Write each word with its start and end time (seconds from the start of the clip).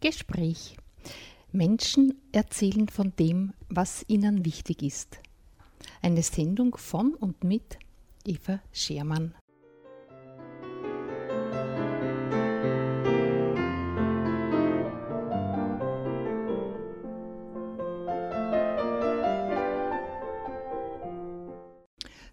Gespräch. 0.00 0.76
Menschen 1.50 2.14
erzählen 2.30 2.88
von 2.88 3.12
dem, 3.18 3.52
was 3.68 4.04
ihnen 4.06 4.44
wichtig 4.44 4.82
ist. 4.82 5.18
Eine 6.02 6.22
Sendung 6.22 6.76
von 6.76 7.14
und 7.14 7.42
mit 7.42 7.78
Eva 8.24 8.60
Schermann. 8.72 9.34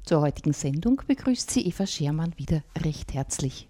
Zur 0.04 0.22
heutigen 0.22 0.54
Sendung 0.54 1.02
begrüßt 1.08 1.50
sie 1.50 1.66
Eva 1.66 1.88
Schermann 1.88 2.38
wieder 2.38 2.62
recht 2.78 3.16
herzlich. 3.16 3.70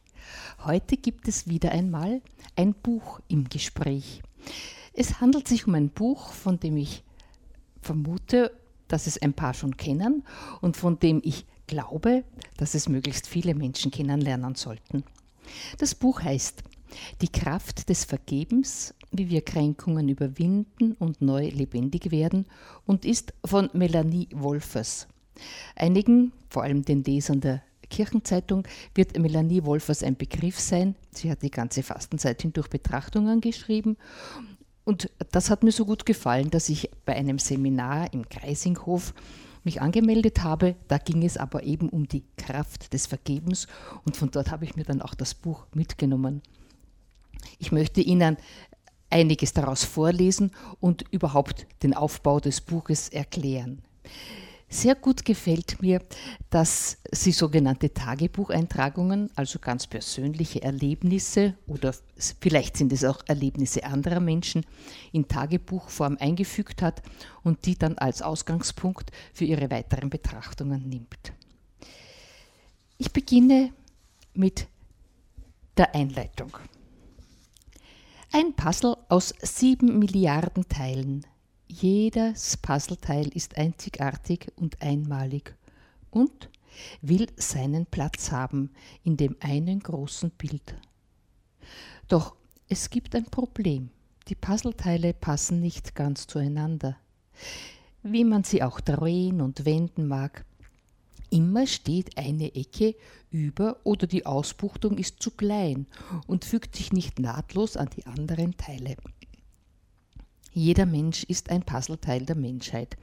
Heute 0.65 0.97
gibt 0.97 1.29
es 1.29 1.47
wieder 1.47 1.71
einmal 1.71 2.21
ein 2.55 2.73
Buch 2.73 3.19
im 3.27 3.49
Gespräch. 3.49 4.21
Es 4.93 5.19
handelt 5.19 5.47
sich 5.47 5.67
um 5.67 5.75
ein 5.75 5.89
Buch, 5.89 6.31
von 6.31 6.59
dem 6.59 6.77
ich 6.77 7.03
vermute, 7.81 8.51
dass 8.87 9.07
es 9.07 9.21
ein 9.21 9.33
paar 9.33 9.53
schon 9.53 9.77
kennen 9.77 10.23
und 10.61 10.77
von 10.77 10.99
dem 10.99 11.21
ich 11.23 11.45
glaube, 11.67 12.23
dass 12.57 12.75
es 12.75 12.87
möglichst 12.87 13.27
viele 13.27 13.55
Menschen 13.55 13.91
kennenlernen 13.91 14.55
sollten. 14.55 15.03
Das 15.77 15.95
Buch 15.95 16.21
heißt 16.21 16.63
Die 17.21 17.27
Kraft 17.27 17.89
des 17.89 18.05
Vergebens, 18.05 18.93
wie 19.11 19.29
wir 19.29 19.43
Kränkungen 19.43 20.07
überwinden 20.09 20.93
und 20.93 21.21
neu 21.21 21.49
lebendig 21.49 22.11
werden 22.11 22.45
und 22.85 23.05
ist 23.05 23.33
von 23.43 23.69
Melanie 23.73 24.29
Wolfers. 24.31 25.07
Einigen, 25.75 26.31
vor 26.49 26.63
allem 26.63 26.83
den 26.83 27.03
Lesern 27.03 27.41
der 27.41 27.63
Kirchenzeitung 27.87 28.67
wird 28.93 29.17
Melanie 29.17 29.63
Wolfers 29.65 30.03
ein 30.03 30.15
Begriff 30.15 30.59
sein. 30.59 30.95
Sie 31.11 31.31
hat 31.31 31.41
die 31.41 31.51
ganze 31.51 31.83
Fastenzeit 31.83 32.41
hindurch 32.41 32.69
Betrachtungen 32.69 33.41
geschrieben. 33.41 33.97
Und 34.83 35.09
das 35.31 35.49
hat 35.49 35.63
mir 35.63 35.71
so 35.71 35.85
gut 35.85 36.05
gefallen, 36.05 36.51
dass 36.51 36.69
ich 36.69 36.91
bei 37.05 37.15
einem 37.15 37.39
Seminar 37.39 38.13
im 38.13 38.29
Kreisinghof 38.29 39.13
mich 39.63 39.81
angemeldet 39.81 40.43
habe. 40.43 40.75
Da 40.87 40.97
ging 40.99 41.23
es 41.23 41.37
aber 41.37 41.63
eben 41.63 41.89
um 41.89 42.07
die 42.07 42.23
Kraft 42.37 42.93
des 42.93 43.07
Vergebens 43.07 43.67
und 44.05 44.15
von 44.15 44.29
dort 44.31 44.51
habe 44.51 44.63
ich 44.63 44.75
mir 44.75 44.83
dann 44.83 45.01
auch 45.01 45.15
das 45.15 45.33
Buch 45.33 45.65
mitgenommen. 45.73 46.41
Ich 47.57 47.71
möchte 47.71 48.01
Ihnen 48.01 48.37
einiges 49.09 49.53
daraus 49.53 49.83
vorlesen 49.83 50.51
und 50.79 51.05
überhaupt 51.11 51.67
den 51.83 51.93
Aufbau 51.93 52.39
des 52.39 52.61
Buches 52.61 53.09
erklären. 53.09 53.81
Sehr 54.67 54.95
gut 54.95 55.23
gefällt 55.23 55.81
mir, 55.81 56.01
dass 56.49 56.97
sie 57.11 57.31
sogenannte 57.31 57.93
Tagebucheintragungen, 57.93 59.29
also 59.35 59.59
ganz 59.59 59.85
persönliche 59.85 60.63
Erlebnisse 60.63 61.53
oder 61.67 61.93
vielleicht 62.41 62.75
sind 62.75 62.91
es 62.91 63.05
auch 63.05 63.21
Erlebnisse 63.27 63.83
anderer 63.83 64.19
Menschen, 64.19 64.65
in 65.11 65.27
Tagebuchform 65.27 66.17
eingefügt 66.19 66.81
hat 66.81 67.03
und 67.43 67.65
die 67.67 67.77
dann 67.77 67.97
als 67.97 68.21
Ausgangspunkt 68.21 69.11
für 69.33 69.45
ihre 69.45 69.69
weiteren 69.69 70.09
Betrachtungen 70.09 70.89
nimmt. 70.89 71.31
Ich 72.97 73.13
beginne 73.13 73.71
mit 74.33 74.67
der 75.77 75.93
Einleitung. 75.93 76.57
Ein 78.31 78.53
Puzzle 78.55 78.97
aus 79.09 79.33
sieben 79.41 79.99
Milliarden 79.99 80.67
Teilen 80.67 81.25
jedes 81.81 82.57
Puzzleteil 82.57 83.27
ist 83.29 83.57
einzigartig 83.57 84.51
und 84.55 84.81
einmalig 84.81 85.55
und 86.09 86.49
will 87.01 87.27
seinen 87.35 87.85
Platz 87.85 88.31
haben 88.31 88.69
in 89.03 89.17
dem 89.17 89.35
einen 89.41 89.79
großen 89.79 90.31
Bild. 90.31 90.75
Doch 92.07 92.35
es 92.69 92.89
gibt 92.89 93.15
ein 93.15 93.25
Problem. 93.25 93.89
Die 94.27 94.35
Puzzleteile 94.35 95.13
passen 95.13 95.59
nicht 95.59 95.95
ganz 95.95 96.27
zueinander. 96.27 96.97
Wie 98.03 98.23
man 98.23 98.43
sie 98.43 98.63
auch 98.63 98.79
drehen 98.79 99.41
und 99.41 99.65
wenden 99.65 100.07
mag, 100.07 100.45
immer 101.29 101.67
steht 101.67 102.17
eine 102.17 102.55
Ecke 102.55 102.95
über 103.31 103.77
oder 103.83 104.07
die 104.07 104.25
Ausbuchtung 104.25 104.97
ist 104.97 105.21
zu 105.21 105.31
klein 105.31 105.87
und 106.25 106.45
fügt 106.45 106.75
sich 106.75 106.93
nicht 106.93 107.19
nahtlos 107.19 107.75
an 107.75 107.89
die 107.95 108.05
anderen 108.05 108.55
Teile. 108.55 108.95
Jeder 110.57 110.85
Mensch 110.85 111.25
ist 111.25 111.49
ein 111.49 111.63
Puzzleteil 111.63 112.25
der 112.25 112.37
Menschheit. 112.37 112.95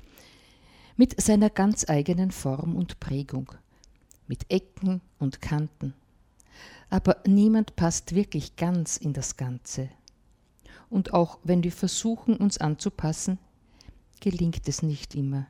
Mit 0.97 1.21
seiner 1.21 1.51
ganz 1.51 1.87
eigenen 1.87 2.31
Form 2.31 2.75
und 2.75 2.99
Prägung. 2.99 3.53
Mit 4.27 4.51
Ecken 4.51 5.03
und 5.19 5.43
Kanten. 5.43 5.93
Aber 6.89 7.19
niemand 7.27 7.77
passt 7.77 8.15
wirklich 8.15 8.57
ganz 8.57 8.97
in 8.97 9.13
das 9.13 9.37
Ganze. 9.37 9.91
Und 10.89 11.13
auch 11.13 11.41
wenn 11.45 11.63
wir 11.63 11.73
versuchen, 11.73 12.39
uns 12.39 12.57
anzupassen, 12.57 13.39
gelingt 14.21 14.67
es 14.67 14.83
nicht 14.83 15.15
immer. 15.15 15.47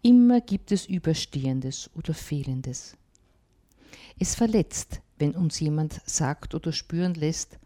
Immer 0.00 0.40
gibt 0.40 0.72
es 0.72 0.86
Überstehendes 0.86 1.90
oder 1.94 2.14
Fehlendes. 2.14 2.96
Es 4.18 4.34
verletzt, 4.34 5.02
wenn 5.18 5.32
uns 5.32 5.60
jemand 5.60 6.00
sagt 6.06 6.54
oder 6.54 6.72
spüren 6.72 7.12
lässt, 7.12 7.58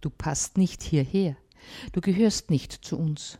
du 0.00 0.08
passt 0.08 0.56
nicht 0.56 0.82
hierher. 0.82 1.36
Du 1.92 2.00
gehörst 2.00 2.50
nicht 2.50 2.72
zu 2.72 2.98
uns. 2.98 3.36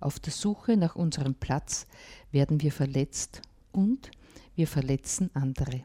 Auf 0.00 0.18
der 0.20 0.32
Suche 0.32 0.76
nach 0.76 0.96
unserem 0.96 1.34
Platz 1.34 1.86
werden 2.30 2.60
wir 2.60 2.72
verletzt 2.72 3.42
und 3.72 4.10
wir 4.54 4.66
verletzen 4.66 5.30
andere. 5.34 5.84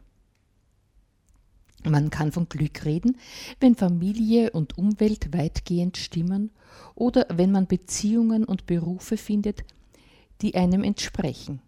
Man 1.84 2.10
kann 2.10 2.30
von 2.30 2.48
Glück 2.48 2.84
reden, 2.84 3.16
wenn 3.58 3.74
Familie 3.74 4.50
und 4.50 4.76
Umwelt 4.76 5.32
weitgehend 5.32 5.96
stimmen 5.96 6.50
oder 6.94 7.26
wenn 7.30 7.50
man 7.50 7.66
Beziehungen 7.66 8.44
und 8.44 8.66
Berufe 8.66 9.16
findet, 9.16 9.64
die 10.42 10.54
einem 10.54 10.84
entsprechen. 10.84 11.62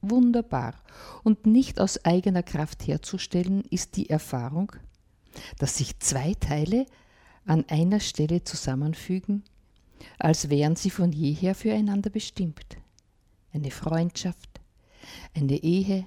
Wunderbar 0.00 0.74
und 1.24 1.44
nicht 1.46 1.80
aus 1.80 2.04
eigener 2.04 2.42
Kraft 2.42 2.86
herzustellen 2.86 3.64
ist 3.70 3.96
die 3.96 4.08
Erfahrung, 4.08 4.72
dass 5.58 5.76
sich 5.76 5.98
zwei 5.98 6.34
Teile 6.34 6.86
an 7.48 7.64
einer 7.68 8.00
Stelle 8.00 8.44
zusammenfügen, 8.44 9.42
als 10.18 10.50
wären 10.50 10.76
sie 10.76 10.90
von 10.90 11.12
jeher 11.12 11.54
füreinander 11.54 12.10
bestimmt. 12.10 12.76
Eine 13.52 13.70
Freundschaft, 13.70 14.60
eine 15.34 15.56
Ehe, 15.56 16.06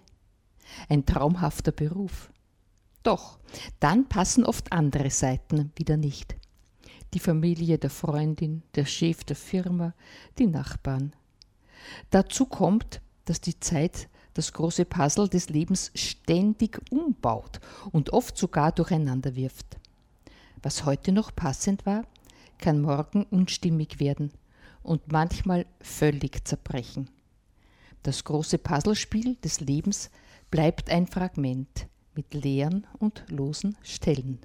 ein 0.88 1.06
traumhafter 1.06 1.72
Beruf. 1.72 2.32
Doch, 3.04 3.40
dann 3.80 4.08
passen 4.08 4.46
oft 4.46 4.72
andere 4.72 5.10
Seiten 5.10 5.72
wieder 5.76 5.98
nicht. 5.98 6.36
Die 7.14 7.20
Familie 7.20 7.78
der 7.78 7.90
Freundin, 7.90 8.62
der 8.76 8.86
Chef 8.86 9.24
der 9.24 9.36
Firma, 9.36 9.94
die 10.38 10.46
Nachbarn. 10.48 11.14
Dazu 12.12 12.46
kommt, 12.46 13.02
dass 13.26 13.42
die 13.42 13.60
Zeit 13.60 14.08
das 14.36 14.54
große 14.54 14.86
Puzzle 14.86 15.28
des 15.28 15.50
Lebens 15.50 15.92
ständig 15.96 16.80
umbaut 16.92 17.60
und 17.92 18.14
oft 18.14 18.38
sogar 18.38 18.72
durcheinander 18.72 19.36
wirft. 19.36 19.81
Was 20.64 20.86
heute 20.86 21.12
noch 21.12 21.36
passend 21.36 21.86
war, 21.86 22.06
kann 22.60 22.82
morgen 22.82 23.24
unstimmig 23.24 24.00
werden 24.00 24.32
und 24.84 25.12
manchmal 25.12 25.66
völlig 25.82 26.46
zerbrechen. 26.46 27.10
Das 28.04 28.24
große 28.24 28.58
Puzzlespiel 28.58 29.36
des 29.44 29.60
Lebens 29.60 30.10
bleibt 30.50 30.90
ein 30.90 31.08
Fragment 31.08 31.88
mit 32.16 32.34
leeren 32.34 32.88
und 33.00 33.24
losen 33.30 33.78
Stellen. 33.84 34.40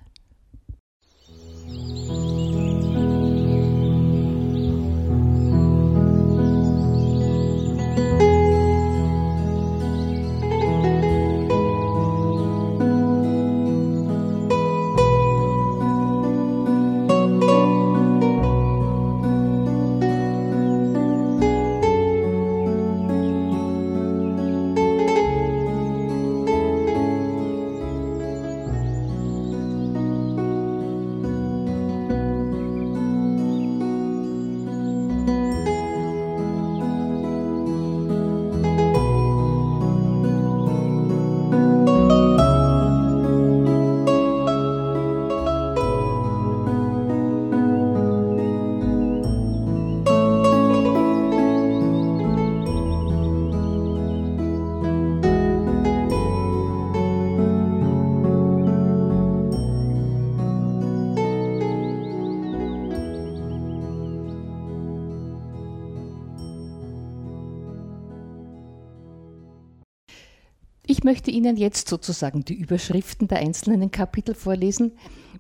Möchte 71.27 71.39
Ihnen 71.39 71.57
jetzt 71.57 71.89
sozusagen 71.89 72.45
die 72.45 72.55
Überschriften 72.55 73.27
der 73.27 73.39
einzelnen 73.39 73.91
Kapitel 73.91 74.33
vorlesen, 74.33 74.93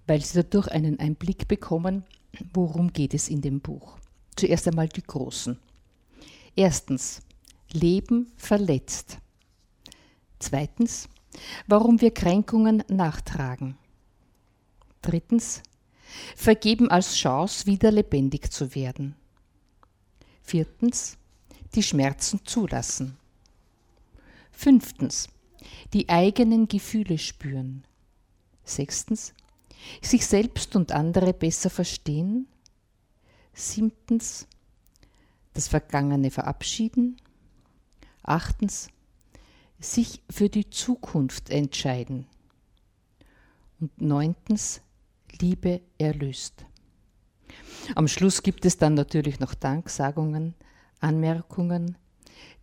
weil 0.08 0.20
Sie 0.20 0.42
dadurch 0.42 0.66
einen 0.66 0.98
Einblick 0.98 1.46
bekommen, 1.46 2.02
worum 2.52 2.92
geht 2.92 3.14
es 3.14 3.28
in 3.28 3.40
dem 3.40 3.60
Buch. 3.60 3.96
Zuerst 4.34 4.66
einmal 4.66 4.88
die 4.88 5.04
großen. 5.04 5.56
Erstens, 6.56 7.22
Leben 7.70 8.32
verletzt. 8.36 9.18
Zweitens, 10.40 11.08
warum 11.68 12.00
wir 12.00 12.10
Kränkungen 12.10 12.82
nachtragen. 12.88 13.76
Drittens, 15.02 15.62
vergeben 16.34 16.90
als 16.90 17.14
Chance, 17.14 17.66
wieder 17.66 17.92
lebendig 17.92 18.50
zu 18.50 18.74
werden. 18.74 19.14
Viertens, 20.42 21.16
die 21.76 21.84
Schmerzen 21.84 22.40
zulassen. 22.44 23.16
Fünftens, 24.50 25.28
die 25.92 26.08
eigenen 26.08 26.68
Gefühle 26.68 27.18
spüren. 27.18 27.84
Sechstens, 28.64 29.34
sich 30.02 30.26
selbst 30.26 30.76
und 30.76 30.92
andere 30.92 31.32
besser 31.32 31.70
verstehen. 31.70 32.48
Siebtens, 33.52 34.46
das 35.54 35.68
Vergangene 35.68 36.30
verabschieden. 36.30 37.16
Achtens, 38.22 38.88
sich 39.78 40.22
für 40.30 40.48
die 40.48 40.68
Zukunft 40.70 41.50
entscheiden. 41.50 42.26
Und 43.80 44.00
neuntens, 44.00 44.80
Liebe 45.40 45.82
erlöst. 45.98 46.64
Am 47.94 48.08
Schluss 48.08 48.42
gibt 48.42 48.64
es 48.64 48.78
dann 48.78 48.94
natürlich 48.94 49.38
noch 49.38 49.54
Danksagungen, 49.54 50.54
Anmerkungen, 51.00 51.96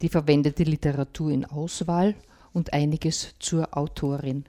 die 0.01 0.09
verwendete 0.09 0.63
Literatur 0.63 1.31
in 1.31 1.45
Auswahl 1.45 2.15
und 2.53 2.73
einiges 2.73 3.35
zur 3.39 3.77
Autorin. 3.77 4.45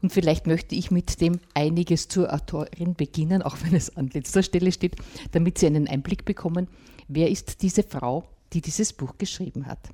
Und 0.00 0.12
vielleicht 0.12 0.46
möchte 0.46 0.74
ich 0.74 0.90
mit 0.90 1.20
dem 1.20 1.38
einiges 1.54 2.08
zur 2.08 2.32
Autorin 2.32 2.94
beginnen, 2.94 3.42
auch 3.42 3.56
wenn 3.62 3.74
es 3.74 3.96
an 3.96 4.08
letzter 4.08 4.42
Stelle 4.42 4.72
steht, 4.72 4.96
damit 5.32 5.58
Sie 5.58 5.66
einen 5.66 5.88
Einblick 5.88 6.24
bekommen, 6.24 6.68
wer 7.06 7.30
ist 7.30 7.62
diese 7.62 7.82
Frau, 7.82 8.24
die 8.52 8.60
dieses 8.60 8.92
Buch 8.92 9.18
geschrieben 9.18 9.66
hat. 9.66 9.90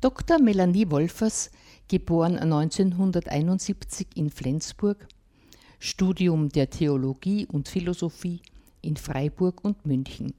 Dr. 0.00 0.40
Melanie 0.40 0.90
Wolfers, 0.90 1.50
geboren 1.88 2.38
1971 2.38 4.06
in 4.14 4.30
Flensburg, 4.30 5.08
Studium 5.80 6.48
der 6.50 6.70
Theologie 6.70 7.46
und 7.46 7.68
Philosophie 7.68 8.40
in 8.82 8.96
Freiburg 8.96 9.64
und 9.64 9.86
München. 9.86 10.34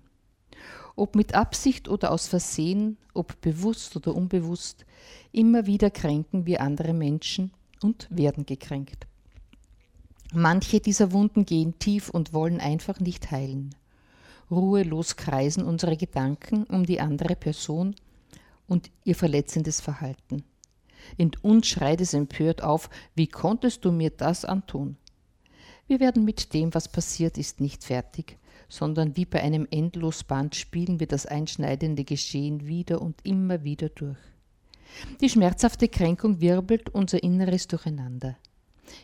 Ob 0.96 1.14
mit 1.14 1.34
Absicht 1.34 1.88
oder 1.88 2.10
aus 2.10 2.26
Versehen, 2.26 2.96
ob 3.12 3.38
bewusst 3.42 3.94
oder 3.94 4.14
unbewusst, 4.14 4.86
immer 5.30 5.66
wieder 5.66 5.90
kränken 5.90 6.46
wir 6.46 6.62
andere 6.62 6.94
Menschen 6.94 7.52
und 7.82 8.08
werden 8.08 8.46
gekränkt. 8.46 9.06
Manche 10.32 10.80
dieser 10.80 11.12
Wunden 11.12 11.44
gehen 11.44 11.78
tief 11.78 12.08
und 12.08 12.32
wollen 12.32 12.60
einfach 12.60 12.98
nicht 12.98 13.30
heilen. 13.30 13.74
Ruhelos 14.50 15.16
kreisen 15.16 15.64
unsere 15.64 15.98
Gedanken 15.98 16.64
um 16.64 16.86
die 16.86 17.00
andere 17.00 17.36
Person 17.36 17.94
und 18.72 18.90
ihr 19.04 19.14
verletzendes 19.14 19.82
Verhalten. 19.82 20.44
In 21.18 21.32
uns 21.42 21.66
schreit 21.66 22.00
es 22.00 22.14
empört 22.14 22.62
auf, 22.62 22.88
wie 23.14 23.26
konntest 23.26 23.84
du 23.84 23.92
mir 23.92 24.08
das 24.08 24.46
antun? 24.46 24.96
Wir 25.86 26.00
werden 26.00 26.24
mit 26.24 26.54
dem, 26.54 26.72
was 26.72 26.90
passiert 26.90 27.36
ist, 27.36 27.60
nicht 27.60 27.84
fertig, 27.84 28.38
sondern 28.70 29.14
wie 29.14 29.26
bei 29.26 29.42
einem 29.42 29.68
Endlosband 29.70 30.56
spielen 30.56 31.00
wir 31.00 31.06
das 31.06 31.26
einschneidende 31.26 32.04
Geschehen 32.04 32.66
wieder 32.66 33.02
und 33.02 33.20
immer 33.24 33.62
wieder 33.62 33.90
durch. 33.90 34.16
Die 35.20 35.28
schmerzhafte 35.28 35.88
Kränkung 35.88 36.40
wirbelt 36.40 36.88
unser 36.94 37.22
Inneres 37.22 37.68
durcheinander. 37.68 38.38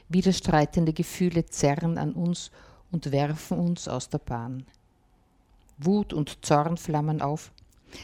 Widerstreitende 0.08 0.94
Gefühle 0.94 1.44
zerren 1.44 1.98
an 1.98 2.14
uns 2.14 2.50
und 2.90 3.12
werfen 3.12 3.58
uns 3.58 3.86
aus 3.86 4.08
der 4.08 4.18
Bahn. 4.18 4.64
Wut 5.76 6.14
und 6.14 6.42
Zorn 6.42 6.78
flammen 6.78 7.20
auf, 7.20 7.52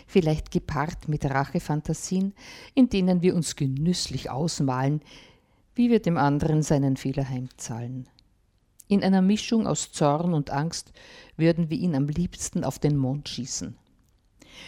vielleicht 0.06 0.50
gepaart 0.50 1.08
mit 1.08 1.24
Rachefantasien, 1.24 2.34
in 2.74 2.88
denen 2.88 3.22
wir 3.22 3.34
uns 3.34 3.56
genüsslich 3.56 4.30
ausmalen, 4.30 5.00
wie 5.74 5.90
wir 5.90 6.00
dem 6.00 6.16
anderen 6.16 6.62
seinen 6.62 6.96
Fehler 6.96 7.28
heimzahlen. 7.28 8.08
In 8.86 9.02
einer 9.02 9.22
Mischung 9.22 9.66
aus 9.66 9.92
Zorn 9.92 10.34
und 10.34 10.50
Angst 10.50 10.92
würden 11.36 11.70
wir 11.70 11.78
ihn 11.78 11.94
am 11.94 12.06
liebsten 12.08 12.64
auf 12.64 12.78
den 12.78 12.96
Mond 12.96 13.28
schießen. 13.28 13.76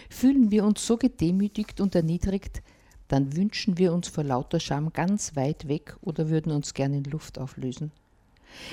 Fühlen 0.08 0.50
wir 0.50 0.64
uns 0.64 0.86
so 0.86 0.96
gedemütigt 0.96 1.80
und 1.80 1.94
erniedrigt, 1.94 2.62
dann 3.08 3.36
wünschen 3.36 3.78
wir 3.78 3.92
uns 3.92 4.08
vor 4.08 4.24
lauter 4.24 4.58
Scham 4.58 4.92
ganz 4.92 5.36
weit 5.36 5.68
weg 5.68 5.96
oder 6.00 6.28
würden 6.28 6.50
uns 6.50 6.74
gern 6.74 6.92
in 6.92 7.04
Luft 7.04 7.38
auflösen. 7.38 7.92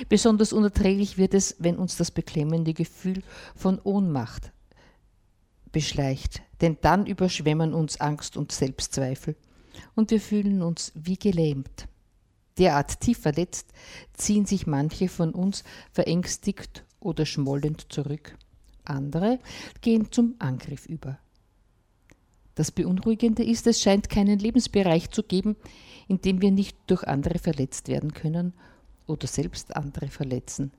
Besonders 0.10 0.54
unerträglich 0.54 1.18
wird 1.18 1.34
es, 1.34 1.56
wenn 1.60 1.78
uns 1.78 1.98
das 1.98 2.12
beklemmende 2.12 2.74
Gefühl 2.74 3.22
von 3.56 3.80
Ohnmacht 3.84 4.52
beschleicht, 5.74 6.42
denn 6.62 6.78
dann 6.80 7.06
überschwemmen 7.06 7.74
uns 7.74 8.00
Angst 8.00 8.38
und 8.38 8.54
Selbstzweifel 8.54 9.36
und 9.96 10.12
wir 10.12 10.22
fühlen 10.22 10.62
uns 10.62 10.94
wie 10.96 11.18
gelähmt. 11.18 11.90
Derart 12.58 13.02
tief 13.02 13.20
verletzt 13.20 13.74
ziehen 14.14 14.46
sich 14.46 14.68
manche 14.68 15.10
von 15.10 15.34
uns 15.34 15.66
verängstigt 15.92 16.86
oder 17.02 17.26
schmollend 17.26 17.92
zurück. 17.92 18.38
Andere 18.86 19.40
gehen 19.82 20.12
zum 20.12 20.36
Angriff 20.40 20.86
über. 20.86 21.18
Das 22.56 22.72
Beunruhigende 22.72 23.44
ist, 23.44 23.66
es 23.66 23.82
scheint 23.82 24.10
keinen 24.10 24.38
Lebensbereich 24.38 25.10
zu 25.10 25.24
geben, 25.24 25.56
in 26.08 26.22
dem 26.22 26.42
wir 26.42 26.52
nicht 26.52 26.78
durch 26.88 27.04
andere 27.04 27.40
verletzt 27.40 27.88
werden 27.88 28.14
können 28.14 28.54
oder 29.08 29.26
selbst 29.26 29.76
andere 29.76 30.08
verletzen. 30.08 30.72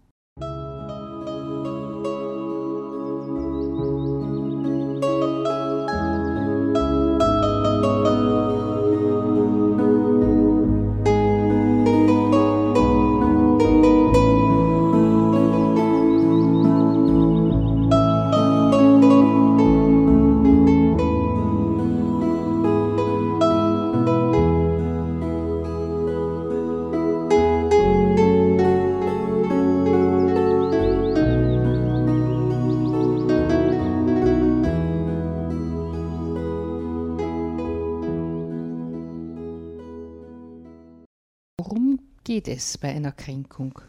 Es 42.54 42.78
bei 42.78 42.88
einer 42.88 43.12
Kränkung? 43.12 43.80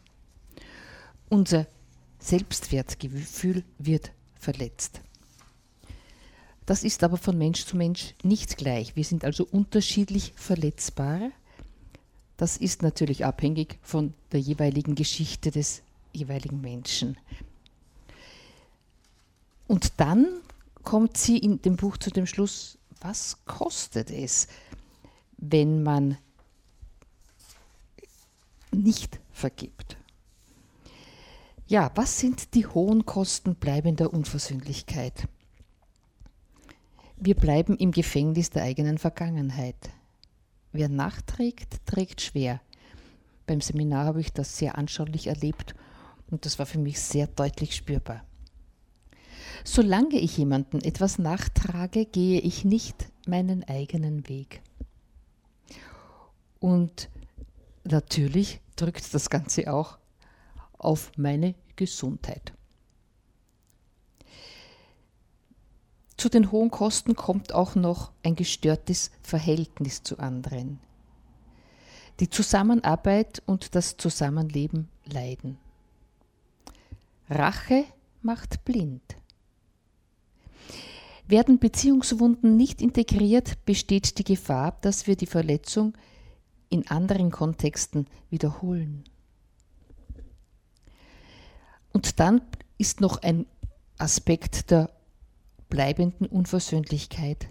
Unser 1.30 1.68
Selbstwertgefühl 2.20 3.64
wird 3.78 4.12
verletzt. 4.40 5.02
Das 6.66 6.84
ist 6.84 7.04
aber 7.04 7.18
von 7.18 7.38
Mensch 7.38 7.66
zu 7.66 7.78
Mensch 7.78 8.16
nicht 8.24 8.58
gleich. 8.58 8.96
Wir 8.96 9.04
sind 9.04 9.24
also 9.24 9.46
unterschiedlich 9.46 10.34
verletzbar. 10.36 11.32
Das 12.38 12.58
ist 12.58 12.82
natürlich 12.82 13.24
abhängig 13.26 13.78
von 13.82 14.14
der 14.32 14.40
jeweiligen 14.40 14.96
Geschichte 14.96 15.52
des 15.52 15.84
jeweiligen 16.12 16.62
Menschen. 16.62 17.18
Und 19.68 19.94
dann 19.98 20.28
kommt 20.84 21.18
sie 21.18 21.38
in 21.38 21.62
dem 21.62 21.76
Buch 21.76 21.98
zu 21.98 22.10
dem 22.10 22.26
Schluss, 22.26 22.78
was 23.02 23.38
kostet 23.46 24.10
es, 24.12 24.48
wenn 25.38 25.84
man 25.84 26.18
nicht 28.76 29.20
vergibt? 29.32 29.98
Ja, 31.68 31.92
was 31.96 32.20
sind 32.20 32.54
die 32.54 32.68
hohen 32.68 33.06
Kosten 33.06 33.56
bleibender 33.56 34.14
Unversöhnlichkeit? 34.14 35.28
Wir 37.18 37.36
bleiben 37.36 37.78
im 37.78 37.92
Gefängnis 37.92 38.50
der 38.52 38.64
eigenen 38.64 38.98
Vergangenheit. 38.98 39.90
Wer 40.74 40.90
nachträgt, 40.90 41.86
trägt 41.86 42.22
schwer. 42.22 42.62
Beim 43.48 43.62
Seminar 43.62 44.06
habe 44.06 44.22
ich 44.22 44.34
das 44.34 44.58
sehr 44.58 44.78
anschaulich 44.78 45.28
erlebt 45.28 45.74
und 46.30 46.46
das 46.46 46.60
war 46.60 46.66
für 46.66 46.80
mich 46.80 47.00
sehr 47.00 47.28
deutlich 47.28 47.76
spürbar. 47.76 48.24
Solange 49.64 50.18
ich 50.20 50.38
jemanden 50.38 50.82
etwas 50.82 51.18
nachtrage, 51.18 52.06
gehe 52.06 52.42
ich 52.42 52.66
nicht 52.66 53.08
meinen 53.26 53.64
eigenen 53.64 54.28
Weg. 54.28 54.62
Und 56.60 57.10
natürlich 57.86 58.60
drückt 58.76 59.14
das 59.14 59.30
Ganze 59.30 59.72
auch 59.72 59.98
auf 60.78 61.12
meine 61.18 61.56
Gesundheit. 61.76 62.54
Zu 66.18 66.30
den 66.30 66.52
hohen 66.52 66.72
Kosten 66.72 67.16
kommt 67.16 67.54
auch 67.54 67.76
noch 67.76 68.12
ein 68.24 68.36
gestörtes 68.36 69.12
Verhältnis 69.22 70.04
zu 70.04 70.18
anderen. 70.18 70.80
Die 72.20 72.30
Zusammenarbeit 72.30 73.44
und 73.46 73.76
das 73.76 73.98
Zusammenleben 73.98 74.88
leiden. 75.06 75.58
Rache 77.30 77.84
macht 78.22 78.64
blind. 78.64 79.02
Werden 81.28 81.60
Beziehungswunden 81.60 82.56
nicht 82.56 82.82
integriert, 82.82 83.66
besteht 83.66 84.18
die 84.18 84.24
Gefahr, 84.24 84.78
dass 84.82 85.08
wir 85.08 85.16
die 85.16 85.26
Verletzung 85.26 85.94
in 86.70 86.88
anderen 86.88 87.32
Kontexten 87.32 88.08
wiederholen. 88.30 89.04
Und 91.94 92.20
dann 92.20 92.42
ist 92.78 93.02
noch 93.02 93.22
ein 93.22 93.46
Aspekt 93.98 94.72
der 94.72 94.90
bleibenden 95.70 96.28
Unversöhnlichkeit. 96.28 97.48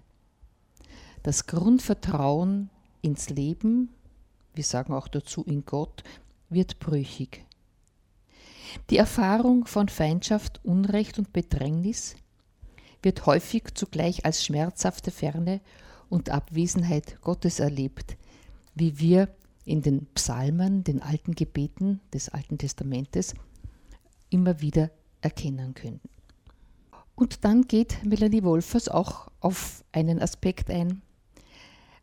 Das 1.23 1.47
Grundvertrauen 1.47 2.69
ins 3.01 3.31
Leben, 3.31 3.89
wir 4.55 4.65
sagen 4.65 4.93
auch 4.93 5.09
dazu 5.09 5.43
in 5.45 5.65
Gott, 5.65 6.05
wird 6.51 6.79
brüchig. 6.79 7.45
Die 8.91 8.99
Erfahrung 8.99 9.67
von 9.67 9.89
Feindschaft, 9.89 10.61
Unrecht 10.65 11.19
und 11.19 11.33
Bedrängnis 11.33 12.17
wird 13.03 13.27
häufig 13.27 13.75
zugleich 13.75 14.25
als 14.25 14.45
schmerzhafte 14.45 15.11
Ferne 15.11 15.61
und 16.09 16.31
Abwesenheit 16.31 17.21
Gottes 17.21 17.61
erlebt, 17.61 18.17
wie 18.75 18.99
wir 18.99 19.29
in 19.65 19.83
den 19.83 20.07
Psalmen, 20.15 20.85
den 20.85 21.03
alten 21.03 21.35
Gebeten 21.35 22.01
des 22.13 22.29
Alten 22.29 22.59
Testamentes 22.59 23.35
immer 24.31 24.61
wieder 24.61 24.91
erkennen 25.21 25.75
können. 25.75 26.01
Und 27.15 27.45
dann 27.45 27.63
geht 27.63 28.05
Melanie 28.05 28.43
Wolfers 28.43 28.89
auch 28.89 29.29
auf 29.41 29.85
einen 29.93 30.21
Aspekt 30.21 30.69
ein, 30.71 31.03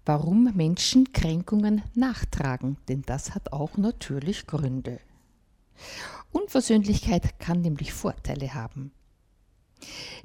warum 0.05 0.51
Menschen 0.55 1.11
Kränkungen 1.11 1.83
nachtragen, 1.93 2.77
denn 2.87 3.03
das 3.05 3.35
hat 3.35 3.51
auch 3.51 3.77
natürlich 3.77 4.47
Gründe. 4.47 4.99
Unversöhnlichkeit 6.31 7.39
kann 7.39 7.61
nämlich 7.61 7.93
Vorteile 7.93 8.53
haben. 8.53 8.91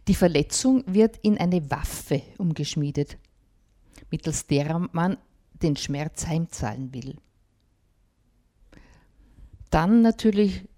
Die 0.06 0.14
Verletzung 0.14 0.84
wird 0.86 1.18
in 1.22 1.38
eine 1.38 1.70
Waffe 1.70 2.22
umgeschmiedet, 2.38 3.18
mittels 4.10 4.46
derer 4.46 4.88
man 4.92 5.16
den 5.62 5.76
Schmerz 5.76 6.26
heimzahlen 6.26 6.92
will. 6.92 7.16
Dann 9.70 10.02
natürlich 10.02 10.68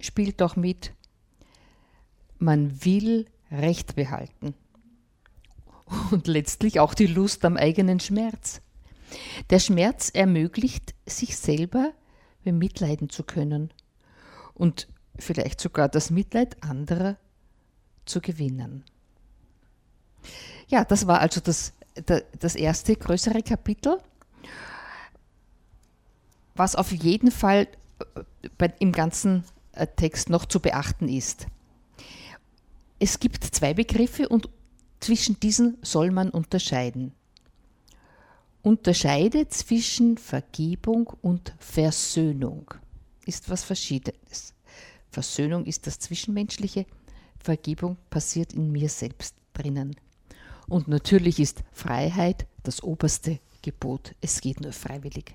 spielt 0.00 0.42
auch 0.42 0.56
mit, 0.56 0.92
man 2.38 2.84
will 2.84 3.26
Recht 3.50 3.94
behalten. 3.96 4.54
Und 6.10 6.26
letztlich 6.26 6.80
auch 6.80 6.94
die 6.94 7.06
Lust 7.06 7.44
am 7.44 7.56
eigenen 7.56 8.00
Schmerz. 8.00 8.60
Der 9.50 9.60
Schmerz 9.60 10.10
ermöglicht, 10.10 10.94
sich 11.06 11.36
selber 11.36 11.92
bemitleiden 12.42 13.08
zu 13.08 13.22
können 13.22 13.72
und 14.54 14.88
vielleicht 15.16 15.60
sogar 15.60 15.88
das 15.88 16.10
Mitleid 16.10 16.62
anderer 16.62 17.16
zu 18.04 18.20
gewinnen. 18.20 18.84
Ja, 20.68 20.84
das 20.84 21.06
war 21.06 21.20
also 21.20 21.40
das, 21.40 21.72
das 22.38 22.56
erste 22.56 22.96
größere 22.96 23.42
Kapitel, 23.42 23.98
was 26.54 26.74
auf 26.74 26.92
jeden 26.92 27.30
Fall 27.30 27.68
äh, 28.58 28.68
im 28.78 28.92
ganzen 28.92 29.44
äh, 29.72 29.86
Text 29.86 30.30
noch 30.30 30.46
zu 30.46 30.60
beachten 30.60 31.08
ist. 31.08 31.46
Es 32.98 33.20
gibt 33.20 33.44
zwei 33.44 33.74
Begriffe 33.74 34.28
und 34.28 34.48
zwischen 35.00 35.38
diesen 35.38 35.76
soll 35.82 36.10
man 36.10 36.30
unterscheiden. 36.30 37.12
Unterscheide 38.62 39.48
zwischen 39.48 40.18
Vergebung 40.18 41.12
und 41.22 41.54
Versöhnung 41.58 42.74
ist 43.26 43.50
was 43.50 43.62
Verschiedenes. 43.62 44.54
Versöhnung 45.10 45.66
ist 45.66 45.86
das 45.86 45.98
Zwischenmenschliche, 45.98 46.86
Vergebung 47.38 47.96
passiert 48.10 48.52
in 48.52 48.72
mir 48.72 48.88
selbst 48.88 49.36
drinnen. 49.52 49.94
Und 50.68 50.88
natürlich 50.88 51.38
ist 51.38 51.62
Freiheit 51.70 52.46
das 52.64 52.82
oberste 52.82 53.38
Gebot. 53.66 54.14
Es 54.20 54.40
geht 54.40 54.60
nur 54.60 54.72
freiwillig. 54.72 55.34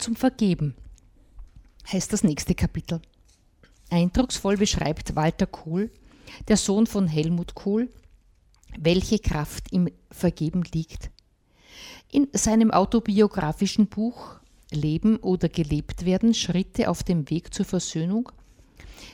Zum 0.00 0.16
Vergeben 0.16 0.74
heißt 1.92 2.12
das 2.12 2.24
nächste 2.24 2.54
Kapitel. 2.54 3.00
Eindrucksvoll 3.90 4.56
beschreibt 4.56 5.16
Walter 5.16 5.46
Kohl, 5.46 5.90
der 6.48 6.56
Sohn 6.56 6.86
von 6.86 7.08
Helmut 7.08 7.54
Kohl, 7.54 7.88
welche 8.78 9.18
Kraft 9.18 9.72
im 9.72 9.88
Vergeben 10.10 10.62
liegt. 10.72 11.10
In 12.10 12.28
seinem 12.32 12.70
autobiografischen 12.70 13.88
Buch 13.88 14.40
Leben 14.70 15.16
oder 15.16 15.48
gelebt 15.48 16.04
werden, 16.04 16.34
Schritte 16.34 16.88
auf 16.88 17.02
dem 17.02 17.28
Weg 17.28 17.52
zur 17.52 17.66
Versöhnung, 17.66 18.30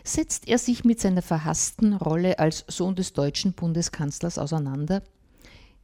setzt 0.05 0.47
er 0.49 0.59
sich 0.59 0.85
mit 0.85 1.01
seiner 1.01 1.23
verhassten 1.23 1.95
Rolle 1.95 2.39
als 2.39 2.65
Sohn 2.69 2.95
des 2.95 3.15
deutschen 3.15 3.55
Bundeskanzlers 3.55 4.39
auseinander, 4.39 5.03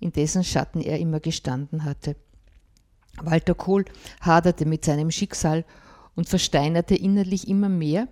in 0.00 0.12
dessen 0.12 0.44
Schatten 0.44 0.80
er 0.82 0.98
immer 0.98 1.20
gestanden 1.20 1.84
hatte. 1.84 2.16
Walter 3.20 3.54
Kohl 3.54 3.84
haderte 4.20 4.64
mit 4.66 4.84
seinem 4.84 5.10
Schicksal 5.10 5.64
und 6.14 6.28
versteinerte 6.28 6.94
innerlich 6.94 7.48
immer 7.48 7.68
mehr, 7.68 8.08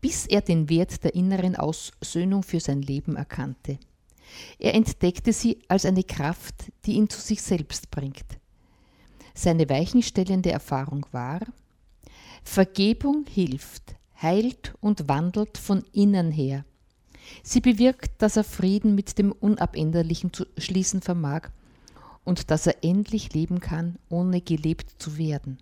bis 0.00 0.26
er 0.26 0.40
den 0.40 0.68
Wert 0.68 1.04
der 1.04 1.14
inneren 1.14 1.56
Aussöhnung 1.56 2.42
für 2.42 2.60
sein 2.60 2.82
Leben 2.82 3.16
erkannte. 3.16 3.78
Er 4.58 4.74
entdeckte 4.74 5.32
sie 5.32 5.58
als 5.68 5.84
eine 5.84 6.04
Kraft, 6.04 6.72
die 6.84 6.94
ihn 6.94 7.08
zu 7.08 7.20
sich 7.20 7.42
selbst 7.42 7.90
bringt. 7.90 8.24
Seine 9.34 9.68
weichenstellende 9.68 10.50
Erfahrung 10.50 11.06
war, 11.12 11.40
Vergebung 12.42 13.26
hilft, 13.28 13.96
heilt 14.20 14.74
und 14.80 15.08
wandelt 15.08 15.58
von 15.58 15.84
innen 15.92 16.30
her. 16.30 16.64
Sie 17.42 17.60
bewirkt, 17.60 18.22
dass 18.22 18.36
er 18.36 18.44
Frieden 18.44 18.94
mit 18.94 19.18
dem 19.18 19.32
Unabänderlichen 19.32 20.32
zu 20.32 20.46
schließen 20.56 21.02
vermag 21.02 21.50
und 22.26 22.50
dass 22.50 22.66
er 22.66 22.84
endlich 22.84 23.32
leben 23.32 23.60
kann, 23.60 23.96
ohne 24.10 24.42
gelebt 24.42 24.90
zu 24.98 25.16
werden. 25.16 25.58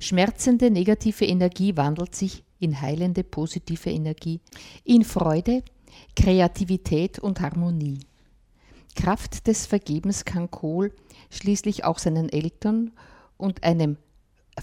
Schmerzende 0.00 0.70
negative 0.70 1.26
Energie 1.26 1.76
wandelt 1.76 2.14
sich 2.14 2.44
in 2.60 2.80
heilende 2.80 3.24
positive 3.24 3.90
Energie, 3.90 4.40
in 4.84 5.04
Freude, 5.04 5.62
Kreativität 6.14 7.18
und 7.18 7.40
Harmonie. 7.40 8.00
Kraft 8.94 9.46
des 9.48 9.66
Vergebens 9.66 10.24
kann 10.24 10.50
Kohl 10.50 10.94
schließlich 11.30 11.84
auch 11.84 11.98
seinen 11.98 12.28
Eltern 12.28 12.92
und 13.36 13.64
einem 13.64 13.96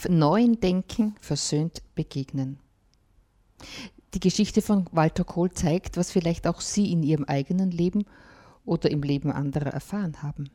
neuen 0.07 0.59
Denken 0.61 1.15
versöhnt 1.19 1.81
begegnen. 1.95 2.59
Die 4.13 4.19
Geschichte 4.21 4.61
von 4.61 4.85
Walter 4.91 5.25
Kohl 5.25 5.51
zeigt, 5.51 5.97
was 5.97 6.11
vielleicht 6.11 6.47
auch 6.47 6.61
Sie 6.61 6.91
in 6.93 7.03
Ihrem 7.03 7.25
eigenen 7.25 7.71
Leben 7.71 8.05
oder 8.63 8.89
im 8.89 9.03
Leben 9.03 9.31
anderer 9.31 9.71
erfahren 9.71 10.21
haben. 10.23 10.49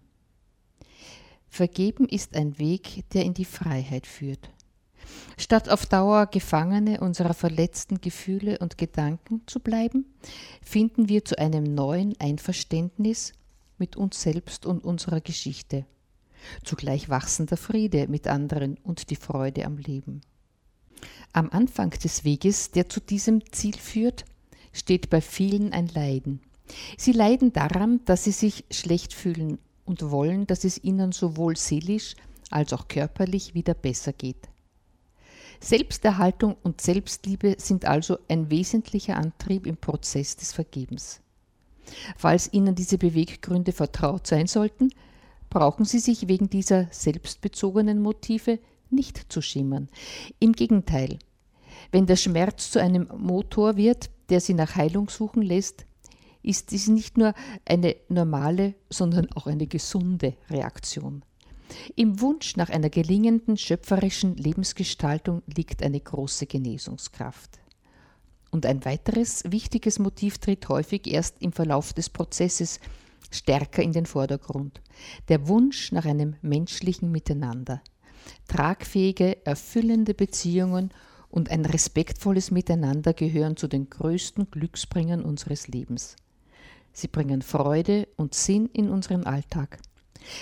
Vergeben 1.52 2.08
ist 2.08 2.34
ein 2.34 2.58
Weg, 2.58 3.04
der 3.10 3.26
in 3.26 3.34
die 3.34 3.44
Freiheit 3.44 4.06
führt. 4.06 4.48
Statt 5.36 5.68
auf 5.68 5.84
Dauer 5.84 6.24
Gefangene 6.24 7.00
unserer 7.00 7.34
verletzten 7.34 8.00
Gefühle 8.00 8.56
und 8.58 8.78
Gedanken 8.78 9.42
zu 9.44 9.60
bleiben, 9.60 10.06
finden 10.64 11.10
wir 11.10 11.26
zu 11.26 11.38
einem 11.38 11.64
neuen 11.64 12.18
Einverständnis 12.18 13.34
mit 13.76 13.96
uns 13.96 14.22
selbst 14.22 14.64
und 14.64 14.82
unserer 14.82 15.20
Geschichte. 15.20 15.84
Zugleich 16.64 17.10
wachsender 17.10 17.58
Friede 17.58 18.08
mit 18.08 18.28
anderen 18.28 18.78
und 18.82 19.10
die 19.10 19.16
Freude 19.16 19.66
am 19.66 19.76
Leben. 19.76 20.22
Am 21.34 21.50
Anfang 21.50 21.90
des 21.90 22.24
Weges, 22.24 22.70
der 22.70 22.88
zu 22.88 22.98
diesem 22.98 23.42
Ziel 23.52 23.76
führt, 23.76 24.24
steht 24.72 25.10
bei 25.10 25.20
vielen 25.20 25.74
ein 25.74 25.88
Leiden. 25.88 26.40
Sie 26.96 27.12
leiden 27.12 27.52
daran, 27.52 28.00
dass 28.06 28.24
sie 28.24 28.32
sich 28.32 28.64
schlecht 28.70 29.12
fühlen 29.12 29.58
und 29.84 30.10
wollen, 30.10 30.46
dass 30.46 30.64
es 30.64 30.82
ihnen 30.82 31.12
sowohl 31.12 31.56
seelisch 31.56 32.14
als 32.50 32.72
auch 32.72 32.88
körperlich 32.88 33.54
wieder 33.54 33.74
besser 33.74 34.12
geht. 34.12 34.48
Selbsterhaltung 35.60 36.56
und 36.62 36.80
Selbstliebe 36.80 37.54
sind 37.58 37.84
also 37.84 38.18
ein 38.28 38.50
wesentlicher 38.50 39.16
Antrieb 39.16 39.66
im 39.66 39.76
Prozess 39.76 40.36
des 40.36 40.52
Vergebens. 40.52 41.20
Falls 42.16 42.52
Ihnen 42.52 42.74
diese 42.74 42.98
Beweggründe 42.98 43.72
vertraut 43.72 44.26
sein 44.26 44.46
sollten, 44.46 44.90
brauchen 45.50 45.84
Sie 45.84 45.98
sich 45.98 46.28
wegen 46.28 46.50
dieser 46.50 46.88
selbstbezogenen 46.90 48.00
Motive 48.00 48.58
nicht 48.90 49.32
zu 49.32 49.40
schimmern. 49.40 49.88
Im 50.38 50.52
Gegenteil, 50.52 51.18
wenn 51.90 52.06
der 52.06 52.16
Schmerz 52.16 52.70
zu 52.70 52.80
einem 52.80 53.08
Motor 53.16 53.76
wird, 53.76 54.10
der 54.30 54.40
Sie 54.40 54.54
nach 54.54 54.76
Heilung 54.76 55.08
suchen 55.08 55.42
lässt, 55.42 55.86
ist 56.42 56.70
dies 56.70 56.88
nicht 56.88 57.16
nur 57.16 57.34
eine 57.64 57.96
normale, 58.08 58.74
sondern 58.90 59.30
auch 59.32 59.46
eine 59.46 59.66
gesunde 59.66 60.34
Reaktion. 60.50 61.24
Im 61.96 62.20
Wunsch 62.20 62.56
nach 62.56 62.68
einer 62.68 62.90
gelingenden 62.90 63.56
schöpferischen 63.56 64.36
Lebensgestaltung 64.36 65.42
liegt 65.46 65.82
eine 65.82 66.00
große 66.00 66.46
Genesungskraft. 66.46 67.58
Und 68.50 68.66
ein 68.66 68.84
weiteres 68.84 69.44
wichtiges 69.46 69.98
Motiv 69.98 70.38
tritt 70.38 70.68
häufig 70.68 71.06
erst 71.06 71.40
im 71.40 71.52
Verlauf 71.52 71.94
des 71.94 72.10
Prozesses 72.10 72.80
stärker 73.30 73.82
in 73.82 73.92
den 73.92 74.04
Vordergrund. 74.04 74.82
Der 75.28 75.48
Wunsch 75.48 75.92
nach 75.92 76.04
einem 76.04 76.36
menschlichen 76.42 77.10
Miteinander. 77.10 77.80
Tragfähige, 78.48 79.44
erfüllende 79.46 80.12
Beziehungen 80.12 80.92
und 81.30 81.50
ein 81.50 81.64
respektvolles 81.64 82.50
Miteinander 82.50 83.14
gehören 83.14 83.56
zu 83.56 83.68
den 83.68 83.88
größten 83.88 84.50
Glücksbringern 84.50 85.22
unseres 85.22 85.66
Lebens. 85.68 86.16
Sie 86.92 87.08
bringen 87.08 87.42
Freude 87.42 88.08
und 88.16 88.34
Sinn 88.34 88.68
in 88.72 88.90
unseren 88.90 89.24
Alltag. 89.24 89.78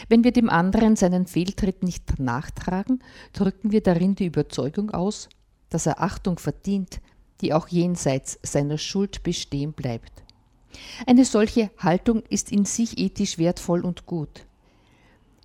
Wenn 0.08 0.24
wir 0.24 0.32
dem 0.32 0.50
anderen 0.50 0.96
seinen 0.96 1.26
Fehltritt 1.26 1.82
nicht 1.82 2.18
nachtragen, 2.18 3.02
drücken 3.32 3.72
wir 3.72 3.82
darin 3.82 4.14
die 4.14 4.26
Überzeugung 4.26 4.90
aus, 4.90 5.28
dass 5.70 5.86
er 5.86 6.02
Achtung 6.02 6.38
verdient, 6.38 7.00
die 7.40 7.54
auch 7.54 7.68
jenseits 7.68 8.38
seiner 8.42 8.78
Schuld 8.78 9.22
bestehen 9.22 9.72
bleibt. 9.72 10.12
Eine 11.06 11.24
solche 11.24 11.70
Haltung 11.78 12.22
ist 12.28 12.52
in 12.52 12.64
sich 12.64 12.98
ethisch 12.98 13.38
wertvoll 13.38 13.84
und 13.84 14.06
gut. 14.06 14.46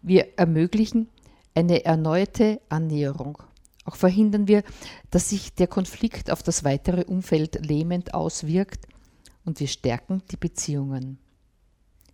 Wir 0.02 0.38
ermöglichen 0.38 1.08
eine 1.56 1.86
erneute 1.86 2.62
Annäherung. 2.70 3.42
Auch 3.86 3.96
verhindern 3.96 4.48
wir, 4.48 4.64
dass 5.12 5.30
sich 5.30 5.54
der 5.54 5.68
Konflikt 5.68 6.30
auf 6.32 6.44
das 6.44 6.64
weitere 6.64 7.06
Umfeld 7.06 7.66
lähmend 7.66 8.14
auswirkt 8.14 8.88
und 9.46 9.60
wir 9.60 9.68
stärken 9.68 10.24
die 10.32 10.38
Beziehungen. 10.38 11.20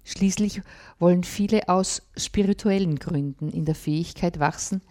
Schließlich 0.03 0.61
wollen 0.99 1.23
viele 1.23 1.69
aus 1.69 2.01
spirituellen 2.17 2.97
Gründen 2.97 3.49
in 3.49 3.65
der 3.65 3.75
Fähigkeit 3.75 4.39
wachsen, 4.39 4.81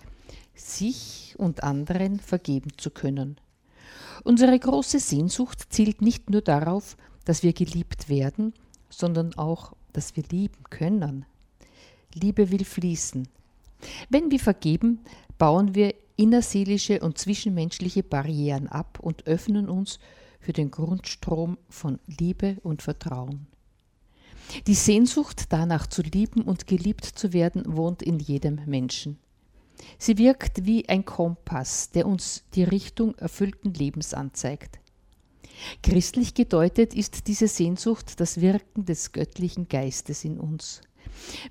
sich 0.55 1.35
und 1.39 1.63
anderen 1.63 2.21
vergeben 2.21 2.71
zu 2.77 2.91
können. 2.91 3.39
Unsere 4.23 4.59
große 4.59 5.01
Sehnsucht 5.01 5.73
zielt 5.73 6.03
nicht 6.03 6.31
nur 6.31 6.43
darauf, 6.43 6.97
dass 7.25 7.43
wir 7.43 7.53
geliebt 7.53 8.09
werden, 8.09 8.55
sondern 8.89 9.35
auch, 9.35 9.75
dass 9.93 10.17
wir 10.17 10.25
lieben 10.31 10.65
können. 10.69 11.25
Liebe 12.15 12.51
will 12.51 12.65
fließen. 12.65 13.29
Wenn 14.09 14.31
wir 14.31 14.41
vergeben, 14.41 15.01
bauen 15.39 15.75
wir 15.75 15.95
innerseelische 16.17 17.01
und 17.01 17.19
zwischenmenschliche 17.19 18.03
Barrieren 18.03 18.69
ab 18.69 18.99
und 19.01 19.27
öffnen 19.27 19.69
uns 19.69 19.99
den 20.49 20.71
Grundstrom 20.71 21.59
von 21.69 21.99
Liebe 22.07 22.57
und 22.63 22.83
Vertrauen. 22.83 23.47
Die 24.67 24.75
Sehnsucht 24.75 25.53
danach 25.53 25.87
zu 25.87 26.03
lieben 26.03 26.43
und 26.43 26.67
geliebt 26.67 27.05
zu 27.05 27.33
werden 27.33 27.63
wohnt 27.67 28.03
in 28.03 28.19
jedem 28.19 28.61
Menschen. 28.67 29.19
Sie 29.99 30.19
wirkt 30.19 30.67
wie 30.67 30.89
ein 30.89 31.05
Kompass, 31.05 31.91
der 31.91 32.07
uns 32.07 32.45
die 32.55 32.65
Richtung 32.65 33.15
erfüllten 33.17 33.73
Lebens 33.73 34.13
anzeigt. 34.13 34.81
Christlich 35.83 36.35
gedeutet 36.35 36.95
ist 36.95 37.27
diese 37.29 37.49
Sehnsucht 37.49 38.19
das 38.21 38.41
Wirken 38.41 38.85
des 38.85 39.13
göttlichen 39.13 39.69
Geistes 39.69 40.25
in 40.25 40.39
uns. 40.39 40.81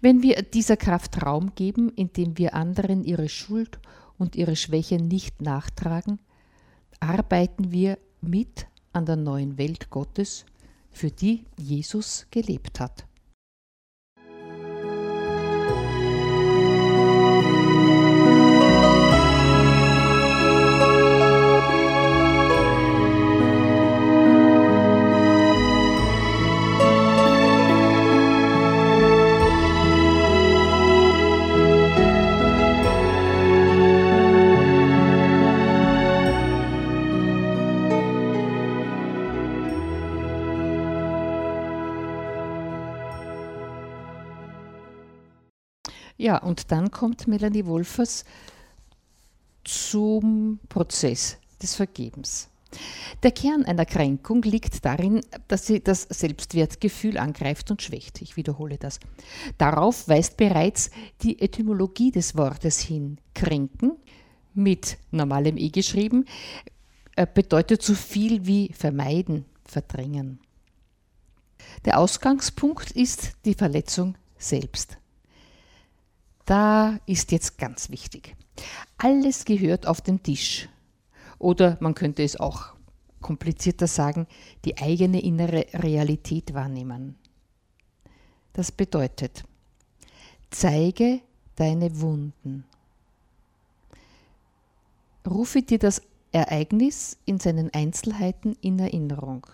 Wenn 0.01 0.23
wir 0.23 0.41
dieser 0.41 0.77
Kraft 0.77 1.23
Raum 1.23 1.53
geben, 1.55 1.89
indem 1.95 2.37
wir 2.37 2.53
anderen 2.53 3.03
ihre 3.03 3.29
Schuld 3.29 3.79
und 4.17 4.35
ihre 4.35 4.55
Schwäche 4.55 4.97
nicht 4.97 5.41
nachtragen, 5.41 6.19
arbeiten 6.99 7.71
wir 7.71 7.97
mit 8.21 8.67
an 8.93 9.05
der 9.05 9.15
neuen 9.15 9.57
Welt 9.57 9.89
Gottes, 9.89 10.45
für 10.91 11.11
die 11.11 11.45
Jesus 11.57 12.27
gelebt 12.31 12.79
hat. 12.79 13.08
Ja, 46.29 46.37
und 46.37 46.71
dann 46.71 46.91
kommt 46.91 47.27
Melanie 47.27 47.65
Wolfers 47.65 48.23
zum 49.63 50.59
Prozess 50.69 51.39
des 51.59 51.73
Vergebens. 51.73 52.49
Der 53.23 53.31
Kern 53.31 53.65
einer 53.65 53.87
Kränkung 53.87 54.43
liegt 54.43 54.85
darin, 54.85 55.21
dass 55.47 55.65
sie 55.65 55.83
das 55.83 56.03
Selbstwertgefühl 56.03 57.17
angreift 57.17 57.71
und 57.71 57.81
schwächt. 57.81 58.21
Ich 58.21 58.37
wiederhole 58.37 58.77
das. 58.77 58.99
Darauf 59.57 60.07
weist 60.07 60.37
bereits 60.37 60.91
die 61.23 61.41
Etymologie 61.41 62.11
des 62.11 62.37
Wortes 62.37 62.79
hin. 62.79 63.17
Kränken, 63.33 63.93
mit 64.53 64.99
normalem 65.09 65.57
E 65.57 65.69
geschrieben, 65.69 66.25
äh, 67.15 67.25
bedeutet 67.25 67.81
so 67.81 67.95
viel 67.95 68.45
wie 68.45 68.71
vermeiden, 68.71 69.45
verdrängen. 69.65 70.39
Der 71.85 71.97
Ausgangspunkt 71.97 72.91
ist 72.91 73.31
die 73.45 73.55
Verletzung 73.55 74.15
selbst. 74.37 74.98
Da 76.49 76.97
ist 77.05 77.31
jetzt 77.31 77.59
ganz 77.59 77.91
wichtig. 77.91 78.35
Alles 78.97 79.45
gehört 79.45 79.85
auf 79.85 80.01
den 80.01 80.23
Tisch. 80.23 80.67
Oder 81.37 81.77
man 81.79 81.93
könnte 81.93 82.23
es 82.23 82.37
auch 82.37 82.73
komplizierter 83.21 83.85
sagen, 83.85 84.25
die 84.65 84.79
eigene 84.79 85.21
innere 85.21 85.67
Realität 85.75 86.55
wahrnehmen. 86.55 87.19
Das 88.53 88.71
bedeutet, 88.71 89.43
zeige 90.49 91.21
deine 91.55 92.01
Wunden. 92.01 92.63
Rufe 95.29 95.61
dir 95.61 95.77
das 95.77 96.01
Ereignis 96.31 97.17
in 97.25 97.39
seinen 97.39 97.71
Einzelheiten 97.75 98.57
in 98.59 98.79
Erinnerung. 98.79 99.45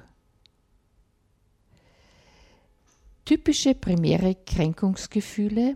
Typische 3.25 3.75
primäre 3.75 4.35
Kränkungsgefühle 4.45 5.75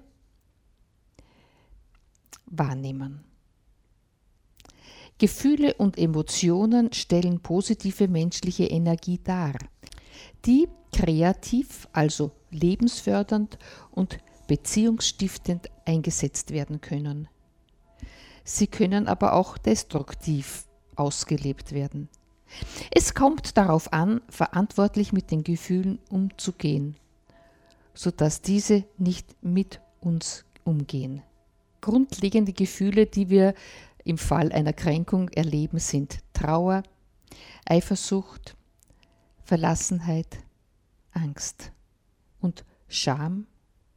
wahrnehmen. 2.50 3.24
Gefühle 5.18 5.74
und 5.74 5.98
Emotionen 5.98 6.94
stellen 6.94 7.42
positive 7.42 8.08
menschliche 8.08 8.66
Energie 8.66 9.20
dar, 9.22 9.54
die 10.46 10.68
kreativ, 10.94 11.88
also 11.92 12.32
lebensfördernd 12.52 13.60
und 13.92 14.20
beziehungsstiftend 14.48 15.70
eingesetzt 15.86 16.52
werden 16.52 16.82
können. 16.82 17.28
Sie 18.44 18.68
können 18.68 19.08
aber 19.08 19.34
auch 19.34 19.58
destruktiv 19.58 20.66
ausgelebt 20.96 21.72
werden. 21.74 22.10
Es 22.92 23.14
kommt 23.14 23.58
darauf 23.58 23.94
an, 23.94 24.22
verantwortlich 24.30 25.14
mit 25.14 25.32
den 25.32 25.44
Gefühlen 25.44 26.00
umzugehen, 26.10 26.96
sodass 27.94 28.42
diese 28.42 28.86
nicht 28.98 29.36
mit 29.44 29.82
uns 30.00 30.46
umgehen. 30.64 31.22
Grundlegende 31.82 32.54
Gefühle, 32.54 33.06
die 33.06 33.30
wir 33.30 33.54
im 34.04 34.18
Fall 34.18 34.52
einer 34.52 34.74
Kränkung 34.74 35.30
erleben, 35.30 35.80
sind 35.80 36.20
Trauer, 36.34 36.84
Eifersucht, 37.66 38.56
Verlassenheit, 39.44 40.40
Angst 41.12 41.72
und 42.40 42.66
Scham 42.88 43.48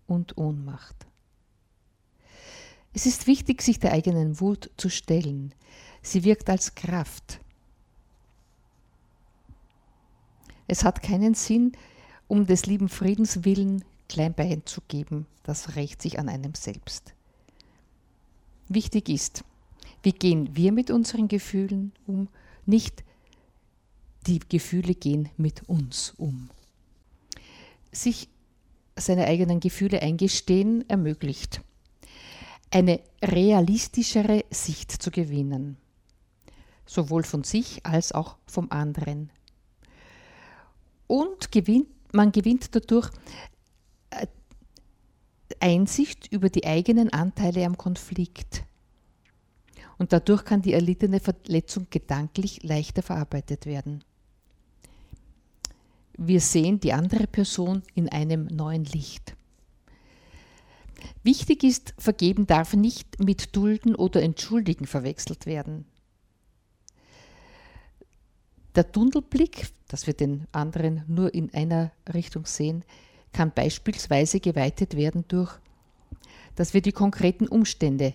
und 0.07 0.37
Ohnmacht. 0.37 1.07
Es 2.95 3.07
ist 3.07 3.27
wichtig, 3.27 3.63
sich 3.63 3.79
der 3.79 3.93
eigenen 3.93 4.41
Wut 4.41 4.71
zu 4.77 4.91
stellen. 4.91 5.55
Sie 6.03 6.25
wirkt 6.25 6.51
als 6.51 6.75
Kraft. 6.75 7.41
Es 10.67 10.85
hat 10.85 11.03
keinen 11.03 11.35
Sinn, 11.35 11.73
um 12.29 12.47
des 12.47 12.67
lieben 12.67 12.89
Friedens 12.89 13.45
willen 13.45 13.85
klein 14.09 14.35
beizugeben. 14.35 15.27
Das 15.43 15.77
rächt 15.77 16.03
sich 16.03 16.19
an 16.19 16.29
einem 16.29 16.55
selbst. 16.55 17.15
Wichtig 18.75 19.11
ist, 19.11 19.45
wie 20.03 20.13
gehen 20.13 20.57
wir 20.57 20.73
mit 20.73 20.91
unseren 20.91 21.29
Gefühlen 21.29 21.93
um? 22.07 22.29
Nicht 22.65 23.05
die 24.27 24.39
Gefühle 24.39 24.95
gehen 24.95 25.29
mit 25.37 25.69
uns 25.69 26.15
um. 26.17 26.49
Sich 27.91 28.29
seine 28.97 29.27
eigenen 29.27 29.61
Gefühle 29.61 30.01
eingestehen 30.01 30.89
ermöglicht, 30.89 31.61
eine 32.71 33.01
realistischere 33.23 34.45
Sicht 34.51 34.91
zu 34.91 35.11
gewinnen, 35.11 35.77
sowohl 36.87 37.25
von 37.25 37.45
sich 37.45 37.85
als 37.85 38.13
auch 38.13 38.37
vom 38.47 38.71
anderen. 38.71 39.31
Und 41.07 41.53
gewinnt, 41.53 41.89
man 42.15 42.33
gewinnt 42.33 42.75
dadurch 42.75 43.11
Einsicht 45.61 46.33
über 46.33 46.49
die 46.49 46.67
eigenen 46.67 47.13
Anteile 47.13 47.65
am 47.67 47.77
Konflikt. 47.77 48.65
Und 49.99 50.13
dadurch 50.13 50.45
kann 50.45 50.63
die 50.63 50.73
erlittene 50.73 51.21
Verletzung 51.21 51.87
gedanklich 51.91 52.63
leichter 52.63 53.03
verarbeitet 53.03 53.67
werden. 53.67 54.05
Wir 56.17 56.41
sehen 56.41 56.81
die 56.81 56.93
andere 56.93 57.27
Person 57.27 57.83
in 57.95 58.09
einem 58.09 58.47
neuen 58.47 58.85
Licht. 58.85 59.35
Wichtig 61.23 61.65
ist, 61.65 61.95
vergeben 61.99 62.47
darf 62.47 62.75
nicht 62.75 63.19
mit 63.21 63.57
dulden 63.57 63.95
oder 63.95 64.23
entschuldigen 64.23 64.87
verwechselt 64.87 65.47
werden. 65.47 65.87
Der 68.75 68.91
Tunnelblick, 68.91 69.69
dass 69.89 70.07
wir 70.07 70.15
den 70.15 70.47
anderen 70.53 71.05
nur 71.07 71.35
in 71.35 71.53
einer 71.53 71.93
Richtung 72.13 72.47
sehen, 72.47 72.85
kann 73.33 73.53
beispielsweise 73.53 74.41
geweitet 74.41 74.97
werden 74.97 75.25
durch, 75.29 75.53
dass 76.55 76.75
wir 76.75 76.83
die 76.83 76.93
konkreten 76.93 77.49
Umstände 77.49 78.15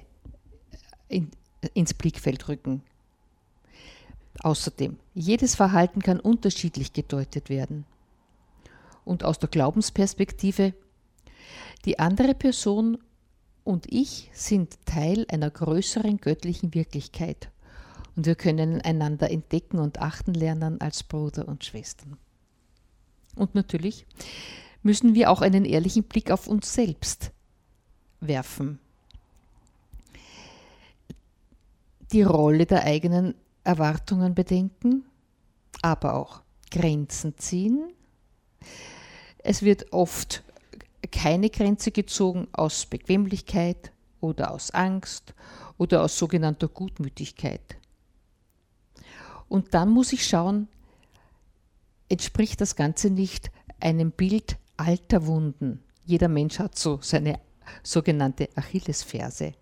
in, 1.08 1.32
ins 1.74 1.94
Blickfeld 1.94 2.48
rücken. 2.48 2.84
Außerdem, 4.40 4.98
jedes 5.16 5.56
Verhalten 5.56 6.02
kann 6.02 6.20
unterschiedlich 6.20 6.94
gedeutet 6.94 7.50
werden. 7.50 7.86
Und 9.04 9.24
aus 9.24 9.40
der 9.40 9.50
Glaubensperspektive, 9.50 10.74
die 11.86 11.98
andere 11.98 12.36
Person 12.36 12.98
und 13.64 13.92
ich 13.92 14.30
sind 14.34 14.78
Teil 14.86 15.26
einer 15.30 15.50
größeren 15.50 16.18
göttlichen 16.18 16.74
Wirklichkeit 16.74 17.50
und 18.16 18.26
wir 18.26 18.36
können 18.36 18.82
einander 18.82 19.30
entdecken 19.32 19.80
und 19.80 20.00
achten 20.00 20.34
lernen 20.34 20.82
als 20.82 21.04
Bruder 21.04 21.48
und 21.48 21.64
Schwestern. 21.64 22.18
Und 23.36 23.56
natürlich 23.56 24.06
müssen 24.88 25.14
wir 25.14 25.30
auch 25.30 25.42
einen 25.42 25.66
ehrlichen 25.66 26.04
Blick 26.04 26.32
auf 26.32 26.48
uns 26.48 26.74
selbst 26.74 27.32
werfen 28.20 28.80
die 32.12 32.24
Rolle 32.24 32.66
der 32.66 32.84
eigenen 32.84 33.36
Erwartungen 33.64 34.34
bedenken, 34.34 35.04
aber 35.82 36.16
auch 36.16 36.42
Grenzen 36.72 37.38
ziehen. 37.38 37.92
Es 39.40 39.62
wird 39.62 39.92
oft 39.94 40.44
keine 41.12 41.50
Grenze 41.50 41.92
gezogen 41.92 42.48
aus 42.52 42.86
Bequemlichkeit 42.86 43.92
oder 44.20 44.52
aus 44.52 44.72
Angst 44.72 45.34
oder 45.78 46.04
aus 46.04 46.18
sogenannter 46.18 46.68
Gutmütigkeit. 46.68 47.78
Und 49.48 49.74
dann 49.74 49.90
muss 49.90 50.12
ich 50.12 50.26
schauen, 50.26 50.68
entspricht 52.10 52.60
das 52.60 52.76
Ganze 52.76 53.10
nicht 53.10 53.52
einem 53.80 54.12
Bild 54.12 54.58
alter 54.78 55.26
Wunden. 55.26 55.84
Jeder 56.06 56.28
Mensch 56.28 56.60
hat 56.60 56.78
so 56.78 57.00
seine 57.02 57.40
sogenannte 57.84 58.50
Achillesferse. 58.56 59.54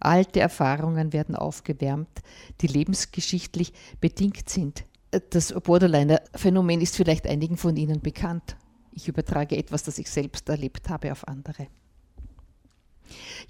Alte 0.00 0.40
Erfahrungen 0.40 1.12
werden 1.12 1.34
aufgewärmt, 1.34 2.22
die 2.62 2.68
lebensgeschichtlich 2.68 3.74
bedingt 4.00 4.48
sind. 4.48 4.84
Das 5.30 5.52
Borderliner-Phänomen 5.52 6.80
ist 6.80 6.96
vielleicht 6.96 7.26
einigen 7.26 7.58
von 7.58 7.76
Ihnen 7.76 8.00
bekannt. 8.00 8.56
Ich 8.92 9.08
übertrage 9.08 9.56
etwas, 9.56 9.82
das 9.82 9.98
ich 9.98 10.10
selbst 10.10 10.48
erlebt 10.48 10.88
habe, 10.88 11.12
auf 11.12 11.28
andere. 11.28 11.66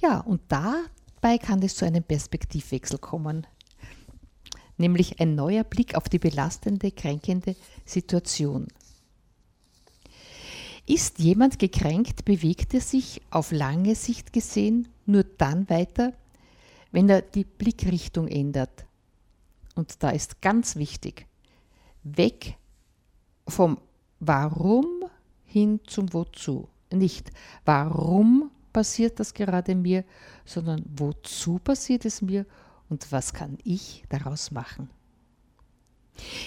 Ja, 0.00 0.20
und 0.20 0.40
dabei 0.48 1.38
kann 1.38 1.62
es 1.62 1.76
zu 1.76 1.84
einem 1.84 2.02
Perspektivwechsel 2.02 2.98
kommen, 2.98 3.46
nämlich 4.76 5.20
ein 5.20 5.34
neuer 5.34 5.64
Blick 5.64 5.94
auf 5.94 6.08
die 6.08 6.18
belastende, 6.18 6.90
kränkende 6.90 7.54
Situation. 7.84 8.66
Ist 10.86 11.18
jemand 11.18 11.58
gekränkt, 11.58 12.24
bewegt 12.24 12.74
er 12.74 12.80
sich 12.80 13.20
auf 13.30 13.52
lange 13.52 13.94
Sicht 13.94 14.32
gesehen 14.32 14.88
nur 15.06 15.24
dann 15.24 15.68
weiter, 15.68 16.12
wenn 16.92 17.08
er 17.08 17.22
die 17.22 17.44
Blickrichtung 17.44 18.28
ändert. 18.28 18.86
Und 19.74 20.02
da 20.02 20.10
ist 20.10 20.40
ganz 20.40 20.76
wichtig, 20.76 21.26
weg 22.02 22.56
vom 23.46 23.78
Warum 24.18 25.04
hin 25.44 25.80
zum 25.86 26.12
Wozu. 26.12 26.68
Nicht 26.92 27.30
warum 27.64 28.50
passiert 28.72 29.20
das 29.20 29.34
gerade 29.34 29.74
mir, 29.74 30.04
sondern 30.44 30.84
wozu 30.96 31.58
passiert 31.58 32.04
es 32.04 32.22
mir 32.22 32.46
und 32.88 33.10
was 33.12 33.32
kann 33.32 33.58
ich 33.64 34.04
daraus 34.08 34.50
machen. 34.50 34.90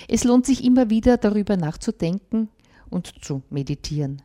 Es 0.07 0.23
lohnt 0.23 0.45
sich 0.45 0.63
immer 0.63 0.89
wieder 0.89 1.17
darüber 1.17 1.57
nachzudenken 1.57 2.49
und 2.93 3.23
zu 3.23 3.43
meditieren. 3.49 4.21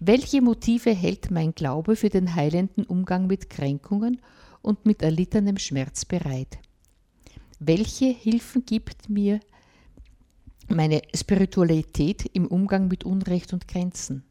Welche 0.00 0.42
Motive 0.42 0.90
hält 0.90 1.30
mein 1.30 1.54
Glaube 1.54 1.96
für 1.96 2.10
den 2.10 2.34
heilenden 2.34 2.84
Umgang 2.84 3.26
mit 3.26 3.48
Kränkungen 3.48 4.20
und 4.60 4.84
mit 4.86 5.02
erlittenem 5.02 5.58
Schmerz 5.58 6.04
bereit. 6.04 6.58
Welche 7.58 8.06
Hilfen 8.06 8.64
gibt 8.64 9.08
mir 9.08 9.40
meine 10.68 11.02
Spiritualität 11.14 12.26
im 12.32 12.46
Umgang 12.46 12.88
mit 12.88 13.04
Unrecht 13.04 13.52
und 13.52 13.68
Grenzen? 13.68 14.24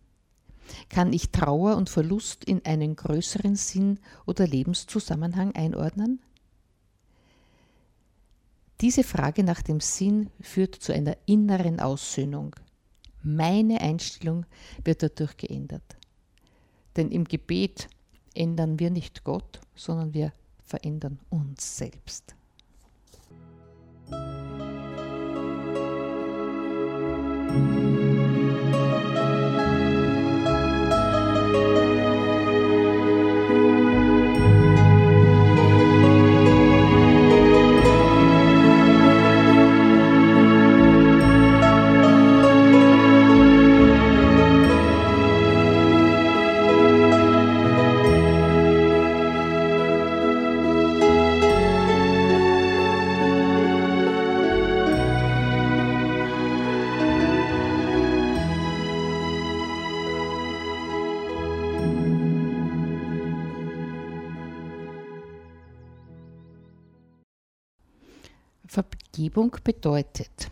Kann 0.89 1.11
ich 1.11 1.31
Trauer 1.31 1.75
und 1.75 1.89
Verlust 1.89 2.45
in 2.45 2.65
einen 2.65 2.95
größeren 2.95 3.55
Sinn 3.55 3.99
oder 4.25 4.47
Lebenszusammenhang 4.47 5.53
einordnen? 5.55 6.21
Diese 8.79 9.03
Frage 9.03 9.43
nach 9.43 9.61
dem 9.61 9.79
Sinn 9.79 10.29
führt 10.39 10.75
zu 10.75 10.93
einer 10.93 11.15
inneren 11.25 11.79
Aussöhnung. 11.79 12.55
Meine 13.23 13.81
Einstellung 13.81 14.45
wird 14.83 15.03
dadurch 15.03 15.37
geändert. 15.37 15.97
Denn 16.95 17.11
im 17.11 17.25
Gebet 17.25 17.87
ändern 18.33 18.79
wir 18.79 18.89
nicht 18.89 19.23
Gott, 19.23 19.59
sondern 19.75 20.13
wir 20.13 20.33
verändern 20.65 21.19
uns 21.29 21.77
selbst. 21.77 22.35
Vergebung 68.71 69.57
bedeutet, 69.65 70.49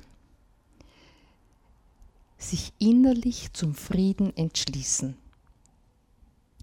sich 2.38 2.73
innerlich 2.77 3.53
zum 3.53 3.73
Frieden 3.73 4.36
entschließen. 4.36 5.15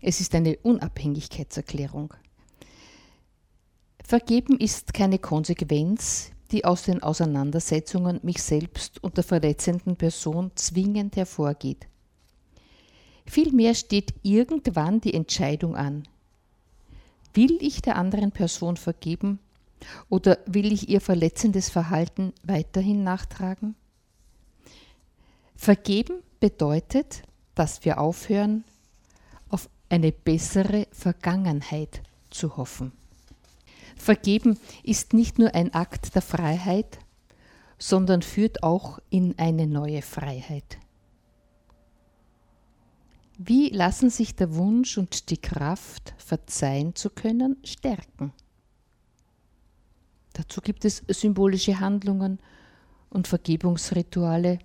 Es 0.02 0.20
ist 0.20 0.34
eine 0.34 0.58
Unabhängigkeitserklärung. 0.58 2.12
Vergeben 4.04 4.58
ist 4.58 4.92
keine 4.92 5.18
Konsequenz, 5.18 6.30
die 6.50 6.66
aus 6.66 6.82
den 6.82 7.02
Auseinandersetzungen 7.02 8.20
mich 8.22 8.42
selbst 8.42 9.02
und 9.02 9.16
der 9.16 9.24
verletzenden 9.24 9.96
Person 9.96 10.50
zwingend 10.56 11.16
hervorgeht. 11.16 11.86
Vielmehr 13.24 13.74
steht 13.74 14.12
irgendwann 14.22 15.00
die 15.00 15.14
Entscheidung 15.14 15.74
an. 15.74 16.06
Will 17.32 17.56
ich 17.62 17.80
der 17.80 17.96
anderen 17.96 18.30
Person 18.30 18.76
vergeben 18.76 19.38
oder 20.08 20.38
will 20.46 20.72
ich 20.72 20.88
ihr 20.88 21.00
verletzendes 21.00 21.68
Verhalten 21.68 22.32
weiterhin 22.42 23.04
nachtragen? 23.04 23.74
Vergeben 25.54 26.22
bedeutet, 26.40 27.22
dass 27.54 27.84
wir 27.84 27.98
aufhören, 27.98 28.64
auf 29.48 29.68
eine 29.88 30.12
bessere 30.12 30.86
Vergangenheit 30.92 32.02
zu 32.30 32.56
hoffen. 32.56 32.92
Vergeben 33.96 34.58
ist 34.82 35.14
nicht 35.14 35.38
nur 35.38 35.54
ein 35.54 35.72
Akt 35.72 36.14
der 36.14 36.22
Freiheit, 36.22 36.98
sondern 37.78 38.22
führt 38.22 38.62
auch 38.62 38.98
in 39.10 39.38
eine 39.38 39.66
neue 39.66 40.02
Freiheit. 40.02 40.78
Wie 43.38 43.68
lassen 43.68 44.08
sich 44.08 44.34
der 44.34 44.54
Wunsch 44.54 44.96
und 44.96 45.30
die 45.30 45.36
Kraft, 45.36 46.14
verzeihen 46.16 46.94
zu 46.94 47.10
können, 47.10 47.56
stärken? 47.64 48.32
Dazu 50.36 50.60
gibt 50.60 50.84
es 50.84 51.02
symbolische 51.08 51.80
Handlungen 51.80 52.38
und 53.08 53.26
Vergebungsrituale. 53.26 54.58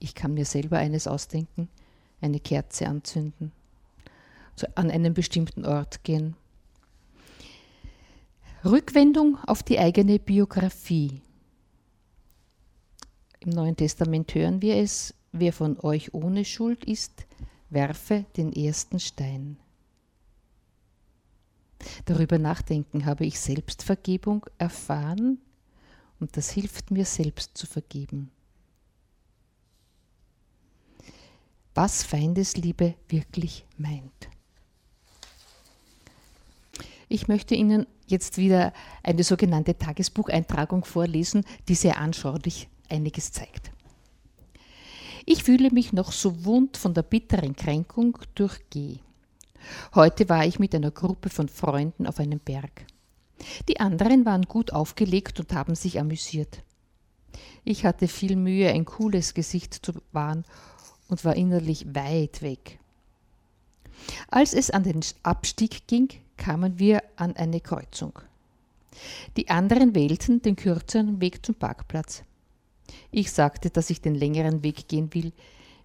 Ich 0.00 0.16
kann 0.16 0.34
mir 0.34 0.44
selber 0.44 0.78
eines 0.78 1.06
ausdenken, 1.06 1.68
eine 2.20 2.40
Kerze 2.40 2.88
anzünden, 2.88 3.52
an 4.74 4.90
einen 4.90 5.14
bestimmten 5.14 5.64
Ort 5.64 6.02
gehen, 6.02 6.34
Rückwendung 8.64 9.38
auf 9.46 9.62
die 9.62 9.78
eigene 9.78 10.18
Biografie. 10.18 11.20
Im 13.38 13.50
Neuen 13.50 13.76
Testament 13.76 14.34
hören 14.34 14.62
wir 14.62 14.78
es, 14.78 15.14
wer 15.30 15.52
von 15.52 15.78
euch 15.78 16.12
ohne 16.12 16.44
Schuld 16.44 16.84
ist, 16.86 17.24
werfe 17.70 18.24
den 18.36 18.52
ersten 18.52 18.98
Stein. 18.98 19.58
Darüber 22.04 22.38
nachdenken 22.38 23.06
habe 23.06 23.24
ich 23.26 23.38
Selbstvergebung 23.40 24.46
erfahren 24.58 25.38
und 26.20 26.36
das 26.36 26.50
hilft 26.50 26.90
mir 26.90 27.04
selbst 27.04 27.56
zu 27.56 27.66
vergeben. 27.66 28.30
Was 31.74 32.04
Feindesliebe 32.04 32.94
wirklich 33.08 33.64
meint. 33.76 34.28
Ich 37.08 37.28
möchte 37.28 37.54
Ihnen 37.54 37.86
jetzt 38.06 38.38
wieder 38.38 38.72
eine 39.02 39.24
sogenannte 39.24 39.76
Tagesbucheintragung 39.76 40.84
vorlesen, 40.84 41.44
die 41.68 41.74
sehr 41.74 41.98
anschaulich 41.98 42.68
einiges 42.88 43.32
zeigt. 43.32 43.72
Ich 45.26 45.44
fühle 45.44 45.70
mich 45.70 45.92
noch 45.92 46.12
so 46.12 46.44
wund 46.44 46.76
von 46.76 46.94
der 46.94 47.02
bitteren 47.02 47.56
Kränkung 47.56 48.18
durch 48.34 48.58
G. 48.70 48.98
Heute 49.94 50.28
war 50.28 50.44
ich 50.44 50.58
mit 50.58 50.74
einer 50.74 50.90
Gruppe 50.90 51.30
von 51.30 51.48
Freunden 51.48 52.06
auf 52.06 52.18
einem 52.18 52.40
Berg. 52.40 52.86
Die 53.68 53.80
anderen 53.80 54.24
waren 54.24 54.42
gut 54.42 54.72
aufgelegt 54.72 55.40
und 55.40 55.52
haben 55.52 55.74
sich 55.74 55.98
amüsiert. 55.98 56.62
Ich 57.64 57.84
hatte 57.84 58.08
viel 58.08 58.36
Mühe, 58.36 58.70
ein 58.70 58.84
cooles 58.84 59.34
Gesicht 59.34 59.74
zu 59.74 59.92
wahren 60.12 60.44
und 61.08 61.24
war 61.24 61.36
innerlich 61.36 61.94
weit 61.94 62.42
weg. 62.42 62.78
Als 64.28 64.52
es 64.52 64.70
an 64.70 64.82
den 64.82 65.00
Abstieg 65.22 65.86
ging, 65.86 66.08
kamen 66.36 66.78
wir 66.78 67.02
an 67.16 67.36
eine 67.36 67.60
Kreuzung. 67.60 68.18
Die 69.36 69.48
anderen 69.48 69.94
wählten 69.94 70.42
den 70.42 70.56
kürzeren 70.56 71.20
Weg 71.20 71.44
zum 71.44 71.54
Parkplatz. 71.54 72.22
Ich 73.10 73.32
sagte, 73.32 73.70
dass 73.70 73.90
ich 73.90 74.00
den 74.00 74.14
längeren 74.14 74.62
Weg 74.62 74.88
gehen 74.88 75.12
will, 75.14 75.32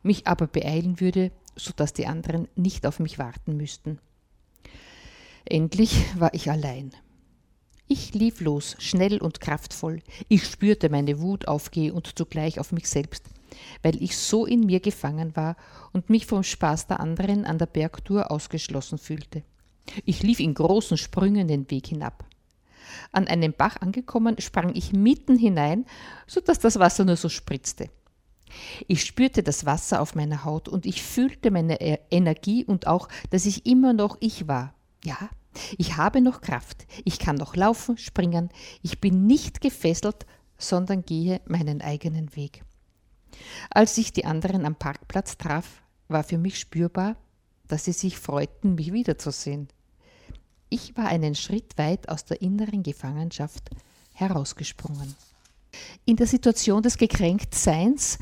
mich 0.03 0.27
aber 0.27 0.47
beeilen 0.47 0.99
würde, 0.99 1.31
so 1.59 1.71
dass 1.75 1.93
die 1.93 2.07
anderen 2.07 2.47
nicht 2.55 2.85
auf 2.85 2.99
mich 2.99 3.19
warten 3.19 3.57
müssten. 3.57 3.99
Endlich 5.45 6.05
war 6.19 6.33
ich 6.33 6.49
allein. 6.49 6.91
Ich 7.87 8.13
lief 8.13 8.39
los, 8.39 8.75
schnell 8.77 9.17
und 9.17 9.41
kraftvoll. 9.41 10.01
Ich 10.27 10.45
spürte 10.45 10.89
meine 10.89 11.19
Wut 11.21 11.47
aufgehen 11.47 11.93
und 11.93 12.17
zugleich 12.17 12.59
auf 12.59 12.71
mich 12.71 12.87
selbst, 12.87 13.25
weil 13.81 14.01
ich 14.01 14.15
so 14.15 14.45
in 14.45 14.61
mir 14.61 14.79
gefangen 14.79 15.35
war 15.35 15.55
und 15.91 16.09
mich 16.09 16.27
vom 16.27 16.43
Spaß 16.43 16.85
der 16.85 16.99
anderen 16.99 17.45
an 17.45 17.57
der 17.57 17.65
Bergtour 17.65 18.29
ausgeschlossen 18.29 18.99
fühlte. 18.99 19.43
Ich 20.05 20.21
lief 20.21 20.39
in 20.39 20.53
großen 20.53 20.97
Sprüngen 20.97 21.47
den 21.47 21.69
Weg 21.71 21.87
hinab. 21.87 22.25
An 23.11 23.27
einem 23.27 23.53
Bach 23.53 23.77
angekommen, 23.77 24.35
sprang 24.39 24.75
ich 24.75 24.93
mitten 24.93 25.35
hinein, 25.35 25.85
so 26.27 26.41
dass 26.41 26.59
das 26.59 26.77
Wasser 26.77 27.05
nur 27.05 27.15
so 27.15 27.27
spritzte. 27.27 27.89
Ich 28.87 29.05
spürte 29.05 29.43
das 29.43 29.65
Wasser 29.65 30.01
auf 30.01 30.15
meiner 30.15 30.43
Haut 30.45 30.67
und 30.67 30.85
ich 30.85 31.01
fühlte 31.01 31.51
meine 31.51 31.81
e- 31.81 31.99
Energie 32.11 32.65
und 32.65 32.87
auch, 32.87 33.07
dass 33.29 33.45
ich 33.45 33.65
immer 33.65 33.93
noch 33.93 34.17
ich 34.19 34.47
war. 34.47 34.73
Ja, 35.03 35.29
ich 35.77 35.97
habe 35.97 36.21
noch 36.21 36.41
Kraft. 36.41 36.85
Ich 37.05 37.19
kann 37.19 37.35
noch 37.35 37.55
laufen, 37.55 37.97
springen. 37.97 38.49
Ich 38.81 39.01
bin 39.01 39.25
nicht 39.25 39.61
gefesselt, 39.61 40.25
sondern 40.57 41.03
gehe 41.03 41.41
meinen 41.45 41.81
eigenen 41.81 42.35
Weg. 42.35 42.63
Als 43.69 43.97
ich 43.97 44.13
die 44.13 44.25
anderen 44.25 44.65
am 44.65 44.75
Parkplatz 44.75 45.37
traf, 45.37 45.81
war 46.07 46.23
für 46.23 46.37
mich 46.37 46.59
spürbar, 46.59 47.15
dass 47.67 47.85
sie 47.85 47.93
sich 47.93 48.17
freuten, 48.17 48.75
mich 48.75 48.91
wiederzusehen. 48.91 49.69
Ich 50.69 50.97
war 50.97 51.07
einen 51.07 51.35
Schritt 51.35 51.77
weit 51.77 52.09
aus 52.09 52.25
der 52.25 52.41
inneren 52.41 52.83
Gefangenschaft 52.83 53.69
herausgesprungen. 54.13 55.15
In 56.05 56.15
der 56.15 56.27
Situation 56.27 56.81
des 56.81 56.97
Gekränktseins 56.97 58.17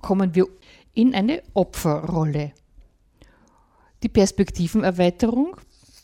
kommen 0.00 0.34
wir 0.34 0.46
in 0.94 1.14
eine 1.14 1.42
Opferrolle. 1.54 2.52
Die 4.02 4.08
Perspektivenerweiterung, 4.08 5.56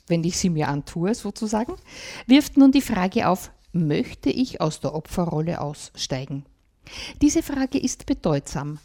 wenn 0.08 0.24
ich 0.24 0.36
sie 0.36 0.50
mir 0.50 0.68
antue 0.68 1.14
sozusagen, 1.14 1.74
wirft 2.26 2.56
nun 2.56 2.72
die 2.72 2.80
Frage 2.80 3.28
auf, 3.28 3.50
möchte 3.72 4.30
ich 4.30 4.60
aus 4.60 4.80
der 4.80 4.94
Opferrolle 4.94 5.60
aussteigen? 5.60 6.44
Diese 7.22 7.42
Frage 7.42 7.78
ist 7.78 8.06
bedeutsam, 8.06 8.78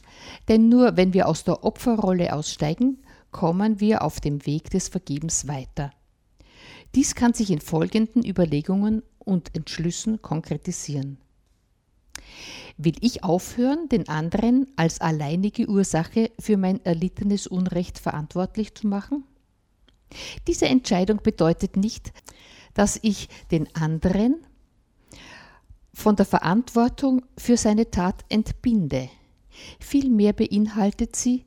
denn 0.48 0.70
nur 0.70 0.96
wenn 0.96 1.14
wir 1.14 1.28
aus 1.28 1.44
der 1.44 1.64
Opferrolle 1.64 2.34
aussteigen, 2.34 3.00
kommen 3.32 3.80
wir 3.80 4.04
auf 4.04 4.20
dem 4.20 4.46
Weg 4.46 4.70
des 4.70 4.88
Vergebens 4.88 5.48
weiter. 5.48 5.92
Dies 6.96 7.14
kann 7.14 7.34
sich 7.34 7.52
in 7.52 7.62
folgenden 7.62 8.26
Überlegungen 8.26 9.04
und 9.20 9.56
Entschlüssen 9.56 10.22
konkretisieren. 10.22 11.18
Will 12.82 12.96
ich 13.02 13.26
aufhören, 13.26 13.90
den 13.90 14.08
anderen 14.08 14.66
als 14.78 15.02
alleinige 15.02 15.68
Ursache 15.68 16.32
für 16.40 16.56
mein 16.56 16.84
erlittenes 16.86 17.46
Unrecht 17.46 18.00
verantwortlich 18.00 18.74
zu 18.74 18.88
machen? 18.88 19.26
Diese 20.48 20.68
Entscheidung 20.68 21.22
bedeutet 21.22 21.76
nicht, 21.76 22.14
dass 22.74 22.98
ich 23.02 23.28
den 23.52 23.68
anderen 23.76 24.38
von 25.94 26.16
der 26.16 26.26
Verantwortung 26.26 27.26
für 27.38 27.58
seine 27.58 27.92
Tat 27.92 28.24
entbinde. 28.30 29.10
Vielmehr 29.82 30.32
beinhaltet 30.32 31.18
sie, 31.18 31.44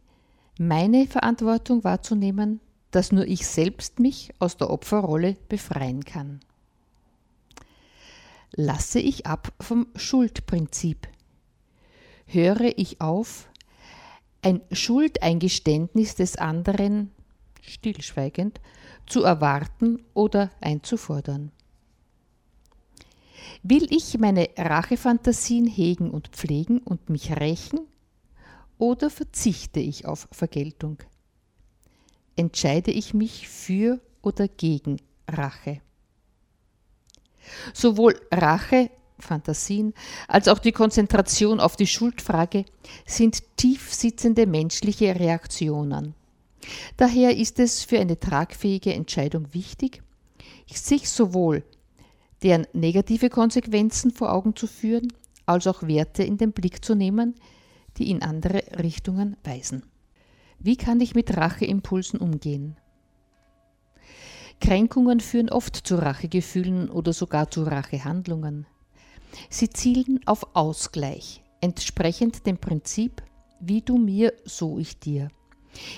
meine 0.58 1.06
Verantwortung 1.06 1.82
wahrzunehmen, 1.82 2.60
dass 2.90 3.10
nur 3.10 3.26
ich 3.26 3.46
selbst 3.46 4.00
mich 4.00 4.34
aus 4.38 4.58
der 4.58 4.68
Opferrolle 4.68 5.38
befreien 5.48 6.04
kann. 6.04 6.40
Lasse 8.54 9.00
ich 9.00 9.24
ab 9.24 9.50
vom 9.60 9.86
Schuldprinzip. 9.96 11.08
Höre 12.32 12.78
ich 12.78 13.00
auf, 13.00 13.48
ein 14.42 14.60
Schuldeingeständnis 14.72 16.14
des 16.14 16.36
anderen 16.36 17.10
stillschweigend 17.60 18.60
zu 19.06 19.22
erwarten 19.22 20.04
oder 20.14 20.50
einzufordern. 20.60 21.52
Will 23.62 23.86
ich 23.90 24.18
meine 24.18 24.48
Rachefantasien 24.56 25.66
hegen 25.66 26.10
und 26.10 26.28
pflegen 26.28 26.78
und 26.78 27.10
mich 27.10 27.36
rächen 27.38 27.80
oder 28.78 29.10
verzichte 29.10 29.80
ich 29.80 30.06
auf 30.06 30.28
Vergeltung? 30.32 30.98
entscheide 32.36 32.90
ich 32.90 33.14
mich 33.14 33.48
für 33.48 34.00
oder 34.22 34.48
gegen 34.48 35.00
Rache. 35.28 35.80
Sowohl 37.74 38.20
Rache, 38.30 38.90
Fantasien, 39.18 39.94
als 40.28 40.48
auch 40.48 40.58
die 40.58 40.72
Konzentration 40.72 41.60
auf 41.60 41.76
die 41.76 41.86
Schuldfrage 41.86 42.64
sind 43.06 43.56
tief 43.56 43.92
sitzende 43.92 44.46
menschliche 44.46 45.14
Reaktionen. 45.18 46.14
Daher 46.96 47.36
ist 47.36 47.58
es 47.58 47.82
für 47.84 47.98
eine 47.98 48.18
tragfähige 48.18 48.92
Entscheidung 48.94 49.52
wichtig, 49.52 50.02
sich 50.72 51.10
sowohl 51.10 51.64
deren 52.42 52.66
negative 52.72 53.30
Konsequenzen 53.30 54.10
vor 54.10 54.32
Augen 54.32 54.56
zu 54.56 54.66
führen, 54.66 55.12
als 55.46 55.66
auch 55.66 55.82
Werte 55.82 56.22
in 56.22 56.38
den 56.38 56.52
Blick 56.52 56.84
zu 56.84 56.94
nehmen, 56.94 57.34
die 57.98 58.10
in 58.10 58.22
andere 58.22 58.62
Richtungen 58.78 59.36
weisen. 59.44 59.84
Wie 60.58 60.76
kann 60.76 61.00
ich 61.00 61.14
mit 61.14 61.36
Racheimpulsen 61.36 62.20
umgehen? 62.20 62.76
Kränkungen 64.60 65.18
führen 65.20 65.50
oft 65.50 65.76
zu 65.76 65.96
Rachegefühlen 65.96 66.88
oder 66.88 67.12
sogar 67.12 67.50
zu 67.50 67.64
Rachehandlungen. 67.64 68.66
Sie 69.48 69.70
zielen 69.70 70.20
auf 70.26 70.54
Ausgleich, 70.54 71.42
entsprechend 71.60 72.46
dem 72.46 72.58
Prinzip, 72.58 73.22
wie 73.60 73.80
du 73.80 73.96
mir, 73.96 74.32
so 74.44 74.78
ich 74.78 74.98
dir. 74.98 75.28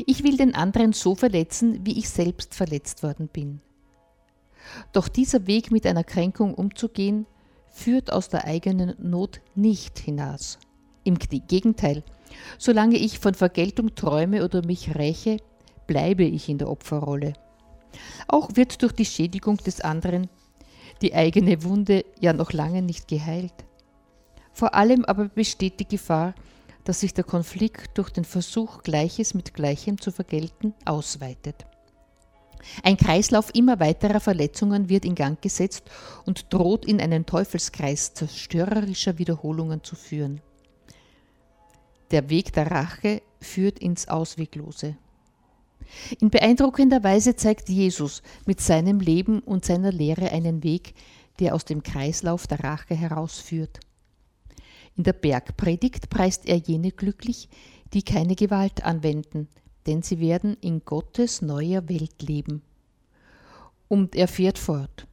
Ich 0.06 0.22
will 0.22 0.36
den 0.36 0.54
anderen 0.54 0.92
so 0.92 1.14
verletzen, 1.14 1.84
wie 1.84 1.98
ich 1.98 2.08
selbst 2.08 2.54
verletzt 2.54 3.02
worden 3.02 3.28
bin. 3.28 3.60
Doch 4.92 5.08
dieser 5.08 5.46
Weg 5.46 5.70
mit 5.70 5.86
einer 5.86 6.04
Kränkung 6.04 6.54
umzugehen, 6.54 7.26
führt 7.68 8.12
aus 8.12 8.28
der 8.28 8.44
eigenen 8.44 8.94
Not 8.98 9.40
nicht 9.54 9.98
hinaus. 9.98 10.58
Im 11.02 11.18
Gegenteil, 11.18 12.02
solange 12.56 12.96
ich 12.96 13.18
von 13.18 13.34
Vergeltung 13.34 13.94
träume 13.94 14.44
oder 14.44 14.64
mich 14.64 14.94
räche, 14.94 15.38
bleibe 15.86 16.24
ich 16.24 16.48
in 16.48 16.58
der 16.58 16.70
Opferrolle. 16.70 17.34
Auch 18.28 18.50
wird 18.54 18.80
durch 18.82 18.92
die 18.92 19.04
Schädigung 19.04 19.56
des 19.58 19.80
anderen 19.80 20.28
die 21.02 21.14
eigene 21.14 21.62
Wunde 21.62 22.04
ja 22.20 22.32
noch 22.32 22.52
lange 22.52 22.82
nicht 22.82 23.08
geheilt. 23.08 23.54
Vor 24.52 24.74
allem 24.74 25.04
aber 25.04 25.28
besteht 25.28 25.80
die 25.80 25.88
Gefahr, 25.88 26.34
dass 26.84 27.00
sich 27.00 27.14
der 27.14 27.24
Konflikt 27.24 27.96
durch 27.98 28.10
den 28.10 28.24
Versuch, 28.24 28.82
Gleiches 28.82 29.34
mit 29.34 29.54
Gleichem 29.54 30.00
zu 30.00 30.10
vergelten, 30.12 30.74
ausweitet. 30.84 31.66
Ein 32.82 32.96
Kreislauf 32.96 33.50
immer 33.54 33.80
weiterer 33.80 34.20
Verletzungen 34.20 34.88
wird 34.88 35.04
in 35.04 35.14
Gang 35.14 35.40
gesetzt 35.40 35.84
und 36.24 36.52
droht 36.52 36.84
in 36.84 37.00
einen 37.00 37.26
Teufelskreis 37.26 38.14
zerstörerischer 38.14 39.18
Wiederholungen 39.18 39.82
zu 39.82 39.96
führen. 39.96 40.40
Der 42.10 42.30
Weg 42.30 42.52
der 42.52 42.70
Rache 42.70 43.22
führt 43.40 43.78
ins 43.78 44.08
Ausweglose. 44.08 44.96
In 46.20 46.30
beeindruckender 46.30 47.02
Weise 47.02 47.36
zeigt 47.36 47.68
Jesus 47.68 48.22
mit 48.46 48.60
seinem 48.60 49.00
Leben 49.00 49.40
und 49.40 49.64
seiner 49.64 49.92
Lehre 49.92 50.30
einen 50.30 50.62
Weg, 50.62 50.94
der 51.38 51.54
aus 51.54 51.64
dem 51.64 51.82
Kreislauf 51.82 52.46
der 52.46 52.60
Rache 52.60 52.94
herausführt. 52.94 53.80
In 54.96 55.04
der 55.04 55.12
Bergpredigt 55.12 56.08
preist 56.10 56.46
er 56.46 56.56
jene 56.56 56.92
glücklich, 56.92 57.48
die 57.92 58.02
keine 58.02 58.36
Gewalt 58.36 58.84
anwenden, 58.84 59.48
denn 59.86 60.02
sie 60.02 60.20
werden 60.20 60.56
in 60.60 60.84
Gottes 60.84 61.42
neuer 61.42 61.88
Welt 61.88 62.22
leben. 62.22 62.62
Und 63.88 64.14
er 64.14 64.28
fährt 64.28 64.58
fort. 64.58 65.06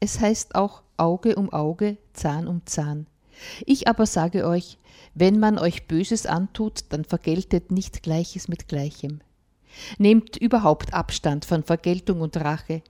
Es 0.00 0.20
heißt 0.20 0.54
auch 0.54 0.82
Auge 0.96 1.36
um 1.36 1.52
Auge, 1.52 1.96
Zahn 2.12 2.46
um 2.46 2.62
Zahn. 2.66 3.06
Ich 3.66 3.88
aber 3.88 4.06
sage 4.06 4.46
euch, 4.46 4.78
wenn 5.14 5.38
man 5.38 5.58
euch 5.58 5.86
Böses 5.86 6.26
antut, 6.26 6.84
dann 6.90 7.04
vergeltet 7.04 7.70
nicht 7.70 8.02
Gleiches 8.02 8.48
mit 8.48 8.68
Gleichem. 8.68 9.20
Nehmt 9.98 10.36
überhaupt 10.36 10.94
Abstand 10.94 11.44
von 11.44 11.62
Vergeltung 11.62 12.20
und 12.20 12.36
Rache 12.36 12.82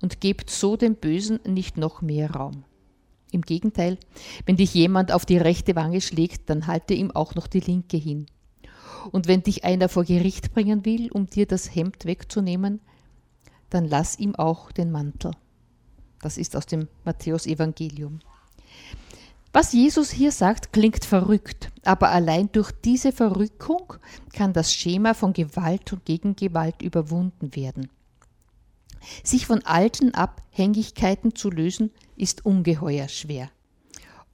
und 0.00 0.20
gebt 0.20 0.50
so 0.50 0.76
dem 0.76 0.96
Bösen 0.96 1.40
nicht 1.46 1.76
noch 1.76 2.02
mehr 2.02 2.30
Raum. 2.30 2.64
Im 3.32 3.42
Gegenteil, 3.42 3.98
wenn 4.46 4.56
dich 4.56 4.74
jemand 4.74 5.12
auf 5.12 5.24
die 5.24 5.38
rechte 5.38 5.76
Wange 5.76 6.00
schlägt, 6.00 6.50
dann 6.50 6.66
halte 6.66 6.94
ihm 6.94 7.10
auch 7.12 7.34
noch 7.34 7.46
die 7.46 7.60
linke 7.60 7.96
hin. 7.96 8.26
Und 9.12 9.28
wenn 9.28 9.42
dich 9.42 9.64
einer 9.64 9.88
vor 9.88 10.04
Gericht 10.04 10.52
bringen 10.52 10.84
will, 10.84 11.10
um 11.12 11.26
dir 11.26 11.46
das 11.46 11.74
Hemd 11.74 12.04
wegzunehmen, 12.04 12.80
dann 13.70 13.84
lass 13.84 14.18
ihm 14.18 14.34
auch 14.34 14.72
den 14.72 14.90
Mantel. 14.90 15.30
Das 16.20 16.36
ist 16.36 16.56
aus 16.56 16.66
dem 16.66 16.88
Matthäus-Evangelium. 17.04 18.20
Was 19.52 19.72
Jesus 19.72 20.10
hier 20.10 20.30
sagt, 20.30 20.72
klingt 20.72 21.04
verrückt, 21.04 21.70
aber 21.84 22.10
allein 22.10 22.50
durch 22.52 22.70
diese 22.70 23.10
Verrückung 23.10 23.94
kann 24.32 24.52
das 24.52 24.72
Schema 24.72 25.12
von 25.12 25.32
Gewalt 25.32 25.92
und 25.92 26.04
Gegengewalt 26.04 26.82
überwunden 26.82 27.56
werden. 27.56 27.90
Sich 29.24 29.46
von 29.46 29.64
alten 29.64 30.14
Abhängigkeiten 30.14 31.34
zu 31.34 31.50
lösen, 31.50 31.90
ist 32.16 32.46
ungeheuer 32.46 33.08
schwer. 33.08 33.50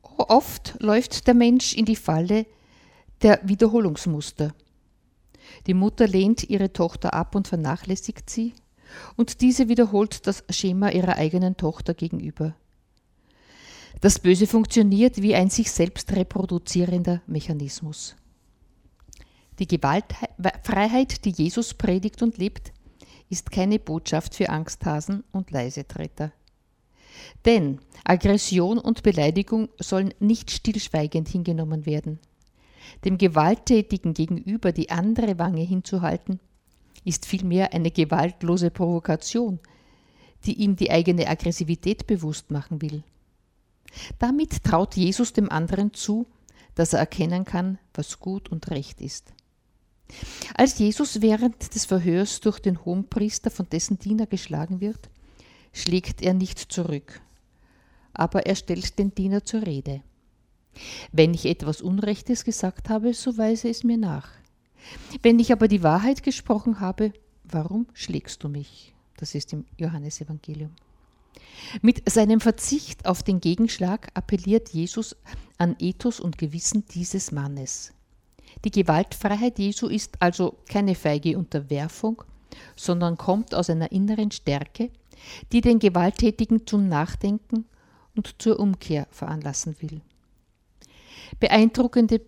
Oft 0.03 0.77
läuft 0.81 1.27
der 1.27 1.35
Mensch 1.35 1.75
in 1.75 1.87
die 1.87 1.97
Falle 1.97 2.47
der 3.23 3.41
Wiederholungsmuster. 3.43 4.55
Die 5.67 5.75
Mutter 5.75 6.07
lehnt 6.07 6.51
ihre 6.51 6.73
Tochter 6.73 7.15
ab 7.15 7.35
und 7.35 7.49
vernachlässigt 7.49 8.29
sie, 8.29 8.53
und 9.17 9.41
diese 9.41 9.69
wiederholt 9.69 10.27
das 10.27 10.45
Schema 10.51 10.91
ihrer 10.91 11.17
eigenen 11.17 11.57
Tochter 11.57 11.95
gegenüber. 11.95 12.55
Das 14.01 14.19
Böse 14.19 14.47
funktioniert 14.47 15.23
wie 15.23 15.35
ein 15.35 15.51
sich 15.51 15.71
selbst 15.71 16.13
reproduzierender 16.13 17.23
Mechanismus. 17.27 18.15
Die 19.59 19.67
Gewaltfreiheit, 19.67 21.25
die 21.25 21.31
Jesus 21.31 21.73
predigt 21.75 22.23
und 22.23 22.37
lebt, 22.37 22.73
ist 23.31 23.51
keine 23.51 23.79
Botschaft 23.79 24.35
für 24.35 24.51
Angsthasen 24.51 25.25
und 25.33 25.51
Leisetreter. 25.51 26.33
Denn 27.47 27.81
Aggression 28.05 28.79
und 28.79 29.03
Beleidigung 29.03 29.71
sollen 29.79 30.13
nicht 30.21 30.51
stillschweigend 30.51 31.29
hingenommen 31.29 31.87
werden. 31.87 32.19
Dem 33.05 33.17
Gewalttätigen 33.17 34.13
gegenüber 34.13 34.73
die 34.73 34.91
andere 34.91 35.39
Wange 35.39 35.63
hinzuhalten, 35.63 36.39
ist 37.05 37.25
vielmehr 37.25 37.73
eine 37.73 37.91
gewaltlose 37.91 38.71
Provokation, 38.71 39.61
die 40.45 40.55
ihm 40.55 40.77
die 40.77 40.91
eigene 40.91 41.29
Aggressivität 41.29 42.07
bewusst 42.07 42.51
machen 42.51 42.83
will. 42.83 43.03
Damit 44.19 44.65
traut 44.65 44.97
Jesus 44.97 45.33
dem 45.33 45.51
anderen 45.51 45.93
zu, 45.93 46.27
dass 46.75 46.93
er 46.93 47.01
erkennen 47.01 47.45
kann, 47.45 47.79
was 47.95 48.21
gut 48.21 48.51
und 48.51 48.71
recht 48.71 49.01
ist. 49.01 49.33
Als 50.55 50.79
Jesus 50.79 51.21
während 51.21 51.75
des 51.75 51.85
Verhörs 51.85 52.41
durch 52.41 52.61
den 52.61 52.85
Hohenpriester 52.85 53.51
von 53.51 53.69
dessen 53.69 53.99
Diener 53.99 54.27
geschlagen 54.27 54.81
wird, 54.81 55.09
schlägt 55.73 56.23
er 56.23 56.35
nicht 56.35 56.59
zurück, 56.59 57.21
aber 58.13 58.47
er 58.47 58.55
stellt 58.55 58.99
den 58.99 59.15
Diener 59.15 59.45
zur 59.45 59.67
Rede. 59.67 60.03
Wenn 61.11 61.35
ich 61.35 61.47
etwas 61.47 61.81
Unrechtes 61.81 62.45
gesagt 62.45 62.89
habe, 62.89 63.15
so 63.15 63.37
weise 63.37 63.69
es 63.69 63.83
mir 63.83 63.97
nach. 63.97 64.29
Wenn 65.23 65.39
ich 65.39 65.53
aber 65.53 65.69
die 65.69 65.83
Wahrheit 65.83 66.23
gesprochen 66.23 66.81
habe, 66.81 67.13
warum 67.45 67.87
schlägst 67.95 68.45
du 68.45 68.49
mich? 68.49 68.95
Das 69.17 69.35
ist 69.35 69.53
im 69.53 69.65
Johannesevangelium. 69.79 70.71
Mit 71.83 72.09
seinem 72.11 72.41
Verzicht 72.41 73.07
auf 73.07 73.23
den 73.23 73.41
Gegenschlag 73.41 74.09
appelliert 74.15 74.71
Jesus 74.71 75.17
an 75.59 75.77
Ethos 75.79 76.21
und 76.21 76.39
Gewissen 76.39 76.85
dieses 76.87 77.33
Mannes. 77.33 77.93
Die 78.65 78.71
Gewaltfreiheit 78.71 79.59
Jesu 79.59 79.89
ist 79.89 80.21
also 80.21 80.57
keine 80.69 80.95
feige 80.95 81.37
Unterwerfung, 81.37 82.23
sondern 82.75 83.19
kommt 83.19 83.55
aus 83.55 83.71
einer 83.71 83.93
inneren 83.93 84.31
Stärke, 84.31 84.91
die 85.53 85.61
den 85.61 85.79
Gewalttätigen 85.79 86.67
zum 86.67 86.89
Nachdenken 86.89 87.67
und 88.15 88.37
zur 88.41 88.59
Umkehr 88.59 89.07
veranlassen 89.11 89.77
will. 89.81 90.01
Beeindruckende 91.41 92.21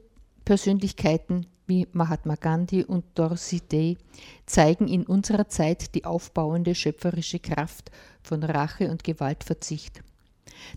Persönlichkeiten 0.45 1.47
wie 1.69 1.87
Mahatma 1.93 2.35
Gandhi 2.35 2.83
und 2.83 3.05
Dorsey 3.15 3.61
Day 3.61 3.97
zeigen 4.47 4.89
in 4.89 5.05
unserer 5.05 5.49
Zeit 5.49 5.95
die 5.95 6.05
aufbauende 6.05 6.75
schöpferische 6.75 7.39
Kraft 7.39 7.91
von 8.23 8.43
Rache 8.43 8.91
und 8.91 9.05
Gewaltverzicht. 9.05 10.03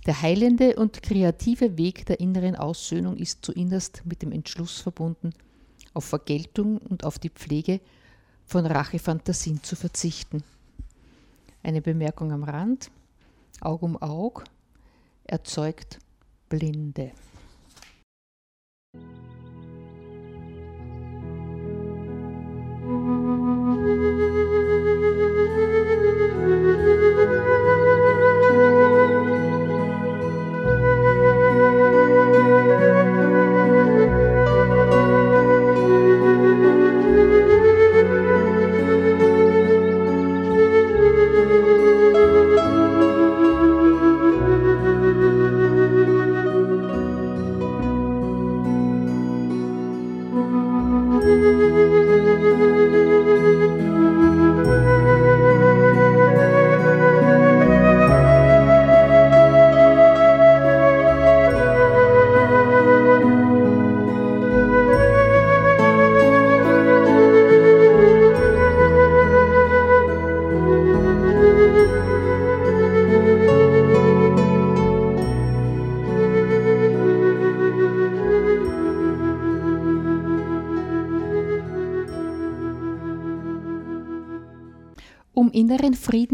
Der 0.06 0.22
heilende 0.22 0.76
und 0.76 1.02
kreative 1.02 1.78
Weg 1.78 2.06
der 2.06 2.20
inneren 2.20 2.56
Aussöhnung 2.56 3.18
ist 3.18 3.44
zuinnerst 3.44 4.04
mit 4.06 4.22
dem 4.22 4.32
Entschluss 4.32 4.80
verbunden, 4.80 5.34
auf 5.94 6.06
Vergeltung 6.06 6.78
und 6.78 7.04
auf 7.04 7.20
die 7.20 7.30
Pflege 7.30 7.80
von 8.46 8.66
Rachefantasien 8.66 9.64
zu 9.64 9.76
verzichten. 9.76 10.44
Eine 11.64 11.82
Bemerkung 11.82 12.32
am 12.32 12.44
Rand. 12.44 12.92
Aug 13.62 13.84
um 13.84 14.02
Aug 14.02 14.44
erzeugt 15.24 16.00
Blinde. 16.50 17.12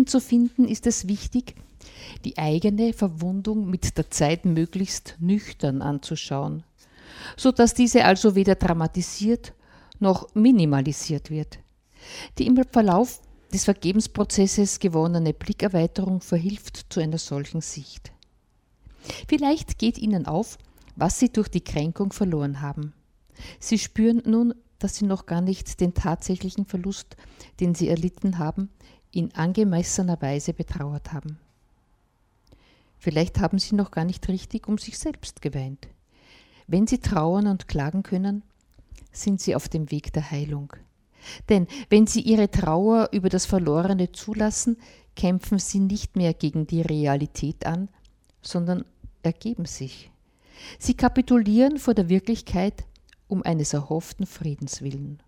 zu 0.08 0.20
finden, 0.20 0.66
ist 0.66 0.88
es 0.88 1.08
wichtig, 1.08 1.56
die 2.26 2.38
eigene 2.38 2.94
Verwundung 2.94 3.70
mit 3.70 3.98
der 3.98 4.10
Zeit 4.10 4.46
möglichst 4.46 5.16
nüchtern 5.20 5.82
anzuschauen, 5.82 6.64
so 7.36 7.52
dass 7.52 7.74
diese 7.74 8.06
also 8.06 8.36
weder 8.36 8.56
dramatisiert 8.56 9.54
noch 10.00 10.34
minimalisiert 10.36 11.30
wird. 11.30 11.60
Die 12.38 12.46
im 12.46 12.62
Verlauf 12.72 13.22
des 13.54 13.66
Vergebensprozesses 13.66 14.80
gewonnene 14.80 15.34
Blickerweiterung 15.34 16.22
verhilft 16.22 16.88
zu 16.90 17.00
einer 17.00 17.18
solchen 17.18 17.62
Sicht. 17.62 18.12
Vielleicht 19.28 19.80
geht 19.80 19.98
Ihnen 19.98 20.26
auf, 20.26 20.58
was 20.96 21.20
Sie 21.20 21.30
durch 21.30 21.48
die 21.48 21.64
Kränkung 21.64 22.12
verloren 22.12 22.62
haben. 22.62 22.94
Sie 23.60 23.80
spüren 23.80 24.22
nun, 24.26 24.54
dass 24.80 24.96
Sie 24.96 25.06
noch 25.06 25.26
gar 25.26 25.42
nicht 25.42 25.80
den 25.80 25.94
tatsächlichen 25.94 26.66
Verlust, 26.66 27.16
den 27.60 27.74
Sie 27.74 27.88
erlitten 27.88 28.38
haben, 28.38 28.70
in 29.18 29.34
angemessener 29.34 30.22
Weise 30.22 30.54
betrauert 30.54 31.12
haben. 31.12 31.40
Vielleicht 33.00 33.40
haben 33.40 33.60
Sie 33.60 33.76
noch 33.76 33.92
gar 33.92 34.06
nicht 34.06 34.28
richtig 34.28 34.68
um 34.68 34.78
sich 34.78 34.98
selbst 34.98 35.42
geweint. 35.42 35.88
Wenn 36.68 36.88
Sie 36.88 37.00
trauern 37.00 37.48
und 37.48 37.68
klagen 37.68 38.04
können, 38.04 38.44
sind 39.12 39.42
Sie 39.42 39.56
auf 39.56 39.70
dem 39.70 39.90
Weg 39.92 40.14
der 40.14 40.30
Heilung. 40.30 40.74
Denn 41.50 41.68
wenn 41.90 42.06
Sie 42.06 42.22
Ihre 42.22 42.52
Trauer 42.52 43.10
über 43.12 43.30
das 43.30 43.46
Verlorene 43.46 44.12
zulassen, 44.12 44.78
kämpfen 45.16 45.60
Sie 45.60 45.80
nicht 45.80 46.16
mehr 46.16 46.34
gegen 46.34 46.68
die 46.68 46.82
Realität 46.82 47.66
an, 47.66 47.90
sondern 48.42 48.86
ergeben 49.24 49.66
sich. 49.66 50.12
Sie 50.80 50.96
kapitulieren 50.96 51.78
vor 51.78 51.94
der 51.94 52.10
Wirklichkeit 52.10 52.86
um 53.28 53.44
eines 53.44 53.74
erhofften 53.74 54.26
Friedens 54.26 54.82
willen. 54.82 55.22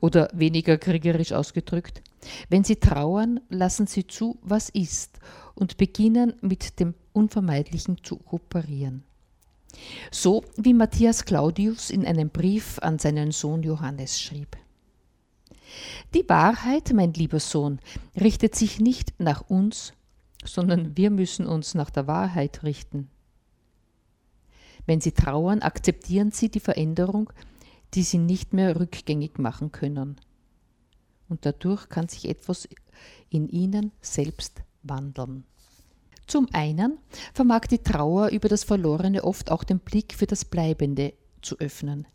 Oder 0.00 0.28
weniger 0.32 0.78
kriegerisch 0.78 1.32
ausgedrückt, 1.32 2.02
wenn 2.48 2.64
Sie 2.64 2.76
trauern, 2.76 3.40
lassen 3.48 3.86
Sie 3.86 4.06
zu, 4.06 4.38
was 4.42 4.68
ist, 4.68 5.18
und 5.54 5.76
beginnen 5.76 6.34
mit 6.40 6.80
dem 6.80 6.94
Unvermeidlichen 7.12 8.02
zu 8.02 8.16
kooperieren. 8.16 9.02
So 10.10 10.44
wie 10.56 10.74
Matthias 10.74 11.24
Claudius 11.24 11.90
in 11.90 12.04
einem 12.04 12.30
Brief 12.30 12.78
an 12.80 12.98
seinen 12.98 13.30
Sohn 13.30 13.62
Johannes 13.62 14.20
schrieb. 14.20 14.56
Die 16.14 16.28
Wahrheit, 16.28 16.92
mein 16.92 17.12
lieber 17.12 17.40
Sohn, 17.40 17.78
richtet 18.20 18.54
sich 18.54 18.80
nicht 18.80 19.14
nach 19.18 19.48
uns, 19.48 19.92
sondern 20.44 20.96
wir 20.96 21.10
müssen 21.10 21.46
uns 21.46 21.74
nach 21.74 21.90
der 21.90 22.06
Wahrheit 22.06 22.62
richten. 22.62 23.08
Wenn 24.86 25.00
Sie 25.00 25.12
trauern, 25.12 25.62
akzeptieren 25.62 26.32
Sie 26.32 26.48
die 26.48 26.60
Veränderung, 26.60 27.32
die 27.94 28.02
Sie 28.02 28.18
nicht 28.18 28.52
mehr 28.52 28.78
rückgängig 28.78 29.38
machen 29.38 29.72
können. 29.72 30.16
Und 31.28 31.46
dadurch 31.46 31.88
kann 31.88 32.08
sich 32.08 32.28
etwas 32.28 32.68
in 33.28 33.48
Ihnen 33.48 33.92
selbst 34.00 34.62
wandeln. 34.82 35.44
Zum 36.26 36.48
einen 36.52 36.98
vermag 37.34 37.62
die 37.66 37.78
Trauer 37.78 38.28
über 38.28 38.48
das 38.48 38.64
Verlorene 38.64 39.24
oft 39.24 39.50
auch 39.50 39.64
den 39.64 39.80
Blick 39.80 40.14
für 40.14 40.26
das 40.26 40.44
Bleibende 40.44 41.12
zu 41.42 41.58
öffnen. 41.58 42.06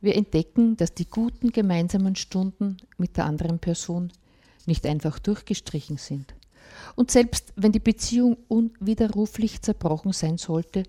Wir 0.00 0.16
entdecken, 0.16 0.76
dass 0.76 0.94
die 0.94 1.08
guten 1.08 1.50
gemeinsamen 1.50 2.16
Stunden 2.16 2.76
mit 2.98 3.16
der 3.16 3.24
anderen 3.24 3.58
Person 3.58 4.12
nicht 4.66 4.86
einfach 4.86 5.18
durchgestrichen 5.18 5.96
sind. 5.96 6.34
Und 6.94 7.10
selbst 7.10 7.52
wenn 7.56 7.72
die 7.72 7.80
Beziehung 7.80 8.36
unwiderruflich 8.48 9.62
zerbrochen 9.62 10.12
sein 10.12 10.36
sollte, 10.36 10.82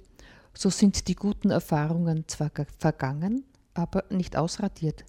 so 0.54 0.70
sind 0.70 1.08
die 1.08 1.16
guten 1.16 1.52
Erfahrungen 1.52 2.28
zwar 2.28 2.52
vergangen, 2.78 3.46
aber 3.78 4.04
nicht 4.10 4.36
ausradiert. 4.36 5.06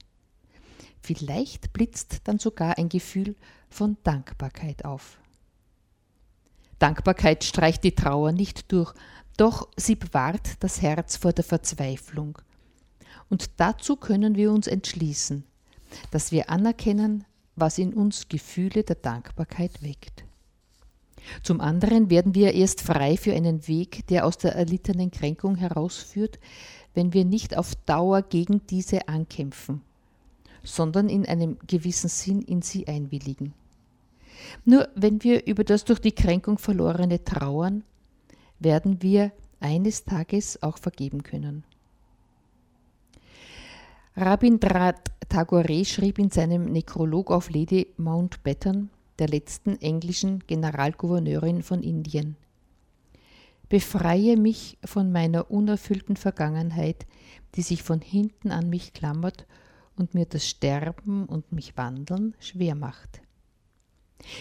Vielleicht 1.01 1.73
blitzt 1.73 2.21
dann 2.25 2.39
sogar 2.39 2.79
ein 2.79 2.89
Gefühl 2.89 3.37
von 3.71 3.97
Dankbarkeit 4.05 4.85
auf. 4.85 5.19
Dankbarkeit 6.79 7.45
streicht 7.45 7.85
die 7.85 7.95
Trauer 7.95 8.33
nicht 8.33 8.71
durch, 8.73 8.95
doch 9.37 9.69
sie 9.77 9.95
bewahrt 9.95 10.57
das 10.61 10.83
Herz 10.83 11.16
vor 11.16 11.33
der 11.33 11.45
Verzweiflung. 11.45 12.39
Und 13.29 13.51
dazu 13.61 13.97
können 13.97 14.37
wir 14.37 14.53
uns 14.53 14.66
entschließen, 14.66 15.45
dass 16.11 16.33
wir 16.33 16.51
anerkennen, 16.51 17.25
was 17.57 17.79
in 17.79 17.95
uns 17.95 18.29
Gefühle 18.29 18.85
der 18.85 18.97
Dankbarkeit 18.97 19.83
weckt. 19.83 20.25
Zum 21.43 21.61
anderen 21.61 22.11
werden 22.11 22.35
wir 22.35 22.55
erst 22.55 22.81
frei 22.81 23.16
für 23.16 23.35
einen 23.35 23.66
Weg, 23.69 24.07
der 24.07 24.25
aus 24.25 24.39
der 24.39 24.55
erlittenen 24.55 25.11
Kränkung 25.11 25.57
herausführt, 25.57 26.39
wenn 26.99 27.14
wir 27.14 27.24
nicht 27.24 27.57
auf 27.57 27.76
Dauer 27.86 28.22
gegen 28.22 28.66
diese 28.66 29.07
ankämpfen, 29.07 29.82
sondern 30.64 31.09
in 31.09 31.26
einem 31.26 31.57
gewissen 31.64 32.09
Sinn 32.09 32.42
in 32.42 32.61
sie 32.61 32.88
einwilligen. 32.88 33.55
Nur 34.64 34.88
wenn 34.96 35.22
wir 35.22 35.46
über 35.46 35.62
das 35.62 35.84
durch 35.84 36.01
die 36.01 36.11
Kränkung 36.11 36.59
verlorene 36.59 37.22
trauern, 37.22 37.84
werden 38.59 39.01
wir 39.01 39.30
eines 39.61 40.03
Tages 40.03 40.61
auch 40.61 40.76
vergeben 40.78 41.22
können. 41.22 41.62
Rabindranath 44.16 45.12
Tagore 45.28 45.84
schrieb 45.84 46.18
in 46.18 46.30
seinem 46.30 46.64
Nekrolog 46.64 47.30
auf 47.30 47.49
Lady 47.49 47.94
Mountbatten, 47.96 48.90
der 49.20 49.28
letzten 49.28 49.80
englischen 49.80 50.42
Generalgouverneurin 50.49 51.62
von 51.62 51.80
Indien. 51.84 52.34
Befreie 53.69 54.37
mich 54.37 54.79
von 54.85 55.12
meiner 55.12 55.51
unerfüllten 55.51 56.16
Vergangenheit, 56.16 57.07
die 57.55 57.62
sich 57.62 57.83
von 57.83 58.01
hinten 58.01 58.51
an 58.51 58.71
mich 58.71 58.93
klammert 58.93 59.47
und 59.97 60.14
mir 60.14 60.27
das 60.27 60.47
Sterben 60.47 61.27
und 61.27 61.53
mich 61.53 61.77
wandeln 61.77 62.35
schwer 62.41 62.75
macht. 62.75 63.21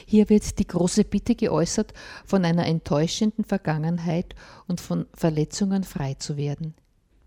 Hier 0.06 0.30
wird 0.30 0.60
die 0.60 0.68
große 0.68 1.04
Bitte 1.04 1.36
geäußert, 1.36 1.94
von 2.26 2.46
einer 2.46 2.66
enttäuschenden 2.66 3.46
Vergangenheit 3.46 4.36
und 4.68 4.82
von 4.82 5.06
Verletzungen 5.14 5.84
frei 5.84 6.16
zu 6.16 6.36
werden. 6.36 6.74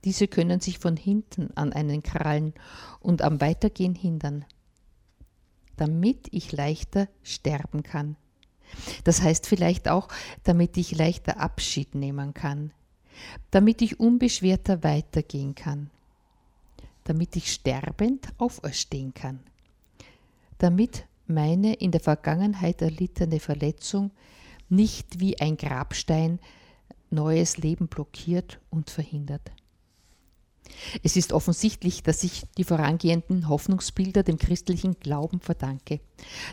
Diese 0.04 0.26
können 0.26 0.60
sich 0.60 0.78
von 0.78 0.96
hinten 0.96 1.50
an 1.54 1.72
einen 1.72 2.02
krallen 2.02 2.54
und 3.00 3.22
am 3.22 3.40
Weitergehen 3.40 3.94
hindern 3.94 4.44
damit 5.80 6.28
ich 6.30 6.52
leichter 6.52 7.08
sterben 7.22 7.82
kann. 7.82 8.16
Das 9.04 9.22
heißt 9.22 9.46
vielleicht 9.46 9.88
auch, 9.88 10.08
damit 10.44 10.76
ich 10.76 10.96
leichter 10.96 11.38
Abschied 11.40 11.94
nehmen 11.94 12.34
kann, 12.34 12.72
damit 13.50 13.82
ich 13.82 14.00
unbeschwerter 14.00 14.82
weitergehen 14.82 15.54
kann, 15.54 15.90
damit 17.04 17.36
ich 17.36 17.52
sterbend 17.52 18.28
auferstehen 18.38 19.14
kann, 19.14 19.40
damit 20.58 21.04
meine 21.26 21.74
in 21.74 21.90
der 21.90 22.00
Vergangenheit 22.00 22.82
erlittene 22.82 23.40
Verletzung 23.40 24.10
nicht 24.68 25.20
wie 25.20 25.40
ein 25.40 25.56
Grabstein 25.56 26.38
neues 27.10 27.58
Leben 27.58 27.88
blockiert 27.88 28.60
und 28.70 28.90
verhindert. 28.90 29.50
Es 31.02 31.16
ist 31.16 31.32
offensichtlich, 31.32 32.02
dass 32.02 32.24
ich 32.24 32.44
die 32.56 32.64
vorangehenden 32.64 33.48
Hoffnungsbilder 33.48 34.22
dem 34.22 34.38
christlichen 34.38 34.98
Glauben 35.00 35.40
verdanke, 35.40 36.00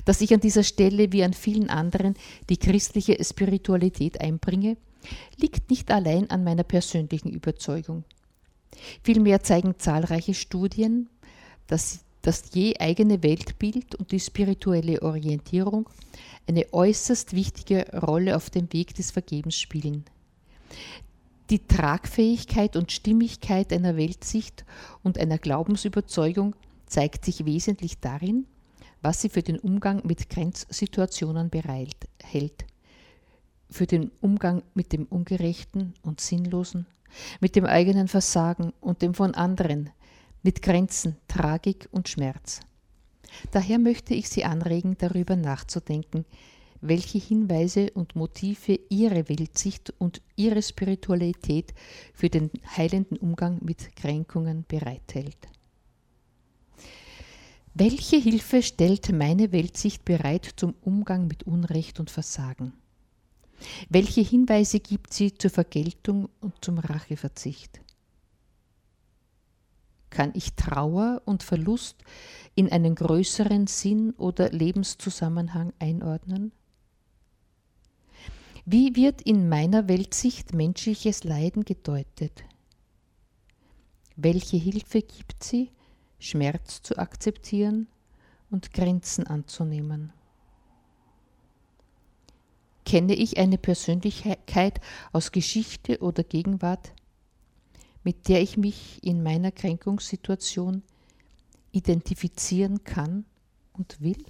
dass 0.05 0.22
ich 0.22 0.34
an 0.34 0.39
dieser 0.39 0.63
Stelle 0.63 1.11
wie 1.11 1.24
an 1.24 1.34
vielen 1.34 1.70
anderen 1.70 2.15
die 2.49 2.57
christliche 2.57 3.24
Spiritualität 3.24 4.22
einbringe, 4.22 4.78
liegt 5.38 5.70
nicht 5.70 5.91
allein 5.91 6.30
an 6.30 6.43
meiner 6.43 6.63
persönlichen 6.63 7.30
Überzeugung. 7.30 8.03
Vielmehr 9.03 9.41
zeigen 9.43 9.76
zahlreiche 9.78 10.34
Studien, 10.34 11.09
dass 11.68 12.01
das 12.22 12.43
je 12.53 12.76
eigene 12.78 13.24
Weltbild 13.24 13.95
und 13.95 14.11
die 14.11 14.20
spirituelle 14.20 15.01
Orientierung 15.01 15.89
eine 16.47 16.65
äußerst 16.74 17.34
wichtige 17.34 17.86
Rolle 17.93 18.36
auf 18.36 18.49
dem 18.49 18.72
Weg 18.74 18.95
des 18.95 19.11
Vergebens 19.11 19.55
spielen. 19.55 20.03
Die 21.50 21.66
Tragfähigkeit 21.66 22.76
und 22.76 22.91
Stimmigkeit 22.91 23.72
einer 23.72 23.95
Weltsicht 23.95 24.66
und 25.02 25.18
einer 25.18 25.38
Glaubensüberzeugung 25.38 26.56
zeigt 26.88 27.24
sich 27.24 27.45
wesentlich 27.45 28.00
darin, 28.00 28.45
was 29.02 29.22
sie 29.22 29.30
für 29.30 29.43
den 29.43 29.58
Umgang 29.58 30.06
mit 30.06 30.30
Grenzsituationen 30.30 31.50
bereithält, 31.50 32.66
für 33.70 33.86
den 33.86 34.12
Umgang 34.20 34.62
mit 34.74 34.91
dem 34.91 35.06
Ungerechten 35.06 35.93
und 36.02 36.20
Sinnlosen, 36.20 36.86
mit 37.39 37.56
dem 37.56 37.66
eigenen 37.66 38.10
Versagen 38.10 38.74
und 38.82 39.02
dem 39.02 39.14
von 39.14 39.34
anderen, 39.34 39.89
mit 40.43 40.62
Grenzen, 40.62 41.16
Tragik 41.30 41.88
und 41.91 42.10
Schmerz. 42.10 42.60
Daher 43.52 43.80
möchte 43.80 44.14
ich 44.14 44.30
Sie 44.30 44.43
anregen, 44.43 44.98
darüber 44.98 45.38
nachzudenken, 45.38 46.26
welche 46.82 47.17
Hinweise 47.17 47.91
und 47.93 48.15
Motive 48.15 48.80
ihre 48.89 49.30
Weltsicht 49.30 49.93
und 49.97 50.21
ihre 50.36 50.61
Spiritualität 50.61 51.73
für 52.13 52.30
den 52.30 52.49
heilenden 52.75 53.17
Umgang 53.17 53.59
mit 53.63 53.95
Kränkungen 53.95 54.65
bereithält. 54.67 55.38
Welche 57.73 58.17
Hilfe 58.17 58.63
stellt 58.63 59.11
meine 59.11 59.51
Weltsicht 59.51 60.03
bereit 60.03 60.49
zum 60.55 60.73
Umgang 60.82 61.28
mit 61.28 61.43
Unrecht 61.43 61.99
und 61.99 62.09
Versagen? 62.09 62.73
Welche 63.89 64.21
Hinweise 64.21 64.80
gibt 64.80 65.13
sie 65.13 65.34
zur 65.34 65.51
Vergeltung 65.51 66.30
und 66.41 66.53
zum 66.63 66.80
Racheverzicht? 66.80 67.82
kann 70.17 70.32
ich 70.34 70.53
Trauer 70.53 71.21
und 71.25 71.43
Verlust 71.43 71.97
in 72.55 72.71
einen 72.71 72.95
größeren 72.95 73.67
Sinn 73.67 74.15
oder 74.17 74.49
Lebenszusammenhang 74.49 75.73
einordnen? 75.78 76.51
Wie 78.70 78.97
wird 78.97 79.22
in 79.22 79.47
meiner 79.47 79.88
Weltsicht 79.88 80.53
menschliches 80.53 81.24
Leiden 81.24 81.63
gedeutet? 81.63 82.43
Welche 84.18 84.57
Hilfe 84.57 85.01
gibt 85.01 85.41
sie, 85.41 85.72
Schmerz 86.20 86.82
zu 86.82 86.97
akzeptieren 86.97 87.88
und 88.49 88.74
Grenzen 88.74 89.26
anzunehmen? 89.26 90.11
Kenne 92.86 93.15
ich 93.15 93.38
eine 93.38 93.57
Persönlichkeit 93.57 94.82
aus 95.13 95.32
Geschichte 95.32 95.99
oder 95.99 96.26
Gegenwart, 96.26 96.91
mit 98.03 98.28
der 98.28 98.41
ich 98.41 98.57
mich 98.57 99.01
in 99.01 99.24
meiner 99.24 99.53
Kränkungssituation 99.53 100.84
identifizieren 101.72 102.84
kann 102.84 103.24
und 103.72 104.01
will? 104.01 104.26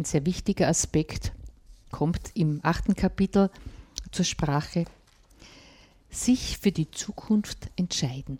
Ein 0.00 0.04
sehr 0.04 0.24
wichtiger 0.24 0.66
Aspekt 0.68 1.32
kommt 1.90 2.30
im 2.34 2.60
achten 2.62 2.94
Kapitel 2.94 3.50
zur 4.10 4.24
Sprache. 4.24 4.86
Sich 6.08 6.56
für 6.56 6.72
die 6.72 6.90
Zukunft 6.90 7.70
entscheiden. 7.76 8.38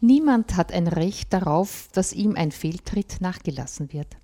Niemand 0.00 0.56
hat 0.56 0.72
ein 0.72 0.86
Recht 0.86 1.34
darauf, 1.34 1.90
dass 1.92 2.14
ihm 2.14 2.34
ein 2.34 2.50
Fehltritt 2.50 3.20
nachgelassen 3.20 3.92
wird. 3.92 4.16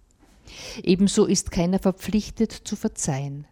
Ebenso 0.83 1.27
ist 1.27 1.51
keiner 1.51 1.79
verpflichtet 1.79 2.53
zu 2.53 2.75
verzeihen. 2.75 3.47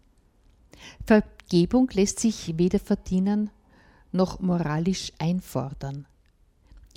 Vergebung 1.04 1.90
lässt 1.92 2.20
sich 2.20 2.56
weder 2.56 2.78
verdienen 2.78 3.50
noch 4.12 4.40
moralisch 4.40 5.12
einfordern. 5.18 6.06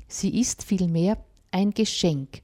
Sie 0.07 0.39
ist 0.39 0.63
vielmehr 0.63 1.17
ein 1.51 1.71
Geschenk, 1.71 2.41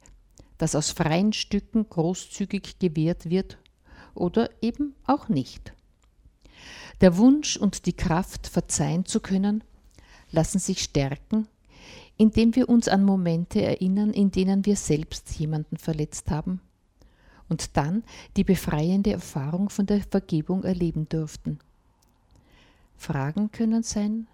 das 0.60 0.74
aus 0.74 0.90
freien 0.90 1.32
Stücken 1.32 1.88
großzügig 1.88 2.78
gewährt 2.78 3.30
wird 3.30 3.58
oder 4.14 4.50
eben 4.60 4.94
auch 5.06 5.28
nicht. 5.28 5.72
Der 7.00 7.16
Wunsch 7.16 7.56
und 7.56 7.86
die 7.86 7.94
Kraft, 7.94 8.46
verzeihen 8.46 9.06
zu 9.06 9.20
können, 9.20 9.64
lassen 10.30 10.58
sich 10.58 10.82
stärken, 10.82 11.48
indem 12.18 12.54
wir 12.54 12.68
uns 12.68 12.88
an 12.88 13.04
Momente 13.04 13.62
erinnern, 13.62 14.10
in 14.10 14.30
denen 14.30 14.66
wir 14.66 14.76
selbst 14.76 15.30
jemanden 15.38 15.78
verletzt 15.78 16.30
haben 16.30 16.60
und 17.48 17.78
dann 17.78 18.04
die 18.36 18.44
befreiende 18.44 19.12
Erfahrung 19.12 19.70
von 19.70 19.86
der 19.86 20.02
Vergebung 20.02 20.62
erleben 20.64 21.08
durften. 21.08 21.58
Fragen 22.98 23.50
können 23.50 23.82
sein, 23.82 24.28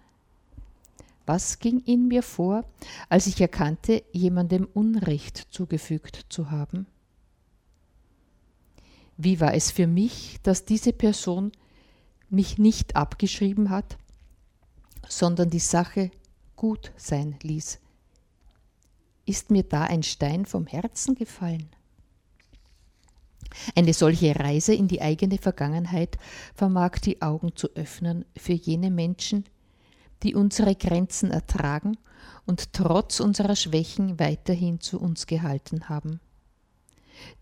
was 1.27 1.59
ging 1.59 1.81
in 1.81 2.07
mir 2.07 2.23
vor, 2.23 2.63
als 3.09 3.27
ich 3.27 3.39
erkannte, 3.41 4.03
jemandem 4.11 4.67
Unrecht 4.73 5.47
zugefügt 5.51 6.25
zu 6.29 6.49
haben? 6.49 6.87
Wie 9.17 9.39
war 9.39 9.53
es 9.53 9.71
für 9.71 9.87
mich, 9.87 10.37
dass 10.43 10.65
diese 10.65 10.93
Person 10.93 11.51
mich 12.29 12.57
nicht 12.57 12.95
abgeschrieben 12.95 13.69
hat, 13.69 13.97
sondern 15.07 15.49
die 15.49 15.59
Sache 15.59 16.11
gut 16.55 16.91
sein 16.97 17.35
ließ? 17.41 17.79
Ist 19.25 19.51
mir 19.51 19.63
da 19.63 19.83
ein 19.83 20.03
Stein 20.03 20.45
vom 20.45 20.67
Herzen 20.67 21.15
gefallen? 21.15 21.69
Eine 23.75 23.93
solche 23.93 24.35
Reise 24.35 24.73
in 24.73 24.87
die 24.87 25.01
eigene 25.01 25.37
Vergangenheit 25.37 26.17
vermag 26.53 26.99
die 26.99 27.21
Augen 27.21 27.55
zu 27.55 27.69
öffnen 27.75 28.23
für 28.35 28.53
jene 28.53 28.91
Menschen, 28.91 29.45
die 30.23 30.35
unsere 30.35 30.75
Grenzen 30.75 31.31
ertragen 31.31 31.97
und 32.45 32.73
trotz 32.73 33.19
unserer 33.19 33.55
Schwächen 33.55 34.19
weiterhin 34.19 34.79
zu 34.79 34.99
uns 34.99 35.27
gehalten 35.27 35.89
haben, 35.89 36.19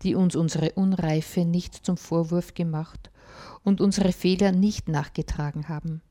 die 0.02 0.14
uns 0.14 0.36
unsere 0.36 0.72
Unreife 0.72 1.44
nicht 1.44 1.74
zum 1.86 1.96
Vorwurf 1.96 2.54
gemacht 2.54 3.10
und 3.64 3.80
unsere 3.80 4.12
Fehler 4.12 4.52
nicht 4.52 4.88
nachgetragen 4.88 5.68
haben. 5.68 6.02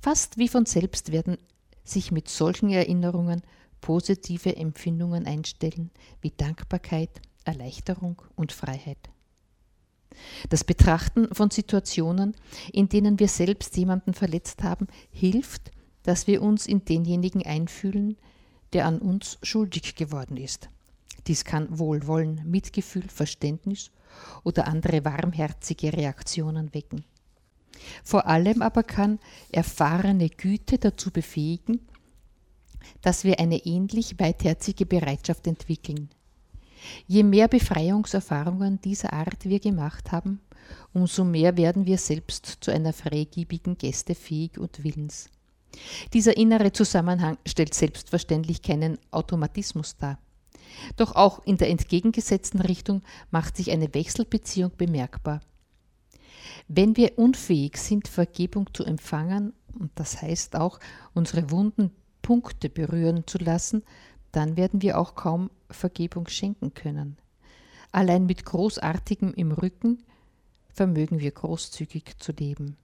Fast 0.00 0.38
wie 0.38 0.48
von 0.48 0.66
selbst 0.66 1.12
werden 1.12 1.38
sich 1.84 2.12
mit 2.12 2.28
solchen 2.28 2.70
Erinnerungen 2.70 3.42
positive 3.80 4.56
Empfindungen 4.56 5.26
einstellen, 5.26 5.90
wie 6.20 6.30
Dankbarkeit, 6.30 7.20
Erleichterung 7.44 8.22
und 8.36 8.52
Freiheit. 8.52 9.11
Das 10.48 10.64
Betrachten 10.64 11.34
von 11.34 11.50
Situationen, 11.50 12.34
in 12.72 12.88
denen 12.88 13.18
wir 13.18 13.28
selbst 13.28 13.76
jemanden 13.76 14.14
verletzt 14.14 14.62
haben, 14.62 14.86
hilft, 15.10 15.70
dass 16.02 16.26
wir 16.26 16.42
uns 16.42 16.66
in 16.66 16.84
denjenigen 16.84 17.44
einfühlen, 17.44 18.16
der 18.72 18.86
an 18.86 18.98
uns 18.98 19.38
schuldig 19.42 19.94
geworden 19.94 20.36
ist. 20.36 20.68
Dies 21.26 21.44
kann 21.44 21.78
Wohlwollen, 21.78 22.42
Mitgefühl, 22.44 23.08
Verständnis 23.08 23.90
oder 24.42 24.66
andere 24.66 25.04
warmherzige 25.04 25.92
Reaktionen 25.92 26.74
wecken. 26.74 27.04
Vor 28.02 28.26
allem 28.26 28.62
aber 28.62 28.82
kann 28.82 29.18
erfahrene 29.50 30.28
Güte 30.28 30.78
dazu 30.78 31.10
befähigen, 31.10 31.80
dass 33.00 33.24
wir 33.24 33.38
eine 33.38 33.58
ähnlich 33.64 34.18
weitherzige 34.18 34.86
Bereitschaft 34.86 35.46
entwickeln, 35.46 36.10
Je 37.06 37.22
mehr 37.22 37.48
Befreiungserfahrungen 37.48 38.80
dieser 38.80 39.12
Art 39.12 39.44
wir 39.44 39.60
gemacht 39.60 40.12
haben, 40.12 40.40
umso 40.92 41.24
mehr 41.24 41.56
werden 41.56 41.86
wir 41.86 41.98
selbst 41.98 42.58
zu 42.60 42.70
einer 42.70 42.92
freigebigen 42.92 43.76
Gäste 43.78 44.14
fähig 44.14 44.58
und 44.58 44.82
willens. 44.84 45.30
Dieser 46.12 46.36
innere 46.36 46.72
Zusammenhang 46.72 47.38
stellt 47.46 47.74
selbstverständlich 47.74 48.62
keinen 48.62 48.98
Automatismus 49.10 49.96
dar. 49.96 50.18
Doch 50.96 51.14
auch 51.14 51.44
in 51.44 51.56
der 51.56 51.70
entgegengesetzten 51.70 52.60
Richtung 52.60 53.02
macht 53.30 53.56
sich 53.56 53.70
eine 53.70 53.92
Wechselbeziehung 53.94 54.72
bemerkbar. 54.76 55.40
Wenn 56.68 56.96
wir 56.96 57.18
unfähig 57.18 57.76
sind, 57.76 58.08
Vergebung 58.08 58.68
zu 58.72 58.84
empfangen, 58.84 59.52
und 59.78 59.90
das 59.94 60.20
heißt 60.20 60.56
auch, 60.56 60.78
unsere 61.14 61.50
wunden 61.50 61.90
Punkte 62.20 62.68
berühren 62.68 63.26
zu 63.26 63.38
lassen, 63.38 63.82
dann 64.32 64.56
werden 64.56 64.82
wir 64.82 64.98
auch 64.98 65.14
kaum 65.14 65.50
Vergebung 65.70 66.26
schenken 66.28 66.74
können. 66.74 67.16
Allein 67.92 68.26
mit 68.26 68.44
Großartigem 68.44 69.34
im 69.34 69.52
Rücken 69.52 70.02
vermögen 70.72 71.20
wir 71.20 71.30
großzügig 71.30 72.16
zu 72.18 72.32
leben. 72.32 72.76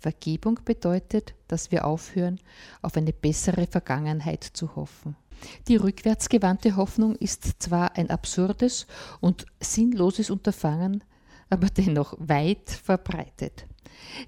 Vergebung 0.00 0.58
bedeutet, 0.64 1.34
dass 1.46 1.70
wir 1.70 1.86
aufhören, 1.86 2.40
auf 2.82 2.96
eine 2.96 3.12
bessere 3.12 3.68
Vergangenheit 3.68 4.42
zu 4.42 4.74
hoffen. 4.74 5.16
Die 5.68 5.76
rückwärtsgewandte 5.76 6.74
Hoffnung 6.74 7.14
ist 7.16 7.62
zwar 7.62 7.96
ein 7.96 8.10
absurdes 8.10 8.88
und 9.20 9.46
sinnloses 9.60 10.30
Unterfangen, 10.30 11.04
aber 11.50 11.68
dennoch 11.68 12.16
weit 12.18 12.68
verbreitet. 12.70 13.66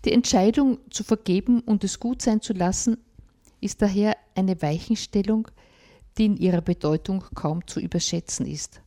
Die 0.05 0.12
Entscheidung 0.12 0.78
zu 0.91 1.03
vergeben 1.03 1.61
und 1.61 1.82
es 1.82 1.99
gut 1.99 2.22
sein 2.22 2.41
zu 2.41 2.53
lassen 2.53 2.99
ist 3.65 3.83
daher 3.83 4.17
eine 4.35 4.61
Weichenstellung, 4.61 5.49
die 6.19 6.27
in 6.27 6.37
ihrer 6.37 6.61
Bedeutung 6.61 7.25
kaum 7.35 7.67
zu 7.67 7.81
überschätzen 7.81 8.47
ist. 8.47 8.83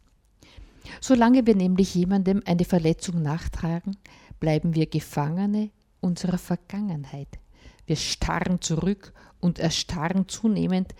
Solange 1.01 1.45
wir 1.45 1.55
nämlich 1.55 1.95
jemandem 1.95 2.41
eine 2.45 2.63
Verletzung 2.63 3.21
nachtragen, 3.21 3.97
bleiben 4.39 4.75
wir 4.75 4.85
Gefangene 4.85 5.71
unserer 5.99 6.37
Vergangenheit. 6.37 7.27
Wir 7.85 7.95
starren 7.95 8.61
zurück 8.61 9.13
und 9.39 9.59
erstarren 9.59 10.27
zunehmend, 10.27 10.93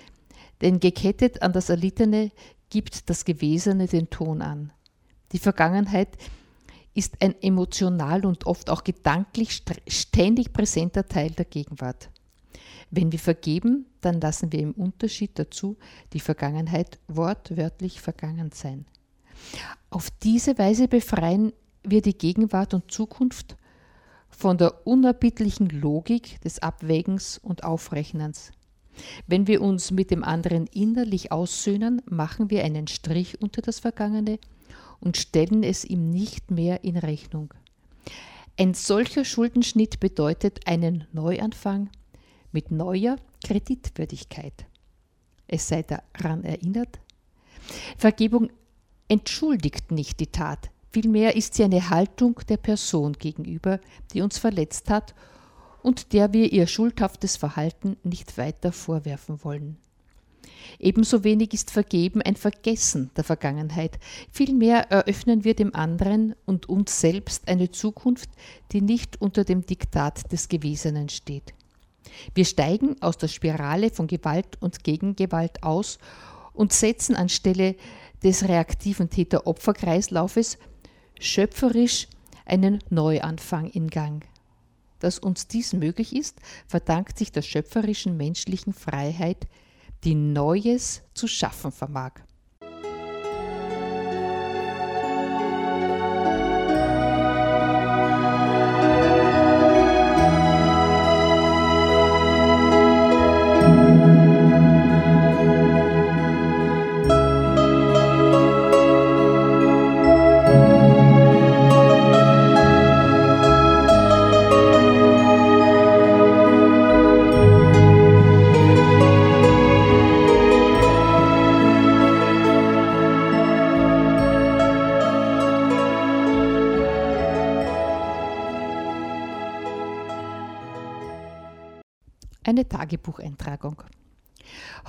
denn 0.61 0.79
gekettet 0.79 1.41
an 1.41 1.53
das 1.53 1.69
Erlittene 1.69 2.31
gibt 2.69 3.09
das 3.09 3.25
Gewesene 3.25 3.87
den 3.87 4.09
Ton 4.09 4.41
an. 4.41 4.73
Die 5.31 5.39
Vergangenheit 5.39 6.09
ist 6.93 7.21
ein 7.21 7.35
emotional 7.41 8.25
und 8.25 8.47
oft 8.47 8.69
auch 8.69 8.83
gedanklich 8.83 9.63
ständig 9.87 10.51
präsenter 10.51 11.07
Teil 11.07 11.29
der 11.31 11.45
Gegenwart. 11.45 12.09
Wenn 12.89 13.11
wir 13.11 13.19
vergeben, 13.19 13.85
dann 14.01 14.21
lassen 14.21 14.51
wir 14.51 14.59
im 14.59 14.71
Unterschied 14.71 15.31
dazu 15.35 15.77
die 16.13 16.19
Vergangenheit 16.19 16.99
wortwörtlich 17.07 18.01
vergangen 18.01 18.51
sein. 18.53 18.85
Auf 19.89 20.09
diese 20.23 20.57
Weise 20.57 20.87
befreien 20.87 21.53
wir 21.83 22.01
die 22.01 22.17
Gegenwart 22.17 22.73
und 22.73 22.91
Zukunft 22.91 23.57
von 24.29 24.57
der 24.57 24.85
unerbittlichen 24.85 25.69
Logik 25.69 26.39
des 26.41 26.59
Abwägens 26.59 27.37
und 27.37 27.63
Aufrechnens. 27.63 28.51
Wenn 29.27 29.47
wir 29.47 29.61
uns 29.61 29.91
mit 29.91 30.11
dem 30.11 30.23
anderen 30.23 30.67
innerlich 30.67 31.31
aussöhnen, 31.31 32.01
machen 32.09 32.49
wir 32.49 32.63
einen 32.63 32.87
Strich 32.87 33.41
unter 33.41 33.61
das 33.61 33.79
Vergangene 33.79 34.39
und 34.99 35.17
stellen 35.17 35.63
es 35.63 35.85
ihm 35.85 36.09
nicht 36.09 36.51
mehr 36.51 36.83
in 36.83 36.97
Rechnung. 36.97 37.53
Ein 38.59 38.73
solcher 38.73 39.23
Schuldenschnitt 39.23 39.99
bedeutet 39.99 40.65
einen 40.65 41.05
Neuanfang 41.13 41.89
mit 42.57 42.71
neuer 42.71 43.17
Kreditwürdigkeit. 43.45 44.65
Es 45.47 45.67
sei 45.67 45.83
daran 45.83 46.43
erinnert, 46.43 46.99
Vergebung 47.99 48.49
entschuldigt 49.07 49.91
nicht 49.91 50.19
die 50.19 50.31
Tat, 50.31 50.71
vielmehr 50.89 51.35
ist 51.35 51.53
sie 51.53 51.65
eine 51.65 51.91
Haltung 51.91 52.39
der 52.49 52.57
Person 52.57 53.13
gegenüber, 53.13 53.79
die 54.11 54.21
uns 54.21 54.39
verletzt 54.39 54.89
hat 54.89 55.13
und 55.83 56.13
der 56.13 56.33
wir 56.33 56.51
ihr 56.51 56.65
schuldhaftes 56.65 57.37
Verhalten 57.37 57.95
nicht 58.03 58.39
weiter 58.39 58.71
vorwerfen 58.71 59.43
wollen. 59.43 59.77
Ebenso 60.79 61.23
wenig 61.23 61.53
ist 61.53 61.69
Vergeben 61.69 62.23
ein 62.23 62.35
Vergessen 62.35 63.11
der 63.15 63.23
Vergangenheit. 63.23 63.99
Vielmehr 64.31 64.89
eröffnen 64.89 65.43
wir 65.43 65.53
dem 65.53 65.75
anderen 65.75 66.33
und 66.47 66.67
uns 66.67 66.99
selbst 66.99 67.47
eine 67.47 67.69
Zukunft, 67.69 68.31
die 68.71 68.81
nicht 68.81 69.21
unter 69.21 69.43
dem 69.43 69.63
Diktat 69.63 70.31
des 70.31 70.49
Gewesenen 70.49 71.09
steht. 71.09 71.53
Wir 72.33 72.45
steigen 72.45 73.01
aus 73.01 73.17
der 73.17 73.27
Spirale 73.27 73.89
von 73.89 74.07
Gewalt 74.07 74.57
und 74.61 74.83
Gegengewalt 74.83 75.63
aus 75.63 75.99
und 76.53 76.73
setzen 76.73 77.15
anstelle 77.15 77.75
des 78.23 78.47
reaktiven 78.47 79.09
Täter-Opfer-Kreislaufes 79.09 80.57
schöpferisch 81.19 82.07
einen 82.45 82.79
Neuanfang 82.89 83.69
in 83.69 83.89
Gang. 83.89 84.25
Dass 84.99 85.19
uns 85.19 85.47
dies 85.47 85.73
möglich 85.73 86.15
ist, 86.15 86.39
verdankt 86.67 87.17
sich 87.17 87.31
der 87.31 87.43
schöpferischen 87.43 88.17
menschlichen 88.17 88.73
Freiheit, 88.73 89.47
die 90.03 90.15
Neues 90.15 91.03
zu 91.13 91.27
schaffen 91.27 91.71
vermag. 91.71 92.13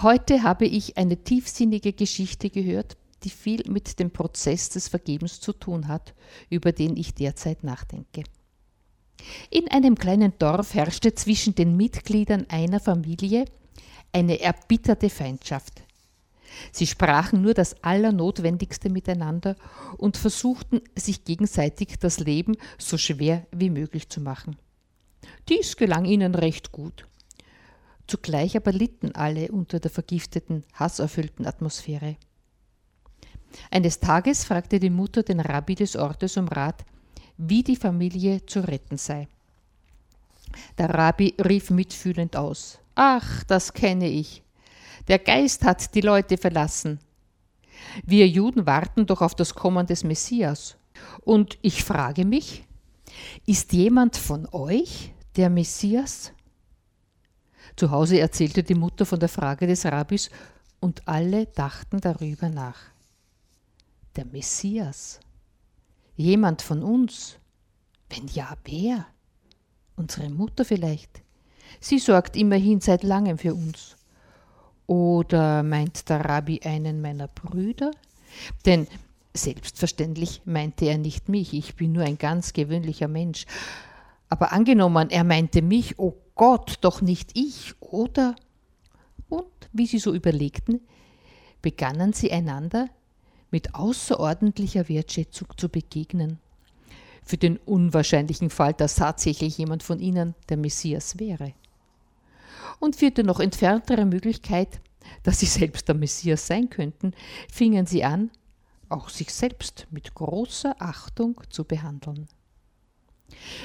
Heute 0.01 0.45
habe 0.45 0.65
ich 0.65 0.97
eine 0.97 1.17
tiefsinnige 1.17 1.93
Geschichte 1.93 2.51
gehört, 2.51 2.97
die 3.25 3.31
viel 3.31 3.65
mit 3.69 3.99
dem 3.99 4.13
Prozess 4.13 4.69
des 4.69 4.87
Vergebens 4.87 5.41
zu 5.41 5.53
tun 5.53 5.89
hat, 5.89 6.15
über 6.51 6.71
den 6.71 6.97
ich 6.97 7.15
derzeit 7.15 7.65
nachdenke. 7.65 8.23
In 9.51 9.69
einem 9.73 9.97
kleinen 9.97 10.35
Dorf 10.39 10.75
herrschte 10.75 11.17
zwischen 11.17 11.57
den 11.57 11.77
Mitgliedern 11.77 12.47
einer 12.49 12.79
Familie 12.79 13.47
eine 14.13 14.39
erbitterte 14.39 15.11
Feindschaft. 15.11 15.83
Sie 16.71 16.87
sprachen 16.87 17.43
nur 17.43 17.55
das 17.55 17.83
Allernotwendigste 17.83 18.91
miteinander 18.91 19.57
und 19.97 20.17
versuchten, 20.17 20.81
sich 20.95 21.25
gegenseitig 21.25 21.99
das 21.99 22.21
Leben 22.21 22.57
so 22.79 22.99
schwer 22.99 23.49
wie 23.51 23.69
möglich 23.69 24.09
zu 24.09 24.21
machen. 24.21 24.55
Dies 25.49 25.77
gelang 25.77 26.05
ihnen 26.05 26.37
recht 26.37 26.71
gut. 26.71 27.08
Zugleich 28.09 28.57
aber 28.57 28.73
litten 28.73 29.15
alle 29.15 29.53
unter 29.53 29.79
der 29.79 29.91
vergifteten, 29.91 30.65
hasserfüllten 30.73 31.47
Atmosphäre. 31.47 32.17
Eines 33.71 34.01
Tages 34.01 34.45
fragte 34.45 34.81
die 34.81 34.91
Mutter 34.91 35.23
den 35.23 35.41
Rabbi 35.41 35.75
des 35.75 35.95
Ortes 35.95 36.37
um 36.39 36.49
Rat, 36.49 36.85
wie 37.37 37.63
die 37.63 37.77
Familie 37.77 38.45
zu 38.47 38.67
retten 38.67 38.97
sei. 38.97 39.29
Der 40.79 40.89
Rabbi 40.89 41.35
rief 41.39 41.71
mitfühlend 41.71 42.35
aus 42.35 42.79
Ach, 42.95 43.45
das 43.45 43.75
kenne 43.75 44.09
ich. 44.09 44.43
Der 45.07 45.19
Geist 45.19 45.63
hat 45.65 45.95
die 45.95 46.01
Leute 46.01 46.39
verlassen. 46.39 46.99
Wir 48.05 48.27
Juden 48.27 48.67
warten 48.67 49.07
doch 49.07 49.21
auf 49.21 49.35
das 49.35 49.55
Kommen 49.55 49.87
des 49.87 50.03
Messias. 50.03 50.77
Und 51.21 51.59
ich 51.63 51.85
frage 51.85 52.25
mich, 52.25 52.65
ist 53.47 53.73
jemand 53.73 54.17
von 54.17 54.49
euch 54.51 55.13
der 55.37 55.51
Messias? 55.51 56.33
Zu 57.79 57.93
Hause 57.93 58.19
erzählte 58.19 58.65
die 58.65 58.75
Mutter 58.75 59.07
von 59.07 59.21
der 59.21 59.29
Frage 59.29 59.69
des 59.69 59.87
Rabbis 59.87 60.31
und 60.81 61.07
alle 61.07 61.47
dachten 61.47 62.01
darüber 62.01 62.49
nach. 62.49 62.77
Der 64.17 64.25
Messias? 64.25 65.21
Jemand 66.17 66.61
von 66.61 66.83
uns? 66.83 67.37
Wenn 68.11 68.27
ja, 68.35 68.57
wer? 68.65 69.07
Unsere 69.95 70.29
Mutter 70.29 70.65
vielleicht. 70.65 71.23
Sie 71.79 72.01
sorgt 72.01 72.35
immerhin 72.35 72.81
seit 72.81 73.05
langem 73.05 73.39
für 73.39 73.55
uns. 73.55 73.97
Oder 74.89 75.63
meint 75.63 76.09
der 76.09 76.25
Rabbi 76.25 76.61
einen 76.65 77.01
meiner 77.01 77.29
Brüder? 77.29 77.93
Denn 78.67 78.89
selbstverständlich 79.35 80.43
meinte 80.45 80.87
er 80.87 80.99
nicht 80.99 81.29
mich, 81.29 81.55
ich 81.55 81.77
bin 81.77 81.93
nur 81.93 82.03
ein 82.03 82.19
ganz 82.19 82.53
gewöhnlicher 82.53 83.07
Mensch. 83.07 83.47
Aber 84.29 84.53
angenommen, 84.53 85.11
er 85.11 85.23
meinte 85.23 85.63
mich, 85.63 85.97
oh 86.01 86.17
Gott, 86.39 86.79
doch 86.83 87.03
nicht 87.03 87.37
ich, 87.37 87.75
oder? 87.81 88.37
Und 89.29 89.45
wie 89.73 89.87
sie 89.87 89.99
so 89.99 90.15
überlegten, 90.15 90.81
begannen 91.63 92.13
sie 92.13 92.31
einander 92.31 92.89
mit 93.51 93.75
außerordentlicher 93.75 94.89
Wertschätzung 94.89 95.49
zu 95.57 95.69
begegnen. 95.69 96.39
Für 97.25 97.39
den 97.39 97.57
unwahrscheinlichen 97.57 98.51
Fall, 98.51 98.73
dass 98.73 98.95
tatsächlich 98.95 99.59
jemand 99.59 99.83
von 99.83 99.99
ihnen 99.99 100.37
der 100.49 100.59
Messias 100.59 101.19
wäre. 101.19 101.55
Und 102.79 102.95
für 102.95 103.11
die 103.11 103.25
noch 103.25 103.41
entferntere 103.41 104.07
Möglichkeit, 104.07 104.81
dass 105.25 105.41
sie 105.41 105.47
selbst 105.47 105.89
der 105.89 105.97
Messias 105.97 106.47
sein 106.47 106.71
könnten, 106.71 107.15
fingen 107.51 107.87
sie 107.87 108.05
an, 108.05 108.31
auch 108.89 109.09
sich 109.09 109.35
selbst 109.35 109.89
mit 109.91 110.15
großer 110.15 110.77
Achtung 110.79 111.41
zu 111.51 111.65
behandeln. 111.65 112.29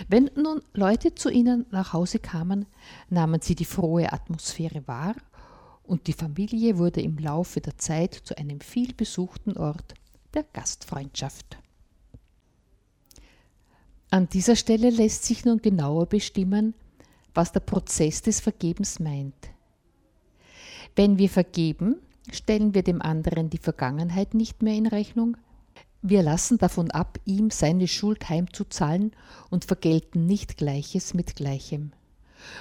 Wenn 0.08 0.30
nun 0.36 0.62
Leute 0.74 1.16
zu 1.16 1.30
ihnen 1.30 1.66
nach 1.72 1.94
Hause 1.94 2.20
kamen, 2.20 2.66
nahmen 3.10 3.42
sie 3.42 3.56
die 3.56 3.66
frohe 3.66 4.12
Atmosphäre 4.12 4.88
wahr 4.88 5.16
und 5.84 6.08
die 6.08 6.14
Familie 6.14 6.78
wurde 6.78 7.02
im 7.02 7.18
Laufe 7.18 7.62
der 7.62 7.78
Zeit 7.78 8.14
zu 8.14 8.38
einem 8.38 8.62
vielbesuchten 8.62 9.58
Ort 9.58 9.94
der 10.34 10.44
Gastfreundschaft. 10.44 11.58
An 14.10 14.30
dieser 14.30 14.56
Stelle 14.56 14.90
lässt 14.90 15.26
sich 15.26 15.44
nun 15.44 15.60
genauer 15.60 16.06
bestimmen, 16.06 16.76
was 17.34 17.52
der 17.52 17.62
Prozess 17.62 18.22
des 18.22 18.40
Vergebens 18.40 19.00
meint. 19.00 19.50
Wenn 20.96 21.18
wir 21.18 21.30
vergeben, 21.30 21.96
stellen 22.32 22.74
wir 22.76 22.84
dem 22.84 23.02
anderen 23.02 23.50
die 23.50 23.58
Vergangenheit 23.58 24.36
nicht 24.36 24.62
mehr 24.62 24.76
in 24.76 24.86
Rechnung, 24.86 25.36
wir 26.04 26.22
lassen 26.22 26.58
davon 26.58 26.92
ab, 26.92 27.18
ihm 27.24 27.50
seine 27.50 27.88
Schuld 27.88 28.30
heimzuzahlen 28.30 29.14
und 29.50 29.64
vergelten 29.64 30.26
nicht 30.26 30.58
Gleiches 30.58 31.14
mit 31.14 31.38
Gleichem. 31.38 31.94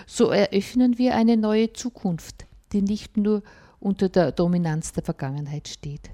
So 0.06 0.30
eröffnen 0.30 0.96
wir 0.96 1.16
eine 1.16 1.36
neue 1.36 1.72
Zukunft, 1.72 2.46
die 2.72 2.82
nicht 2.82 3.16
nur 3.16 3.42
unter 3.80 4.08
der 4.08 4.30
Dominanz 4.30 4.92
der 4.92 5.02
Vergangenheit 5.02 5.66
steht. 5.66 6.10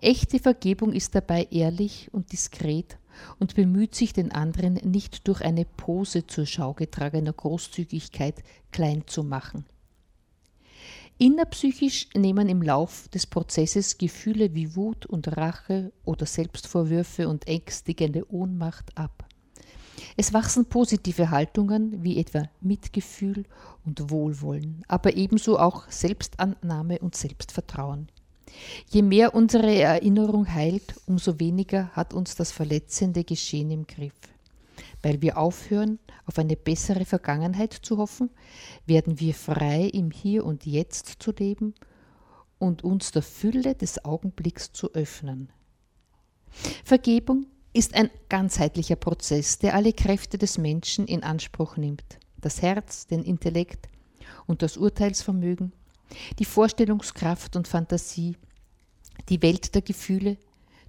Echte 0.00 0.38
Vergebung 0.38 0.92
ist 0.92 1.16
dabei 1.16 1.48
ehrlich 1.50 2.08
und 2.12 2.32
diskret 2.32 2.98
und 3.40 3.56
bemüht 3.56 3.96
sich, 3.96 4.12
den 4.12 4.30
anderen 4.30 4.74
nicht 4.74 5.26
durch 5.26 5.40
eine 5.40 5.64
Pose 5.64 6.26
zur 6.28 6.46
Schau 6.46 6.72
getragener 6.72 7.32
Großzügigkeit 7.32 8.36
klein 8.70 9.02
zu 9.06 9.24
machen. 9.24 9.66
Innerpsychisch 11.20 12.10
nehmen 12.14 12.48
im 12.48 12.62
Lauf 12.62 13.08
des 13.08 13.26
Prozesses 13.26 13.98
Gefühle 13.98 14.54
wie 14.54 14.76
Wut 14.76 15.04
und 15.04 15.36
Rache 15.36 15.90
oder 16.04 16.26
Selbstvorwürfe 16.26 17.28
und 17.28 17.48
ängstigende 17.48 18.32
Ohnmacht 18.32 18.96
ab. 18.96 19.26
Es 20.16 20.32
wachsen 20.32 20.66
positive 20.66 21.30
Haltungen 21.30 22.04
wie 22.04 22.18
etwa 22.18 22.44
Mitgefühl 22.60 23.46
und 23.84 24.12
Wohlwollen, 24.12 24.84
aber 24.86 25.16
ebenso 25.16 25.58
auch 25.58 25.90
Selbstannahme 25.90 27.00
und 27.00 27.16
Selbstvertrauen. 27.16 28.08
Je 28.88 29.02
mehr 29.02 29.34
unsere 29.34 29.74
Erinnerung 29.74 30.48
heilt, 30.54 30.94
umso 31.06 31.40
weniger 31.40 31.88
hat 31.94 32.14
uns 32.14 32.36
das 32.36 32.52
verletzende 32.52 33.24
Geschehen 33.24 33.72
im 33.72 33.88
Griff. 33.88 34.14
Weil 35.02 35.22
wir 35.22 35.38
aufhören, 35.38 35.98
auf 36.26 36.38
eine 36.38 36.56
bessere 36.56 37.04
Vergangenheit 37.04 37.72
zu 37.72 37.98
hoffen, 37.98 38.30
werden 38.86 39.20
wir 39.20 39.34
frei 39.34 39.84
im 39.84 40.10
Hier 40.10 40.44
und 40.44 40.66
Jetzt 40.66 41.16
zu 41.20 41.32
leben 41.32 41.74
und 42.58 42.82
uns 42.82 43.12
der 43.12 43.22
Fülle 43.22 43.74
des 43.74 44.04
Augenblicks 44.04 44.72
zu 44.72 44.92
öffnen. 44.92 45.50
Vergebung 46.84 47.46
ist 47.72 47.94
ein 47.94 48.10
ganzheitlicher 48.28 48.96
Prozess, 48.96 49.58
der 49.58 49.74
alle 49.74 49.92
Kräfte 49.92 50.38
des 50.38 50.58
Menschen 50.58 51.06
in 51.06 51.22
Anspruch 51.22 51.76
nimmt. 51.76 52.18
Das 52.40 52.62
Herz, 52.62 53.06
den 53.06 53.22
Intellekt 53.22 53.88
und 54.46 54.62
das 54.62 54.76
Urteilsvermögen, 54.76 55.72
die 56.38 56.44
Vorstellungskraft 56.44 57.56
und 57.56 57.68
Fantasie, 57.68 58.36
die 59.28 59.42
Welt 59.42 59.74
der 59.74 59.82
Gefühle, 59.82 60.38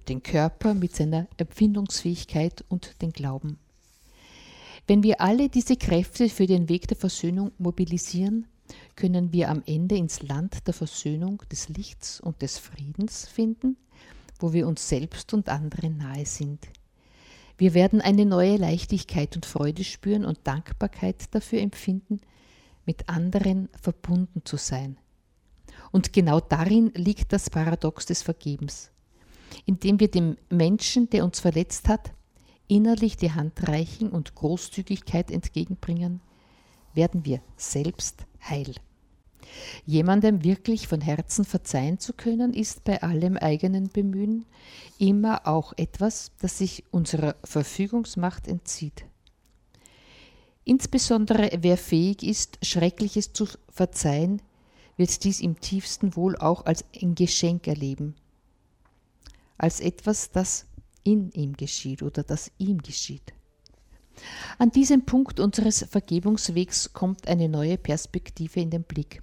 den 0.08 0.22
Körper 0.22 0.74
mit 0.74 0.96
seiner 0.96 1.28
Empfindungsfähigkeit 1.36 2.64
und 2.68 3.00
den 3.02 3.12
Glauben. 3.12 3.58
Wenn 4.90 5.04
wir 5.04 5.20
alle 5.20 5.48
diese 5.48 5.76
Kräfte 5.76 6.28
für 6.28 6.48
den 6.48 6.68
Weg 6.68 6.88
der 6.88 6.96
Versöhnung 6.96 7.52
mobilisieren, 7.58 8.48
können 8.96 9.32
wir 9.32 9.48
am 9.48 9.62
Ende 9.64 9.94
ins 9.94 10.20
Land 10.20 10.66
der 10.66 10.74
Versöhnung, 10.74 11.44
des 11.52 11.68
Lichts 11.68 12.18
und 12.18 12.42
des 12.42 12.58
Friedens 12.58 13.28
finden, 13.28 13.76
wo 14.40 14.52
wir 14.52 14.66
uns 14.66 14.88
selbst 14.88 15.32
und 15.32 15.48
anderen 15.48 15.98
nahe 15.98 16.26
sind. 16.26 16.66
Wir 17.56 17.72
werden 17.74 18.00
eine 18.00 18.26
neue 18.26 18.56
Leichtigkeit 18.56 19.36
und 19.36 19.46
Freude 19.46 19.84
spüren 19.84 20.24
und 20.24 20.40
Dankbarkeit 20.42 21.32
dafür 21.36 21.60
empfinden, 21.60 22.20
mit 22.84 23.08
anderen 23.08 23.68
verbunden 23.80 24.42
zu 24.44 24.56
sein. 24.56 24.98
Und 25.92 26.12
genau 26.12 26.40
darin 26.40 26.90
liegt 26.96 27.32
das 27.32 27.48
Paradox 27.48 28.06
des 28.06 28.22
Vergebens, 28.22 28.90
indem 29.66 30.00
wir 30.00 30.10
dem 30.10 30.36
Menschen, 30.48 31.08
der 31.10 31.24
uns 31.24 31.38
verletzt 31.38 31.88
hat, 31.88 32.10
innerlich 32.70 33.16
die 33.16 33.32
Hand 33.32 33.68
reichen 33.68 34.10
und 34.10 34.34
Großzügigkeit 34.34 35.30
entgegenbringen, 35.30 36.20
werden 36.94 37.24
wir 37.24 37.42
selbst 37.56 38.24
heil. 38.48 38.74
Jemandem 39.84 40.44
wirklich 40.44 40.86
von 40.86 41.00
Herzen 41.00 41.44
verzeihen 41.44 41.98
zu 41.98 42.12
können, 42.12 42.54
ist 42.54 42.84
bei 42.84 43.02
allem 43.02 43.36
eigenen 43.36 43.88
Bemühen 43.88 44.46
immer 44.98 45.46
auch 45.48 45.72
etwas, 45.76 46.30
das 46.38 46.58
sich 46.58 46.84
unserer 46.92 47.34
Verfügungsmacht 47.42 48.46
entzieht. 48.46 49.04
Insbesondere 50.64 51.50
wer 51.62 51.76
fähig 51.76 52.22
ist, 52.22 52.64
Schreckliches 52.64 53.32
zu 53.32 53.48
verzeihen, 53.68 54.40
wird 54.96 55.24
dies 55.24 55.40
im 55.40 55.58
tiefsten 55.58 56.14
wohl 56.14 56.36
auch 56.36 56.66
als 56.66 56.84
ein 57.02 57.16
Geschenk 57.16 57.66
erleben, 57.66 58.14
als 59.58 59.80
etwas, 59.80 60.30
das 60.30 60.66
in 61.04 61.30
ihm 61.32 61.56
geschieht 61.56 62.02
oder 62.02 62.22
das 62.22 62.50
ihm 62.58 62.78
geschieht. 62.82 63.32
An 64.58 64.70
diesem 64.70 65.06
Punkt 65.06 65.40
unseres 65.40 65.84
Vergebungswegs 65.88 66.92
kommt 66.92 67.26
eine 67.26 67.48
neue 67.48 67.78
Perspektive 67.78 68.60
in 68.60 68.70
den 68.70 68.82
Blick. 68.82 69.22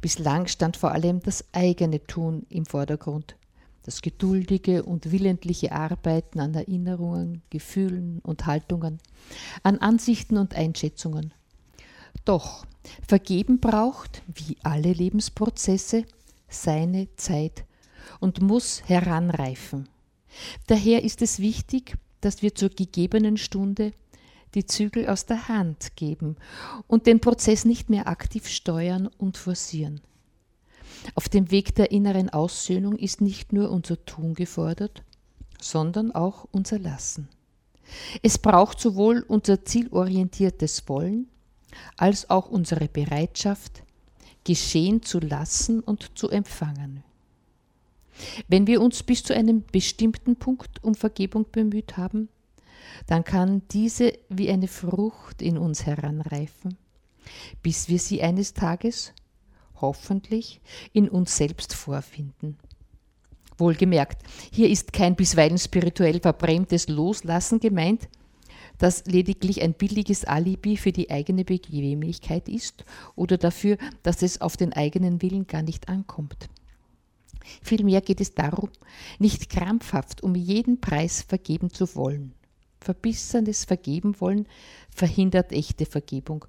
Bislang 0.00 0.46
stand 0.46 0.76
vor 0.76 0.92
allem 0.92 1.20
das 1.20 1.44
eigene 1.52 2.04
Tun 2.06 2.44
im 2.48 2.66
Vordergrund, 2.66 3.36
das 3.82 4.02
geduldige 4.02 4.82
und 4.82 5.12
willentliche 5.12 5.72
Arbeiten 5.72 6.40
an 6.40 6.54
Erinnerungen, 6.54 7.42
Gefühlen 7.50 8.20
und 8.24 8.46
Haltungen, 8.46 8.98
an 9.62 9.78
Ansichten 9.78 10.38
und 10.38 10.54
Einschätzungen. 10.54 11.32
Doch 12.24 12.66
Vergeben 13.06 13.60
braucht, 13.60 14.22
wie 14.32 14.56
alle 14.62 14.92
Lebensprozesse, 14.92 16.04
seine 16.48 17.08
Zeit 17.16 17.64
und 18.20 18.40
muss 18.40 18.82
heranreifen. 18.86 19.88
Daher 20.66 21.04
ist 21.04 21.22
es 21.22 21.38
wichtig, 21.38 21.96
dass 22.20 22.42
wir 22.42 22.54
zur 22.54 22.70
gegebenen 22.70 23.36
Stunde 23.36 23.92
die 24.54 24.66
Zügel 24.66 25.08
aus 25.08 25.26
der 25.26 25.48
Hand 25.48 25.96
geben 25.96 26.36
und 26.86 27.06
den 27.06 27.20
Prozess 27.20 27.64
nicht 27.64 27.90
mehr 27.90 28.08
aktiv 28.08 28.48
steuern 28.48 29.08
und 29.18 29.36
forcieren. 29.36 30.00
Auf 31.14 31.28
dem 31.28 31.50
Weg 31.50 31.74
der 31.74 31.90
inneren 31.90 32.30
Aussöhnung 32.30 32.96
ist 32.96 33.20
nicht 33.20 33.52
nur 33.52 33.70
unser 33.70 34.04
Tun 34.06 34.34
gefordert, 34.34 35.02
sondern 35.60 36.12
auch 36.12 36.46
unser 36.52 36.78
Lassen. 36.78 37.28
Es 38.22 38.38
braucht 38.38 38.80
sowohl 38.80 39.24
unser 39.28 39.64
zielorientiertes 39.64 40.88
Wollen 40.88 41.28
als 41.96 42.30
auch 42.30 42.48
unsere 42.48 42.88
Bereitschaft, 42.88 43.82
geschehen 44.44 45.02
zu 45.02 45.18
lassen 45.20 45.80
und 45.80 46.16
zu 46.18 46.28
empfangen. 46.30 47.02
Wenn 48.48 48.66
wir 48.66 48.80
uns 48.80 49.02
bis 49.02 49.22
zu 49.22 49.34
einem 49.34 49.64
bestimmten 49.70 50.36
Punkt 50.36 50.82
um 50.82 50.94
Vergebung 50.94 51.46
bemüht 51.50 51.96
haben, 51.96 52.28
dann 53.06 53.24
kann 53.24 53.62
diese 53.70 54.12
wie 54.28 54.50
eine 54.50 54.68
Frucht 54.68 55.42
in 55.42 55.58
uns 55.58 55.86
heranreifen, 55.86 56.76
bis 57.62 57.88
wir 57.88 57.98
sie 57.98 58.22
eines 58.22 58.54
Tages, 58.54 59.12
hoffentlich, 59.80 60.60
in 60.92 61.08
uns 61.08 61.36
selbst 61.36 61.74
vorfinden. 61.74 62.56
Wohlgemerkt, 63.58 64.22
hier 64.52 64.68
ist 64.68 64.92
kein 64.92 65.16
bisweilen 65.16 65.58
spirituell 65.58 66.20
verbrämtes 66.20 66.88
Loslassen 66.88 67.58
gemeint, 67.58 68.08
das 68.78 69.06
lediglich 69.06 69.62
ein 69.62 69.72
billiges 69.72 70.26
Alibi 70.26 70.76
für 70.76 70.92
die 70.92 71.10
eigene 71.10 71.44
Bequemlichkeit 71.44 72.48
ist 72.48 72.84
oder 73.14 73.38
dafür, 73.38 73.78
dass 74.02 74.22
es 74.22 74.42
auf 74.42 74.58
den 74.58 74.74
eigenen 74.74 75.22
Willen 75.22 75.46
gar 75.46 75.62
nicht 75.62 75.88
ankommt. 75.88 76.50
Vielmehr 77.62 78.00
geht 78.00 78.20
es 78.20 78.34
darum, 78.34 78.70
nicht 79.18 79.50
krampfhaft 79.50 80.22
um 80.22 80.34
jeden 80.34 80.80
Preis 80.80 81.22
vergeben 81.22 81.70
zu 81.70 81.94
wollen. 81.94 82.34
Verbissenes 82.80 83.64
Vergebenwollen 83.64 84.46
verhindert 84.90 85.52
echte 85.52 85.86
Vergebung. 85.86 86.44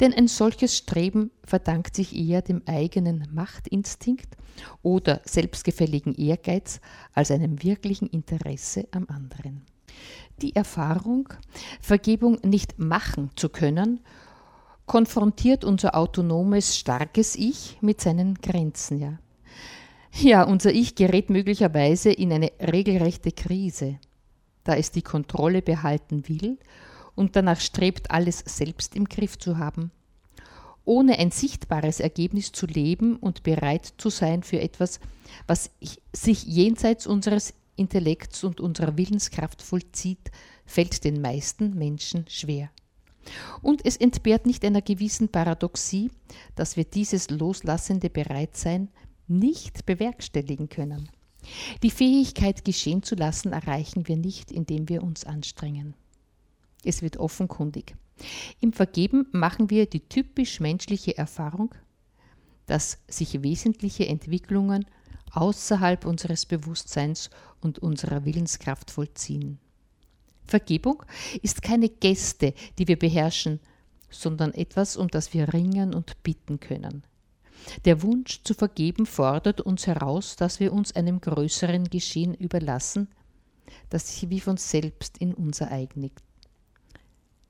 Denn 0.00 0.12
ein 0.14 0.26
solches 0.26 0.76
Streben 0.76 1.30
verdankt 1.44 1.96
sich 1.96 2.16
eher 2.16 2.42
dem 2.42 2.62
eigenen 2.66 3.28
Machtinstinkt 3.32 4.36
oder 4.82 5.20
selbstgefälligen 5.24 6.14
Ehrgeiz 6.14 6.80
als 7.12 7.30
einem 7.30 7.62
wirklichen 7.62 8.08
Interesse 8.08 8.88
am 8.90 9.06
anderen. 9.08 9.62
Die 10.42 10.56
Erfahrung, 10.56 11.28
Vergebung 11.80 12.38
nicht 12.42 12.78
machen 12.78 13.30
zu 13.36 13.48
können, 13.48 14.00
konfrontiert 14.86 15.64
unser 15.64 15.94
autonomes, 15.96 16.76
starkes 16.76 17.36
Ich 17.36 17.78
mit 17.80 18.00
seinen 18.00 18.34
Grenzen. 18.34 18.98
Ja. 18.98 19.18
Ja, 20.18 20.44
unser 20.44 20.72
Ich 20.72 20.94
gerät 20.94 21.28
möglicherweise 21.28 22.10
in 22.10 22.32
eine 22.32 22.50
regelrechte 22.58 23.32
Krise, 23.32 23.98
da 24.64 24.74
es 24.74 24.90
die 24.90 25.02
Kontrolle 25.02 25.60
behalten 25.60 26.26
will 26.26 26.58
und 27.14 27.36
danach 27.36 27.60
strebt, 27.60 28.10
alles 28.10 28.42
selbst 28.46 28.96
im 28.96 29.04
Griff 29.10 29.38
zu 29.38 29.58
haben, 29.58 29.90
ohne 30.86 31.18
ein 31.18 31.32
sichtbares 31.32 32.00
Ergebnis 32.00 32.50
zu 32.52 32.66
leben 32.66 33.16
und 33.16 33.42
bereit 33.42 33.92
zu 33.98 34.08
sein 34.08 34.42
für 34.42 34.58
etwas, 34.58 35.00
was 35.46 35.70
sich 36.14 36.44
jenseits 36.44 37.06
unseres 37.06 37.52
Intellekts 37.76 38.42
und 38.42 38.58
unserer 38.58 38.96
Willenskraft 38.96 39.60
vollzieht, 39.60 40.30
fällt 40.64 41.04
den 41.04 41.20
meisten 41.20 41.74
Menschen 41.74 42.24
schwer. 42.28 42.70
Und 43.60 43.84
es 43.84 43.98
entbehrt 43.98 44.46
nicht 44.46 44.64
einer 44.64 44.80
gewissen 44.80 45.28
Paradoxie, 45.28 46.10
dass 46.54 46.78
wir 46.78 46.84
dieses 46.84 47.28
loslassende 47.28 48.08
Bereitsein 48.08 48.88
nicht 49.28 49.86
bewerkstelligen 49.86 50.68
können. 50.68 51.08
Die 51.82 51.90
Fähigkeit, 51.90 52.64
geschehen 52.64 53.02
zu 53.02 53.14
lassen, 53.14 53.52
erreichen 53.52 54.08
wir 54.08 54.16
nicht, 54.16 54.50
indem 54.50 54.88
wir 54.88 55.02
uns 55.02 55.24
anstrengen. 55.24 55.94
Es 56.84 57.02
wird 57.02 57.16
offenkundig. 57.16 57.94
Im 58.60 58.72
Vergeben 58.72 59.26
machen 59.32 59.70
wir 59.70 59.86
die 59.86 60.00
typisch 60.00 60.60
menschliche 60.60 61.16
Erfahrung, 61.16 61.74
dass 62.66 62.98
sich 63.08 63.42
wesentliche 63.42 64.06
Entwicklungen 64.06 64.86
außerhalb 65.32 66.06
unseres 66.06 66.46
Bewusstseins 66.46 67.30
und 67.60 67.78
unserer 67.78 68.24
Willenskraft 68.24 68.90
vollziehen. 68.90 69.58
Vergebung 70.46 71.02
ist 71.42 71.62
keine 71.62 71.88
Geste, 71.88 72.54
die 72.78 72.88
wir 72.88 72.98
beherrschen, 72.98 73.60
sondern 74.08 74.54
etwas, 74.54 74.96
um 74.96 75.08
das 75.08 75.34
wir 75.34 75.52
ringen 75.52 75.94
und 75.94 76.22
bitten 76.22 76.60
können. 76.60 77.02
Der 77.84 78.02
Wunsch 78.02 78.42
zu 78.44 78.54
vergeben 78.54 79.06
fordert 79.06 79.60
uns 79.60 79.86
heraus, 79.86 80.36
dass 80.36 80.60
wir 80.60 80.72
uns 80.72 80.94
einem 80.94 81.20
größeren 81.20 81.84
Geschehen 81.90 82.34
überlassen, 82.34 83.08
das 83.90 84.08
sich 84.08 84.30
wie 84.30 84.40
von 84.40 84.56
selbst 84.56 85.18
in 85.18 85.34
uns 85.34 85.60
ereignet. 85.60 86.12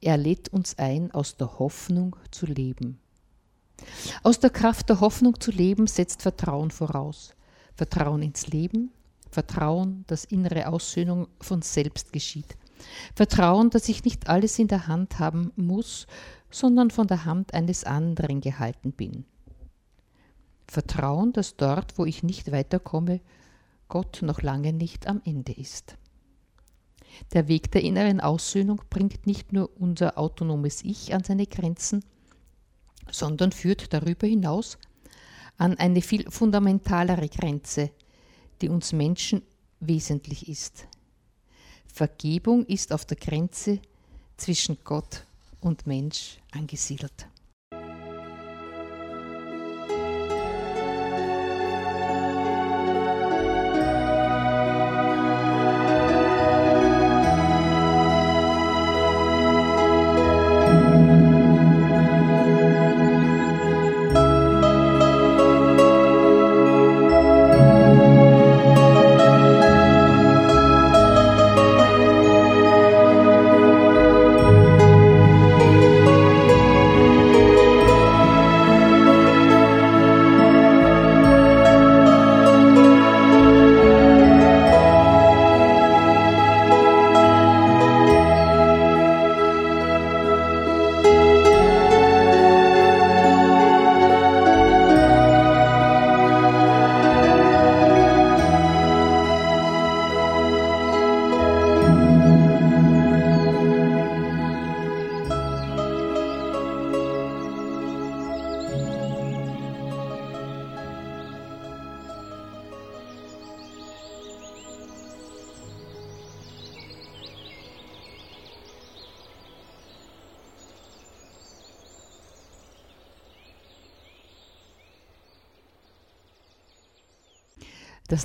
Er 0.01 0.17
lädt 0.17 0.49
uns 0.51 0.79
ein, 0.79 1.11
aus 1.12 1.37
der 1.37 1.59
Hoffnung 1.59 2.17
zu 2.31 2.47
leben. 2.47 2.99
Aus 4.23 4.41
der 4.41 4.51
Kraft 4.51 4.89
der 4.89 5.01
Hoffnung 5.01 5.41
zu 5.41 5.51
leben 5.51 5.87
setzt 5.87 6.23
Vertrauen 6.23 6.71
voraus. 6.71 7.35
Vertrauen 7.75 8.23
ins 8.23 8.47
Leben, 8.47 8.91
Vertrauen, 9.31 10.05
dass 10.07 10.25
innere 10.25 10.69
Aussöhnung 10.69 11.29
von 11.41 11.61
selbst 11.62 12.12
geschieht. 12.12 12.57
Vertrauen, 13.14 13.71
dass 13.71 13.89
ich 13.89 14.05
nicht 14.05 14.29
alles 14.29 14.59
in 14.59 14.69
der 14.69 14.87
Hand 14.87 15.19
haben 15.19 15.53
muss, 15.57 16.07
sondern 16.51 16.91
von 16.91 17.07
der 17.07 17.25
Hand 17.25 17.53
eines 17.53 17.85
anderen 17.85 18.41
gehalten 18.41 18.93
bin. 18.93 19.25
Vertrauen, 20.69 21.33
dass 21.33 21.57
dort, 21.57 21.99
wo 21.99 22.05
ich 22.05 22.23
nicht 22.23 22.53
weiterkomme, 22.53 23.21
Gott 23.89 24.21
noch 24.23 24.43
lange 24.43 24.73
nicht 24.73 25.07
am 25.07 25.21
Ende 25.25 25.53
ist. 25.53 25.97
Der 27.33 27.49
Weg 27.49 27.71
der 27.71 27.83
inneren 27.83 28.21
Aussöhnung 28.21 28.83
bringt 28.91 29.27
nicht 29.27 29.53
nur 29.53 29.71
unser 29.81 30.19
autonomes 30.19 30.83
Ich 30.83 31.14
an 31.14 31.25
seine 31.25 31.47
Grenzen, 31.47 32.05
sondern 33.11 33.53
führt 33.53 33.93
darüber 33.93 34.27
hinaus 34.27 34.79
an 35.57 35.79
eine 35.79 36.03
viel 36.03 36.31
fundamentalere 36.31 37.29
Grenze, 37.29 37.91
die 38.61 38.69
uns 38.69 38.93
Menschen 38.93 39.43
wesentlich 39.81 40.49
ist. 40.49 40.87
Vergebung 41.87 42.67
ist 42.67 42.93
auf 42.93 43.07
der 43.07 43.17
Grenze 43.17 43.81
zwischen 44.37 44.77
Gott 44.85 45.25
und 45.61 45.87
Mensch 45.87 46.39
angesiedelt. 46.53 47.29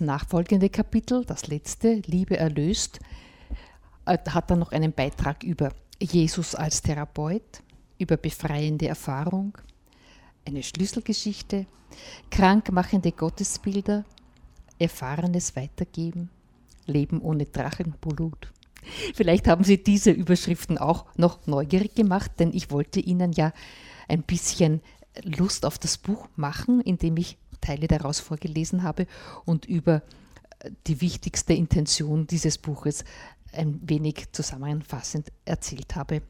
Nachfolgende 0.01 0.69
Kapitel, 0.69 1.23
das 1.25 1.47
letzte, 1.47 2.01
Liebe 2.05 2.37
erlöst, 2.37 2.99
äh, 4.05 4.17
hat 4.29 4.51
dann 4.51 4.59
noch 4.59 4.71
einen 4.71 4.93
Beitrag 4.93 5.43
über 5.43 5.71
Jesus 5.99 6.55
als 6.55 6.81
Therapeut, 6.81 7.61
über 7.97 8.17
befreiende 8.17 8.87
Erfahrung, 8.87 9.57
eine 10.45 10.63
Schlüsselgeschichte, 10.63 11.67
krankmachende 12.31 13.11
Gottesbilder, 13.11 14.05
erfahrenes 14.79 15.55
Weitergeben, 15.55 16.29
Leben 16.87 17.21
ohne 17.21 17.45
Drachenblut. 17.45 18.51
Vielleicht 19.13 19.47
haben 19.47 19.63
Sie 19.63 19.83
diese 19.83 20.09
Überschriften 20.09 20.79
auch 20.79 21.05
noch 21.15 21.45
neugierig 21.45 21.93
gemacht, 21.93 22.31
denn 22.39 22.51
ich 22.53 22.71
wollte 22.71 22.99
Ihnen 22.99 23.31
ja 23.33 23.53
ein 24.07 24.23
bisschen 24.23 24.81
Lust 25.23 25.65
auf 25.65 25.77
das 25.77 25.97
Buch 25.97 26.27
machen, 26.35 26.81
indem 26.81 27.17
ich 27.17 27.37
Teile 27.61 27.87
daraus 27.87 28.19
vorgelesen 28.19 28.83
habe 28.83 29.07
und 29.45 29.65
über 29.65 30.01
äh, 30.59 30.71
die 30.87 31.01
wichtigste 31.01 31.53
Intention 31.53 32.27
dieses 32.27 32.57
Buches 32.57 33.03
ein 33.53 33.79
wenig 33.83 34.31
zusammenfassend 34.31 35.31
erzählt 35.45 35.95
habe. 35.95 36.21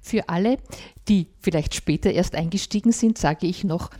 Für 0.00 0.28
alle, 0.28 0.58
die 1.08 1.28
vielleicht 1.40 1.74
später 1.74 2.10
erst 2.10 2.34
eingestiegen 2.34 2.92
sind, 2.92 3.18
sage 3.18 3.46
ich 3.46 3.64
noch, 3.64 3.90